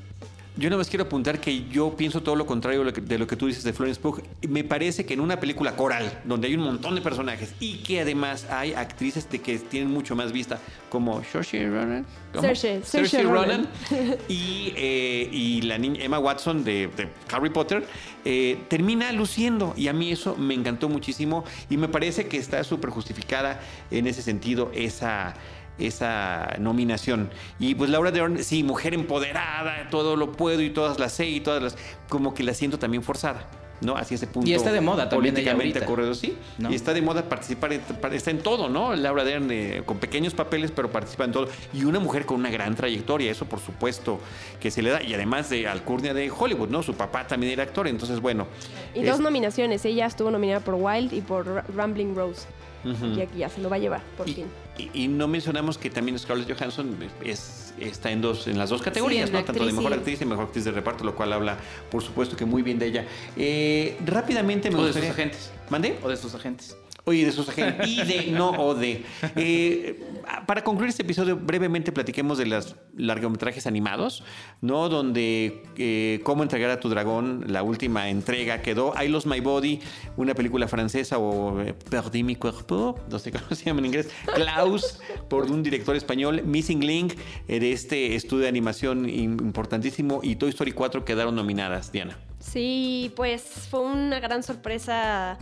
Yo 0.58 0.68
nada 0.68 0.78
más 0.78 0.88
quiero 0.88 1.04
apuntar 1.04 1.40
que 1.40 1.68
yo 1.68 1.96
pienso 1.96 2.20
todo 2.20 2.34
lo 2.34 2.44
contrario 2.44 2.80
de 2.80 2.86
lo 2.86 2.92
que, 2.92 3.00
de 3.00 3.16
lo 3.16 3.28
que 3.28 3.36
tú 3.36 3.46
dices 3.46 3.62
de 3.62 3.72
Florence 3.72 4.00
Pugh. 4.00 4.20
Me 4.48 4.64
parece 4.64 5.06
que 5.06 5.14
en 5.14 5.20
una 5.20 5.38
película 5.38 5.76
coral, 5.76 6.20
donde 6.24 6.48
hay 6.48 6.56
un 6.56 6.62
montón 6.62 6.96
de 6.96 7.00
personajes 7.00 7.54
y 7.60 7.76
que 7.78 8.00
además 8.00 8.44
hay 8.50 8.72
actrices 8.72 9.30
de 9.30 9.40
que 9.40 9.56
tienen 9.60 9.88
mucho 9.88 10.16
más 10.16 10.32
vista, 10.32 10.58
como 10.90 11.22
Saoirse 11.22 11.64
Ronan. 11.68 12.04
Saoirse, 12.34 12.82
Saoirse 12.82 13.22
Ronan. 13.22 13.68
y, 14.28 14.72
eh, 14.76 15.28
y 15.30 15.62
la 15.62 15.78
niña 15.78 16.02
Emma 16.02 16.18
Watson 16.18 16.64
de, 16.64 16.88
de 16.88 17.08
Harry 17.30 17.50
Potter, 17.50 17.86
eh, 18.24 18.58
termina 18.66 19.12
luciendo 19.12 19.74
y 19.76 19.86
a 19.86 19.92
mí 19.92 20.10
eso 20.10 20.34
me 20.36 20.54
encantó 20.54 20.88
muchísimo 20.88 21.44
y 21.70 21.76
me 21.76 21.86
parece 21.86 22.26
que 22.26 22.36
está 22.36 22.64
súper 22.64 22.90
justificada 22.90 23.60
en 23.92 24.08
ese 24.08 24.22
sentido 24.22 24.72
esa 24.74 25.34
esa 25.78 26.54
nominación. 26.58 27.30
Y 27.58 27.74
pues 27.74 27.90
Laura 27.90 28.10
Dern, 28.10 28.42
sí, 28.42 28.62
mujer 28.62 28.94
empoderada, 28.94 29.88
todo 29.90 30.16
lo 30.16 30.32
puedo 30.32 30.60
y 30.60 30.70
todas 30.70 30.98
las 30.98 31.12
sé 31.12 31.26
y 31.26 31.40
todas 31.40 31.62
las... 31.62 31.76
Como 32.08 32.34
que 32.34 32.42
la 32.42 32.54
siento 32.54 32.78
también 32.78 33.02
forzada, 33.02 33.46
¿no? 33.80 33.96
Hacia 33.96 34.16
ese 34.16 34.26
punto. 34.26 34.48
Y 34.50 34.54
está 34.54 34.72
de 34.72 34.80
moda 34.80 35.08
también 35.08 35.34
Políticamente 35.34 35.84
correcto, 35.84 36.14
sí. 36.14 36.36
¿no? 36.58 36.70
Y 36.70 36.74
está 36.74 36.92
de 36.94 37.02
moda 37.02 37.28
participar, 37.28 37.72
está 37.72 38.30
en 38.30 38.38
todo, 38.40 38.68
¿no? 38.68 38.94
Laura 38.96 39.24
Dern 39.24 39.48
eh, 39.50 39.82
con 39.84 39.98
pequeños 39.98 40.34
papeles, 40.34 40.72
pero 40.74 40.90
participa 40.90 41.24
en 41.24 41.32
todo. 41.32 41.48
Y 41.72 41.84
una 41.84 42.00
mujer 42.00 42.24
con 42.26 42.38
una 42.38 42.50
gran 42.50 42.74
trayectoria, 42.74 43.30
eso 43.30 43.44
por 43.44 43.60
supuesto 43.60 44.18
que 44.60 44.70
se 44.70 44.82
le 44.82 44.90
da. 44.90 45.02
Y 45.02 45.14
además 45.14 45.48
de 45.50 45.68
alcurnia 45.68 46.12
de 46.14 46.30
Hollywood, 46.30 46.70
¿no? 46.70 46.82
Su 46.82 46.94
papá 46.94 47.26
también 47.26 47.52
era 47.52 47.62
actor, 47.62 47.86
entonces 47.86 48.20
bueno. 48.20 48.46
Y 48.94 49.00
es- 49.00 49.06
dos 49.06 49.20
nominaciones. 49.20 49.84
Ella 49.84 50.06
estuvo 50.06 50.30
nominada 50.30 50.60
por 50.60 50.74
Wild 50.74 51.12
y 51.12 51.20
por 51.20 51.46
Ra- 51.46 51.64
Rambling 51.76 52.14
Rose. 52.16 52.46
Y 52.84 53.20
aquí 53.20 53.38
ya 53.38 53.48
se 53.48 53.60
lo 53.60 53.68
va 53.68 53.76
a 53.76 53.78
llevar, 53.80 54.00
por 54.16 54.28
y, 54.28 54.34
fin. 54.34 54.46
Y- 54.78 54.90
y 54.94 55.08
no 55.08 55.28
mencionamos 55.28 55.76
que 55.76 55.90
también 55.90 56.18
Scarlett 56.18 56.50
Johansson 56.56 56.96
es, 57.24 57.74
está 57.78 58.10
en, 58.10 58.20
dos, 58.22 58.46
en 58.46 58.56
las 58.58 58.70
dos 58.70 58.80
categorías, 58.82 59.30
¿no? 59.30 59.44
Tanto 59.44 59.64
de 59.66 59.72
mejor 59.72 59.92
actriz 59.98 60.20
y 60.22 60.24
mejor 60.24 60.44
actriz 60.46 60.64
de 60.64 60.70
reparto, 60.70 61.04
lo 61.04 61.14
cual 61.14 61.32
habla, 61.32 61.58
por 61.90 62.02
supuesto, 62.02 62.36
que 62.36 62.44
muy 62.44 62.62
bien 62.62 62.78
de 62.78 62.86
ella. 62.86 63.06
Eh, 63.36 63.96
rápidamente 64.06 64.70
me 64.70 64.76
O 64.78 64.84
de 64.84 64.92
sus 64.92 65.02
agentes. 65.10 65.50
¿Mandé? 65.70 65.98
O 66.02 66.08
de 66.08 66.16
sus 66.16 66.34
agentes. 66.34 66.76
Oye, 67.08 67.24
de 67.24 67.32
sus 67.32 67.48
agentes. 67.48 67.88
Y 67.88 68.02
de, 68.04 68.26
no 68.32 68.50
o 68.50 68.74
de. 68.74 69.02
Eh, 69.36 69.98
para 70.46 70.62
concluir 70.62 70.90
este 70.90 71.02
episodio, 71.02 71.36
brevemente 71.36 71.90
platiquemos 71.90 72.36
de 72.36 72.44
los 72.46 72.76
largometrajes 72.96 73.66
animados, 73.66 74.22
¿no? 74.60 74.88
Donde 74.90 75.62
eh, 75.78 76.20
Cómo 76.22 76.42
entregar 76.42 76.70
a 76.70 76.80
tu 76.80 76.88
dragón, 76.90 77.44
la 77.48 77.62
última 77.62 78.08
entrega 78.10 78.60
quedó. 78.60 78.92
I 79.02 79.08
Lost 79.08 79.26
My 79.26 79.40
Body, 79.40 79.80
una 80.18 80.34
película 80.34 80.68
francesa, 80.68 81.18
o 81.18 81.60
eh, 81.62 81.72
Perdí 81.88 82.22
mi 82.22 82.36
cuerpo, 82.36 82.98
no 83.10 83.18
sé 83.18 83.32
cómo 83.32 83.44
se 83.54 83.64
llama 83.64 83.80
en 83.80 83.86
inglés. 83.86 84.10
Klaus, 84.34 85.00
por 85.30 85.50
un 85.50 85.62
director 85.62 85.96
español. 85.96 86.42
Missing 86.44 86.80
Link, 86.86 87.14
de 87.46 87.72
este 87.72 88.14
estudio 88.14 88.42
de 88.42 88.48
animación 88.48 89.06
im- 89.06 89.40
importantísimo. 89.40 90.20
Y 90.22 90.36
Toy 90.36 90.50
Story 90.50 90.72
4 90.72 91.04
quedaron 91.06 91.34
nominadas, 91.34 91.90
Diana. 91.90 92.18
Sí, 92.40 93.12
pues 93.16 93.42
fue 93.70 93.80
una 93.80 94.20
gran 94.20 94.42
sorpresa, 94.42 95.38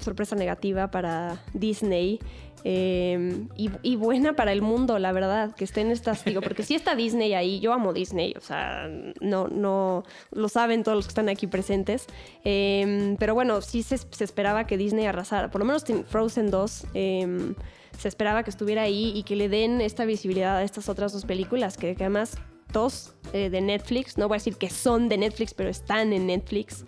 sorpresa 0.00 0.36
negativa 0.36 0.90
para 0.90 1.42
Disney. 1.52 2.18
eh, 2.64 3.46
y, 3.56 3.96
buena 3.96 4.34
para 4.34 4.50
el 4.52 4.62
mundo, 4.62 4.98
la 4.98 5.12
verdad, 5.12 5.54
que 5.54 5.64
estén 5.64 5.90
estas, 5.90 6.24
digo, 6.24 6.40
porque 6.40 6.62
si 6.64 6.74
está 6.74 6.96
Disney 6.96 7.34
ahí, 7.34 7.60
yo 7.60 7.72
amo 7.72 7.92
Disney, 7.92 8.34
o 8.36 8.40
sea, 8.40 8.88
no, 9.20 9.46
no, 9.46 10.02
lo 10.32 10.48
saben 10.48 10.82
todos 10.82 10.96
los 10.96 11.06
que 11.06 11.10
están 11.10 11.28
aquí 11.28 11.46
presentes, 11.46 12.06
eh, 12.44 13.14
pero 13.20 13.34
bueno, 13.34 13.60
sí 13.60 13.82
se, 13.82 13.98
se 13.98 14.24
esperaba 14.24 14.66
que 14.66 14.76
Disney 14.76 15.06
arrasara, 15.06 15.50
por 15.50 15.60
lo 15.60 15.64
menos 15.64 15.88
en 15.90 16.04
Frozen 16.04 16.50
2, 16.50 16.86
eh, 16.94 17.54
se 17.98 18.08
esperaba 18.08 18.42
que 18.42 18.50
estuviera 18.50 18.82
ahí 18.82 19.12
y 19.14 19.22
que 19.22 19.36
le 19.36 19.48
den 19.48 19.80
esta 19.80 20.04
visibilidad 20.04 20.56
a 20.56 20.62
estas 20.62 20.88
otras 20.88 21.12
dos 21.12 21.24
películas, 21.24 21.76
que, 21.76 21.94
que 21.94 22.04
además 22.04 22.36
dos 22.72 23.14
eh, 23.32 23.50
de 23.50 23.60
Netflix, 23.60 24.18
no 24.18 24.28
voy 24.28 24.36
a 24.36 24.38
decir 24.38 24.56
que 24.56 24.70
son 24.70 25.08
de 25.08 25.18
Netflix, 25.18 25.54
pero 25.54 25.70
están 25.70 26.12
en 26.12 26.26
Netflix. 26.26 26.84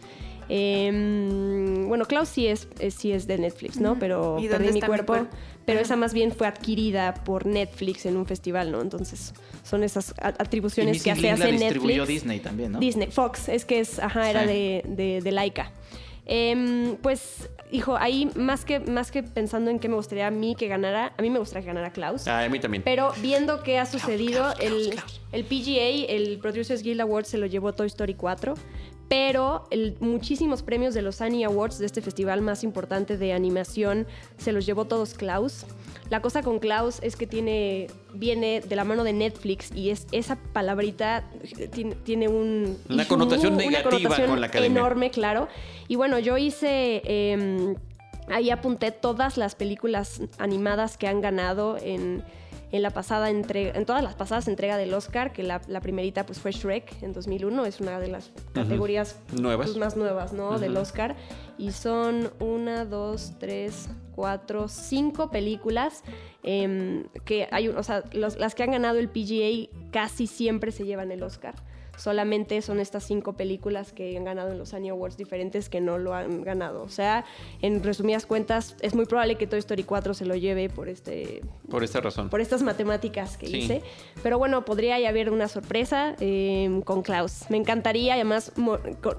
Eh, 0.49 1.85
bueno, 1.87 2.05
Klaus 2.07 2.29
sí 2.29 2.47
es, 2.47 2.69
es- 2.79 2.95
sí 2.95 3.13
es 3.13 3.27
de 3.27 3.39
Netflix, 3.39 3.81
¿no? 3.81 3.99
Pero 3.99 4.39
¿Y 4.39 4.47
dónde 4.49 4.67
perdí 4.67 4.81
mi 4.81 4.87
cuerpo. 4.87 5.27
pero 5.65 5.81
esa 5.81 5.97
más 5.97 6.15
bien 6.15 6.33
fue 6.33 6.47
adquirida 6.47 7.15
por 7.25 7.47
Netflix 7.47 8.07
en 8.07 8.17
un 8.17 8.27
festival, 8.27 8.71
¿no? 8.73 8.81
Entonces 8.81 9.35
son 9.65 9.85
esas 9.85 10.15
a- 10.21 10.31
Y 10.31 10.33
atribuciones 10.39 11.03
que 11.03 11.15
se 11.15 11.31
hace 11.31 11.53
distribuyó 11.53 12.03
Netflix. 12.03 12.09
Disney 12.09 12.41
también, 12.41 12.73
¿no? 12.73 12.79
Disney, 12.79 13.09
Fox, 13.11 13.49
es 13.49 13.65
que 13.65 13.81
es, 13.81 13.99
ajá, 13.99 14.31
era 14.31 14.43
Sí. 14.43 14.49
de, 14.49 14.83
de, 14.87 15.21
de 15.23 15.33
Laika. 15.33 15.73
Em, 16.31 16.97
pues, 16.97 17.49
hijo, 17.73 17.97
ahí 17.97 18.31
más 18.37 18.67
que, 18.67 18.81
más 18.81 19.11
que 19.11 19.23
pensando 19.23 19.71
en 19.71 19.79
qué 19.79 19.89
me 19.89 19.95
gustaría 19.95 20.27
a 20.27 20.31
mí 20.31 20.55
que 20.55 20.69
ganara, 20.69 21.15
a 21.17 21.23
mí 21.23 21.31
me 21.31 21.39
gustaría 21.39 21.63
que 21.63 21.69
ganara 21.69 21.91
Klaus. 21.91 22.29
Ah, 22.29 22.45
a 22.45 22.49
mí 22.51 22.61
también. 22.61 22.83
Pero 22.85 23.13
viendo 23.23 23.63
qué 23.63 23.79
ha 23.79 23.87
sucedido, 23.87 24.43
Klaus, 24.43 24.59
Klaus, 24.59 24.87
el, 24.87 24.91
Klaus. 24.91 25.21
el 25.33 25.45
PGA, 25.45 26.13
el 26.13 26.39
Producers 26.39 26.83
Guild 26.83 27.01
Award, 27.01 27.25
se 27.25 27.39
lo 27.39 27.47
llevó 27.47 27.73
Toy 27.73 27.87
Story 27.87 28.13
4. 28.13 28.55
Pero 29.09 29.65
el- 29.71 29.97
muchísimos 30.01 30.63
premios 30.63 30.93
de 30.93 31.01
los 31.03 31.21
Annie 31.23 31.45
Awards, 31.45 31.79
de 31.79 31.87
este 31.87 32.03
festival 32.03 32.43
más 32.43 32.63
importante 32.63 33.17
de 33.17 33.33
animación, 33.33 34.07
se 34.37 34.53
los 34.53 34.67
llevó 34.67 34.85
todos 34.85 35.15
Klaus. 35.15 35.65
La 36.11 36.21
cosa 36.21 36.43
con 36.43 36.59
Klaus 36.59 36.99
es 37.03 37.17
que 37.17 37.27
tiene, 37.27 37.87
viene 38.15 38.61
de 38.61 38.77
la 38.77 38.85
mano 38.85 39.05
de 39.05 39.13
Netflix 39.15 39.71
y 39.75 39.91
es 39.91 40.07
esa 40.13 40.37
palabrita 40.53 41.25
tiene, 41.73 41.95
tiene 41.97 42.29
un... 42.29 42.77
Una 42.89 43.07
connotación 43.09 43.57
negativa 43.57 43.91
connotación 43.91 44.29
con 44.29 44.41
la 44.41 44.47
academia. 44.49 44.79
enorme, 44.81 45.11
claro. 45.11 45.49
Y 45.89 45.97
bueno, 45.97 46.19
yo 46.19 46.37
hice... 46.37 47.03
em, 47.05 47.77
ahí 48.29 48.51
apunté 48.51 48.91
todas 48.93 49.39
las 49.39 49.55
películas 49.55 50.21
animadas 50.39 50.99
que 50.99 51.09
han 51.09 51.23
ganado 51.23 51.79
en, 51.81 52.23
en 52.71 52.83
la 52.83 52.91
pasada 52.91 53.31
entrega, 53.31 53.73
en 53.79 53.87
todas 53.87 54.03
las 54.03 54.15
pasadas 54.15 54.47
entregas 54.49 54.77
del 54.79 54.93
Oscar, 54.95 55.33
que 55.33 55.43
la, 55.43 55.61
la 55.69 55.81
primerita 55.81 56.27
pues 56.27 56.39
fue 56.39 56.53
Shrek 56.53 57.03
en 57.03 57.13
2001, 57.13 57.65
es 57.67 57.81
una 57.81 57.99
de 57.99 58.09
las 58.09 58.31
categorías 58.53 59.19
Nuevas. 59.33 59.69
pues, 59.69 59.79
más 59.79 59.97
nuevas, 59.97 60.33
¿no? 60.33 60.59
Del 60.59 60.77
Oscar. 60.77 61.17
Y 61.57 61.73
son 61.73 62.31
una, 62.41 62.85
dos, 62.85 63.33
tres, 63.39 63.89
cuatro, 64.15 64.69
cinco 64.69 65.31
películas 65.31 66.03
em, 66.43 67.05
que 67.25 67.49
hay, 67.51 67.69
o 67.69 67.83
sea, 67.83 68.05
los- 68.13 68.37
las 68.39 68.55
que 68.55 68.63
han 68.65 68.71
ganado 68.73 68.99
el 68.99 69.09
PGA 69.09 69.69
casi 69.91 70.27
siempre 70.27 70.71
se 70.73 70.85
llevan 70.85 71.11
el 71.11 71.23
Oscar. 71.23 71.55
Solamente 71.99 72.63
son 72.63 72.81
estas 72.81 73.05
cinco 73.05 73.35
películas 73.35 73.93
que 73.93 74.17
han 74.17 74.25
ganado 74.25 74.53
en 74.53 74.59
los 74.59 74.73
Annie 74.73 74.91
Awards 74.91 75.17
diferentes 75.17 75.69
que 75.69 75.81
no 75.81 75.99
lo 75.99 76.15
han 76.15 76.43
ganado. 76.43 76.83
O 76.83 76.89
sea, 76.89 77.25
en 77.61 77.83
resumidas 77.83 78.25
cuentas, 78.25 78.77
es 78.81 78.95
muy 78.95 79.05
probable 79.05 79.37
que 79.37 79.47
Toy 79.47 79.59
Story 79.59 79.83
4 79.85 80.15
se 80.15 80.25
lo 80.25 80.35
lleve 80.37 80.69
por 80.71 80.89
este 80.89 81.43
Por 81.71 81.85
esta 81.85 82.01
razón. 82.01 82.29
por 82.31 82.41
estas 82.41 82.63
matemáticas 82.63 83.37
que 83.37 83.47
Sí. 83.49 83.57
hice. 83.59 83.83
Pero 84.23 84.39
bueno, 84.39 84.65
podría 84.65 84.99
ya 85.01 85.09
haber 85.09 85.31
una 85.31 85.49
sorpresa 85.49 86.15
eh, 86.21 86.81
con 86.85 87.03
Klaus. 87.03 87.43
Me 87.51 87.57
encantaría, 87.57 88.15
además 88.15 88.53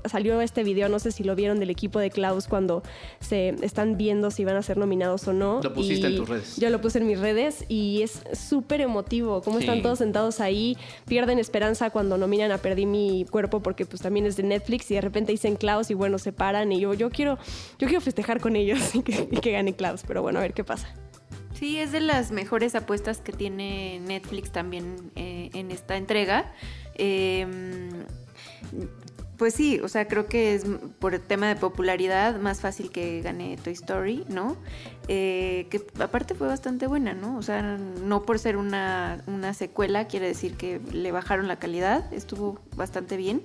salió 0.09 0.39
este 0.41 0.63
video, 0.63 0.89
no 0.89 0.99
sé 0.99 1.11
si 1.11 1.23
lo 1.23 1.35
vieron 1.35 1.59
del 1.59 1.69
equipo 1.69 1.99
de 1.99 2.09
Klaus 2.09 2.47
cuando 2.47 2.81
se 3.19 3.49
están 3.61 3.97
viendo 3.97 4.31
si 4.31 4.45
van 4.45 4.55
a 4.55 4.61
ser 4.63 4.77
nominados 4.77 5.27
o 5.27 5.33
no. 5.33 5.59
Lo 5.63 5.73
pusiste 5.73 6.07
Y 6.09 6.11
en 6.13 6.17
tus 6.17 6.29
redes. 6.29 6.57
Yo 6.57 6.69
lo 6.69 6.79
puse 6.81 6.99
en 6.99 7.07
mis 7.07 7.19
redes 7.19 7.65
y 7.67 8.01
es 8.03 8.21
súper 8.33 8.81
emotivo. 8.81 9.41
Cómo 9.41 9.57
Sí. 9.59 9.65
están 9.65 9.81
todos 9.81 9.99
sentados 9.99 10.39
ahí, 10.39 10.77
pierden 11.07 11.39
esperanza 11.39 11.89
cuando 11.89 12.17
nominan 12.17 12.51
a 12.51 12.57
Perdí 12.69 12.85
mi 12.85 13.25
cuerpo 13.25 13.63
porque 13.63 13.87
pues 13.87 13.99
también 14.03 14.27
es 14.27 14.35
de 14.35 14.43
Netflix 14.43 14.91
y 14.91 14.93
de 14.93 15.01
repente 15.01 15.31
dicen 15.31 15.55
Klaus 15.55 15.89
y 15.89 15.95
bueno, 15.95 16.19
se 16.19 16.31
paran 16.31 16.71
y 16.71 16.79
yo, 16.79 16.93
yo 16.93 17.09
quiero, 17.09 17.39
yo 17.79 17.87
quiero 17.87 17.99
festejar 17.99 18.39
con 18.39 18.55
ellos 18.55 18.93
y 18.93 19.01
que, 19.01 19.27
y 19.31 19.37
que 19.37 19.53
gane 19.53 19.73
Klaus, 19.73 20.03
pero 20.07 20.21
bueno, 20.21 20.37
a 20.37 20.43
ver 20.43 20.53
qué 20.53 20.63
pasa. 20.63 20.93
Sí, 21.53 21.79
es 21.79 21.91
de 21.91 21.99
las 21.99 22.29
mejores 22.31 22.75
apuestas 22.75 23.21
que 23.21 23.31
tiene 23.31 23.99
Netflix 24.01 24.51
también 24.51 25.11
eh, 25.15 25.49
en 25.55 25.71
esta 25.71 25.97
entrega. 25.97 26.53
Eh, 26.93 27.47
Pues 29.39 29.55
sí, 29.55 29.79
o 29.79 29.87
sea, 29.87 30.05
creo 30.05 30.27
que 30.27 30.53
es 30.53 30.65
por 30.99 31.15
el 31.15 31.21
tema 31.21 31.47
de 31.47 31.55
popularidad 31.55 32.39
más 32.39 32.59
fácil 32.59 32.91
que 32.91 33.21
gane 33.21 33.57
Toy 33.57 33.71
Story, 33.71 34.25
¿no? 34.27 34.57
Eh, 35.11 35.65
que 35.71 35.81
aparte 36.03 36.35
fue 36.35 36.45
bastante 36.45 36.85
buena, 36.85 37.13
¿no? 37.15 37.35
O 37.37 37.41
sea, 37.41 37.63
no 37.63 38.21
por 38.21 38.37
ser 38.37 38.57
una, 38.57 39.23
una 39.25 39.55
secuela 39.55 40.05
quiere 40.05 40.27
decir 40.27 40.53
que 40.55 40.79
le 40.91 41.11
bajaron 41.11 41.47
la 41.47 41.55
calidad, 41.57 42.13
estuvo 42.13 42.59
bastante 42.75 43.17
bien. 43.17 43.41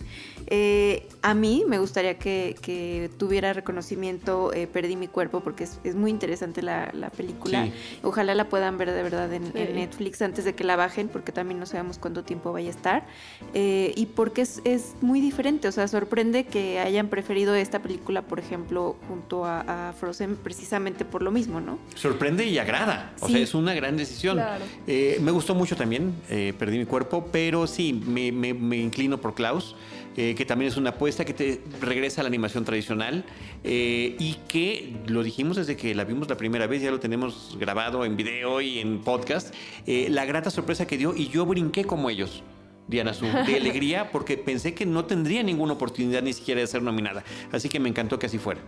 Eh, 0.49 1.09
a 1.23 1.33
mí 1.33 1.65
me 1.67 1.79
gustaría 1.79 2.19
que, 2.19 2.55
que 2.61 3.11
tuviera 3.17 3.55
reconocimiento 3.55 4.53
eh, 4.53 4.67
Perdí 4.67 4.97
mi 4.97 5.09
cuerpo 5.09 5.41
porque 5.41 5.65
es, 5.65 5.81
es 5.85 5.95
muy 5.95 6.11
interesante 6.11 6.61
la, 6.61 6.91
la 6.93 7.09
película. 7.09 7.65
Sí. 7.65 7.73
Ojalá 8.03 8.35
la 8.35 8.51
puedan 8.51 8.77
ver 8.77 8.91
de 8.91 9.03
verdad 9.03 9.33
en, 9.33 9.45
Sí. 9.45 9.53
en 9.55 9.77
Netflix 9.77 10.21
antes 10.21 10.45
de 10.45 10.55
que 10.55 10.65
la 10.65 10.77
bajen 10.77 11.09
porque 11.09 11.33
también 11.33 11.59
no 11.61 11.65
sabemos 11.65 11.97
cuánto 11.99 12.25
tiempo 12.25 12.53
vaya 12.53 12.69
a 12.69 12.73
estar. 12.73 13.07
Eh, 13.55 13.95
y 13.97 14.05
porque 14.05 14.43
es, 14.43 14.61
es 14.65 14.97
muy 15.01 15.23
diferente, 15.23 15.69
o 15.69 15.73
sea, 15.73 15.89
sorprende 15.89 16.45
que 16.45 16.79
hayan 16.79 17.09
preferido 17.09 17.55
esta 17.55 17.81
película, 17.81 18.21
por 18.21 18.39
ejemplo, 18.39 18.97
junto 19.09 19.47
a, 19.47 19.89
a 19.89 19.93
Frozen 19.95 20.37
precisamente 20.37 21.07
por 21.07 21.23
lo 21.23 21.31
mismo, 21.31 21.54
¿no? 21.61 21.79
Sorprende 21.95 22.45
y 22.47 22.59
agrada. 22.59 23.13
O 23.21 23.27
Sí. 23.27 23.35
sea, 23.35 23.43
es 23.43 23.55
una 23.55 23.75
gran 23.75 23.97
decisión. 23.97 24.37
Claro. 24.37 24.65
Eh, 24.87 25.19
me 25.21 25.31
gustó 25.31 25.55
mucho 25.55 25.77
también, 25.77 26.15
eh, 26.31 26.53
perdí 26.59 26.79
mi 26.79 26.87
cuerpo, 26.87 27.29
pero 27.33 27.67
sí, 27.67 27.93
me, 28.07 28.33
me- 28.33 28.55
me 28.55 28.77
inclino 28.77 29.19
por 29.19 29.35
Klaus, 29.35 29.75
eh, 30.17 30.35
que 30.37 30.45
también 30.45 30.71
es 30.71 30.77
una 30.77 30.91
apuesta 30.91 31.25
que 31.25 31.35
te 31.35 31.61
regresa 31.81 32.21
a 32.21 32.25
la 32.25 32.29
animación 32.29 32.65
tradicional 32.65 33.25
eh, 33.65 34.15
y 34.19 34.35
que 34.47 34.93
lo 35.07 35.23
dijimos 35.25 35.57
desde 35.57 35.77
que 35.77 35.95
la 35.95 36.05
vimos 36.05 36.29
la 36.29 36.37
primera 36.37 36.67
vez, 36.69 36.83
ya 36.83 36.91
lo 36.93 37.01
tenemos 37.01 37.57
grabado 37.59 38.05
en 38.05 38.17
video 38.17 38.61
y 38.61 38.79
en 38.79 39.01
podcast, 39.01 39.53
eh, 39.87 40.07
la 40.11 40.25
grata 40.25 40.51
sorpresa 40.51 40.87
que 40.87 40.97
dio 40.99 41.15
y 41.17 41.29
yo 41.29 41.45
brinqué 41.47 41.85
como 41.85 42.11
ellos. 42.11 42.43
Diana 42.87 43.15
Su, 43.15 43.25
de 43.25 43.57
alegría, 43.57 44.11
porque 44.11 44.37
pensé 44.37 44.75
que 44.75 44.85
no 44.87 45.05
tendría 45.05 45.43
ninguna 45.43 45.73
oportunidad 45.73 46.23
ni 46.23 46.33
siquiera 46.33 46.61
de 46.61 46.67
ser 46.67 46.83
nominada. 46.83 47.25
Así 47.53 47.69
que 47.69 47.81
me 47.81 47.89
encantó 47.89 48.19
que 48.19 48.27
así 48.27 48.39
fuera. 48.39 48.61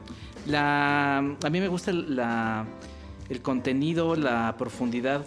La, 0.47 1.19
a 1.19 1.51
mí 1.51 1.61
me 1.61 1.69
gusta 1.69 1.93
la, 1.93 2.67
el 3.29 3.43
contenido, 3.43 4.17
la 4.17 4.55
profundidad 4.59 5.25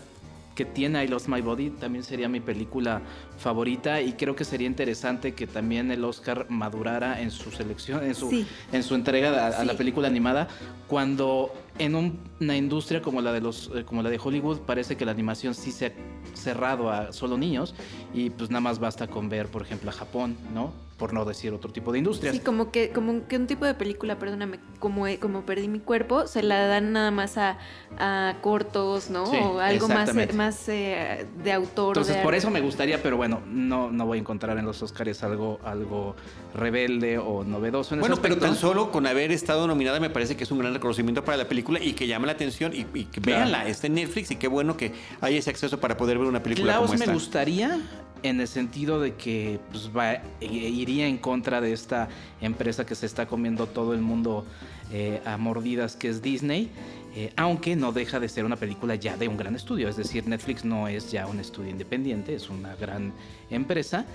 que 0.59 0.65
tiene 0.65 1.01
I 1.05 1.07
Lost 1.07 1.29
My 1.29 1.39
Body. 1.39 1.69
También 1.69 2.03
sería 2.03 2.27
mi 2.27 2.41
película 2.41 3.01
favorita 3.37 4.01
y 4.01 4.11
creo 4.11 4.35
que 4.35 4.43
sería 4.43 4.67
interesante 4.67 5.33
que 5.33 5.47
también 5.47 5.89
el 5.89 6.03
Oscar 6.03 6.47
madurara 6.49 7.21
en 7.21 7.31
su 7.31 7.49
selección, 7.49 8.03
en 8.03 8.13
su, 8.13 8.29
Sí. 8.29 8.45
en 8.73 8.83
su 8.83 8.93
entrega 8.93 9.29
a, 9.47 9.61
a 9.61 9.63
la 9.63 9.75
película 9.75 10.09
animada, 10.09 10.49
cuando 10.89 11.53
en 11.77 11.95
un- 11.95 12.19
una 12.41 12.57
industria 12.57 13.01
como 13.01 13.21
la 13.21 13.31
de 13.31 13.39
los 13.39 13.71
eh, 13.73 13.85
como 13.85 14.03
la 14.03 14.09
de 14.09 14.19
Hollywood 14.21 14.59
parece 14.65 14.97
que 14.97 15.05
la 15.05 15.11
animación 15.11 15.53
sí 15.55 15.71
se 15.71 15.85
ha 15.85 15.91
cerrado 16.33 16.91
a 16.91 17.13
solo 17.13 17.37
niños 17.37 17.73
y 18.13 18.29
pues 18.31 18.49
nada 18.49 18.59
más 18.59 18.79
basta 18.79 19.07
con 19.07 19.29
ver, 19.29 19.47
por 19.47 19.61
ejemplo, 19.61 19.89
a 19.89 19.93
Japón, 19.93 20.35
¿no? 20.53 20.73
Por 20.99 21.13
no 21.13 21.25
decir 21.25 21.53
otro 21.53 21.71
tipo 21.71 21.91
de 21.91 21.97
industrias. 21.99 22.35
Sí, 22.35 22.41
como 22.41 22.71
que, 22.71 22.89
como 22.91 23.25
que 23.27 23.37
un 23.37 23.47
tipo 23.47 23.65
de 23.65 23.73
película, 23.73 24.19
perdóname, 24.19 24.59
como, 24.79 25.07
eh, 25.07 25.17
como 25.17 25.43
perdí 25.45 25.67
mi 25.69 25.79
cuerpo, 25.79 26.27
se 26.27 26.43
la 26.43 26.67
dan 26.67 26.91
nada 26.91 27.09
más 27.09 27.37
a, 27.37 27.57
a 27.97 28.35
cortos, 28.41 29.09
¿no? 29.09 29.25
Sí, 29.25 29.37
o 29.41 29.59
algo 29.59 29.87
más, 29.87 30.15
eh, 30.15 30.29
más 30.33 30.69
eh, 30.69 31.25
de 31.43 31.53
autor. 31.53 31.89
Entonces, 31.97 32.17
de 32.17 32.21
por 32.21 32.35
eso 32.35 32.51
me 32.51 32.61
gustaría, 32.61 33.01
pero 33.01 33.17
bueno, 33.17 33.41
no, 33.47 33.89
no 33.89 34.05
voy 34.05 34.17
a 34.17 34.21
encontrar 34.21 34.57
en 34.57 34.65
los 34.65 34.83
Oscars 34.83 35.23
algo, 35.23 35.59
algo 35.63 36.15
rebelde 36.53 37.17
o 37.17 37.43
novedoso 37.43 37.93
en 37.95 38.01
Bueno, 38.01 38.15
ese 38.15 38.21
pero 38.21 38.37
tan 38.37 38.55
solo 38.55 38.91
con 38.91 39.07
haber 39.07 39.31
estado 39.31 39.67
nominada 39.67 39.99
me 39.99 40.09
parece 40.09 40.35
que 40.35 40.43
es 40.43 40.51
un 40.51 40.59
gran 40.59 40.73
reconocimiento 40.73 41.23
para 41.23 41.37
la 41.37 41.47
película 41.47 41.79
y 41.81 41.93
que 41.93 42.07
llama 42.07 42.25
la 42.27 42.33
atención 42.33 42.73
y, 42.73 42.85
y 42.93 43.05
que 43.05 43.21
Claro. 43.21 43.39
véanla, 43.45 43.67
está 43.67 43.87
en 43.87 43.93
Netflix 43.95 44.31
y 44.31 44.35
qué 44.35 44.47
bueno 44.47 44.75
que 44.75 44.93
haya 45.21 45.37
ese 45.39 45.49
acceso 45.49 45.79
para 45.79 45.95
poder 45.95 46.17
ver 46.17 46.27
una 46.27 46.43
película 46.43 46.73
Klaus 46.73 46.87
como 46.87 46.99
me 46.99 47.05
esta. 47.05 47.13
gustaría 47.13 47.79
en 48.23 48.39
el 48.41 48.47
sentido 48.47 48.99
de 48.99 49.15
que 49.15 49.59
pues, 49.71 49.89
va- 49.95 50.21
iría 50.41 51.07
en 51.07 51.17
contra 51.17 51.61
de 51.61 51.73
esta 51.73 52.07
empresa 52.41 52.85
que 52.85 52.95
se 52.95 53.05
está 53.05 53.25
comiendo 53.27 53.67
todo 53.67 53.93
el 53.93 54.01
mundo 54.01 54.45
eh, 54.91 55.21
a 55.25 55.37
mordidas, 55.37 55.95
que 55.95 56.09
es 56.09 56.21
Disney, 56.21 56.69
eh, 57.15 57.31
aunque 57.35 57.75
no 57.75 57.91
deja 57.91 58.19
de 58.19 58.29
ser 58.29 58.45
una 58.45 58.55
película 58.55 58.95
ya 58.95 59.17
de 59.17 59.27
un 59.27 59.37
gran 59.37 59.55
estudio. 59.55 59.87
Es 59.89 59.97
decir, 59.97 60.27
Netflix 60.27 60.63
no 60.65 60.87
es 60.87 61.11
ya 61.11 61.27
un 61.27 61.39
estudio 61.39 61.69
independiente, 61.69 62.35
es 62.35 62.49
una 62.49 62.75
gran 62.75 63.13
empresa. 63.49 64.05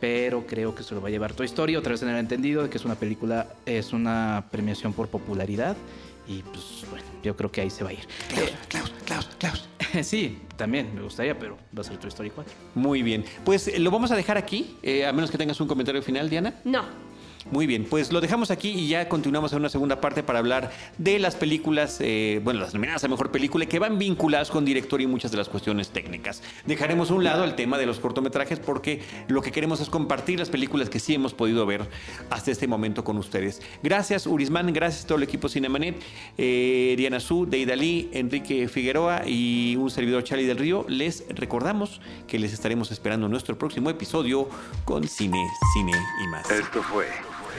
Pero 0.00 0.44
creo 0.46 0.74
que 0.74 0.82
se 0.82 0.94
lo 0.94 1.00
va 1.00 1.08
a 1.08 1.10
llevar 1.10 1.32
Toy 1.32 1.46
Story, 1.46 1.76
otra 1.76 1.92
vez 1.92 2.02
en 2.02 2.10
el 2.10 2.16
entendido 2.18 2.62
de 2.64 2.68
que 2.68 2.76
es 2.76 2.84
una 2.84 2.96
película, 2.96 3.46
es 3.64 3.92
una 3.94 4.44
premiación 4.50 4.92
por 4.92 5.08
popularidad. 5.08 5.76
Y 6.28 6.42
pues 6.42 6.84
bueno, 6.90 7.06
yo 7.22 7.34
creo 7.36 7.50
que 7.50 7.62
ahí 7.62 7.70
se 7.70 7.84
va 7.84 7.90
a 7.90 7.92
ir. 7.94 8.00
Klaus, 8.28 8.50
Klaus, 8.68 8.92
Klaus, 9.06 9.28
Klaus. 9.38 9.68
sí, 10.02 10.38
también 10.56 10.94
me 10.94 11.02
gustaría, 11.02 11.38
pero 11.38 11.56
va 11.76 11.82
a 11.82 11.84
ser 11.84 11.96
Toy 11.98 12.08
Story 12.08 12.30
4. 12.30 12.52
Muy 12.74 13.02
bien. 13.02 13.24
Pues 13.44 13.68
eh, 13.68 13.78
lo 13.78 13.90
vamos 13.90 14.10
a 14.10 14.16
dejar 14.16 14.36
aquí, 14.36 14.76
eh, 14.82 15.06
a 15.06 15.12
menos 15.12 15.30
que 15.30 15.38
tengas 15.38 15.60
un 15.60 15.68
comentario 15.68 16.02
final, 16.02 16.28
Diana. 16.28 16.54
No. 16.64 16.84
Muy 17.50 17.66
bien, 17.66 17.84
pues 17.84 18.10
lo 18.10 18.20
dejamos 18.20 18.50
aquí 18.50 18.70
y 18.70 18.88
ya 18.88 19.08
continuamos 19.08 19.52
en 19.52 19.58
una 19.58 19.68
segunda 19.68 20.00
parte 20.00 20.22
para 20.22 20.38
hablar 20.38 20.70
de 20.96 21.18
las 21.18 21.34
películas, 21.34 21.98
eh, 22.00 22.40
bueno, 22.42 22.60
las 22.60 22.72
nominadas 22.72 23.04
a 23.04 23.08
mejor 23.08 23.30
película 23.30 23.66
que 23.66 23.78
van 23.78 23.98
vinculadas 23.98 24.50
con 24.50 24.64
director 24.64 25.00
y 25.02 25.06
muchas 25.06 25.30
de 25.30 25.36
las 25.36 25.50
cuestiones 25.50 25.90
técnicas. 25.90 26.42
Dejaremos 26.64 27.10
a 27.10 27.14
un 27.14 27.22
lado 27.22 27.44
el 27.44 27.54
tema 27.54 27.76
de 27.76 27.84
los 27.84 28.00
cortometrajes 28.00 28.60
porque 28.60 29.02
lo 29.28 29.42
que 29.42 29.52
queremos 29.52 29.80
es 29.80 29.90
compartir 29.90 30.38
las 30.38 30.48
películas 30.48 30.88
que 30.88 30.98
sí 30.98 31.14
hemos 31.14 31.34
podido 31.34 31.66
ver 31.66 31.86
hasta 32.30 32.50
este 32.50 32.66
momento 32.66 33.04
con 33.04 33.18
ustedes. 33.18 33.60
Gracias, 33.82 34.26
Urisman, 34.26 34.72
gracias 34.72 35.04
a 35.04 35.08
todo 35.08 35.18
el 35.18 35.24
equipo 35.24 35.48
Cinemanet, 35.48 36.00
eh, 36.38 36.94
Diana 36.96 37.20
Su, 37.20 37.44
Deidali, 37.44 38.08
Enrique 38.12 38.68
Figueroa 38.68 39.28
y 39.28 39.76
un 39.76 39.90
servidor 39.90 40.24
Charlie 40.24 40.46
del 40.46 40.56
Río. 40.56 40.86
Les 40.88 41.24
recordamos 41.28 42.00
que 42.26 42.38
les 42.38 42.54
estaremos 42.54 42.90
esperando 42.90 43.26
en 43.26 43.32
nuestro 43.32 43.58
próximo 43.58 43.90
episodio 43.90 44.48
con 44.86 45.06
Cine, 45.06 45.46
Cine 45.74 45.92
y 46.24 46.28
más. 46.28 46.50
Esto 46.50 46.82
fue 46.82 47.06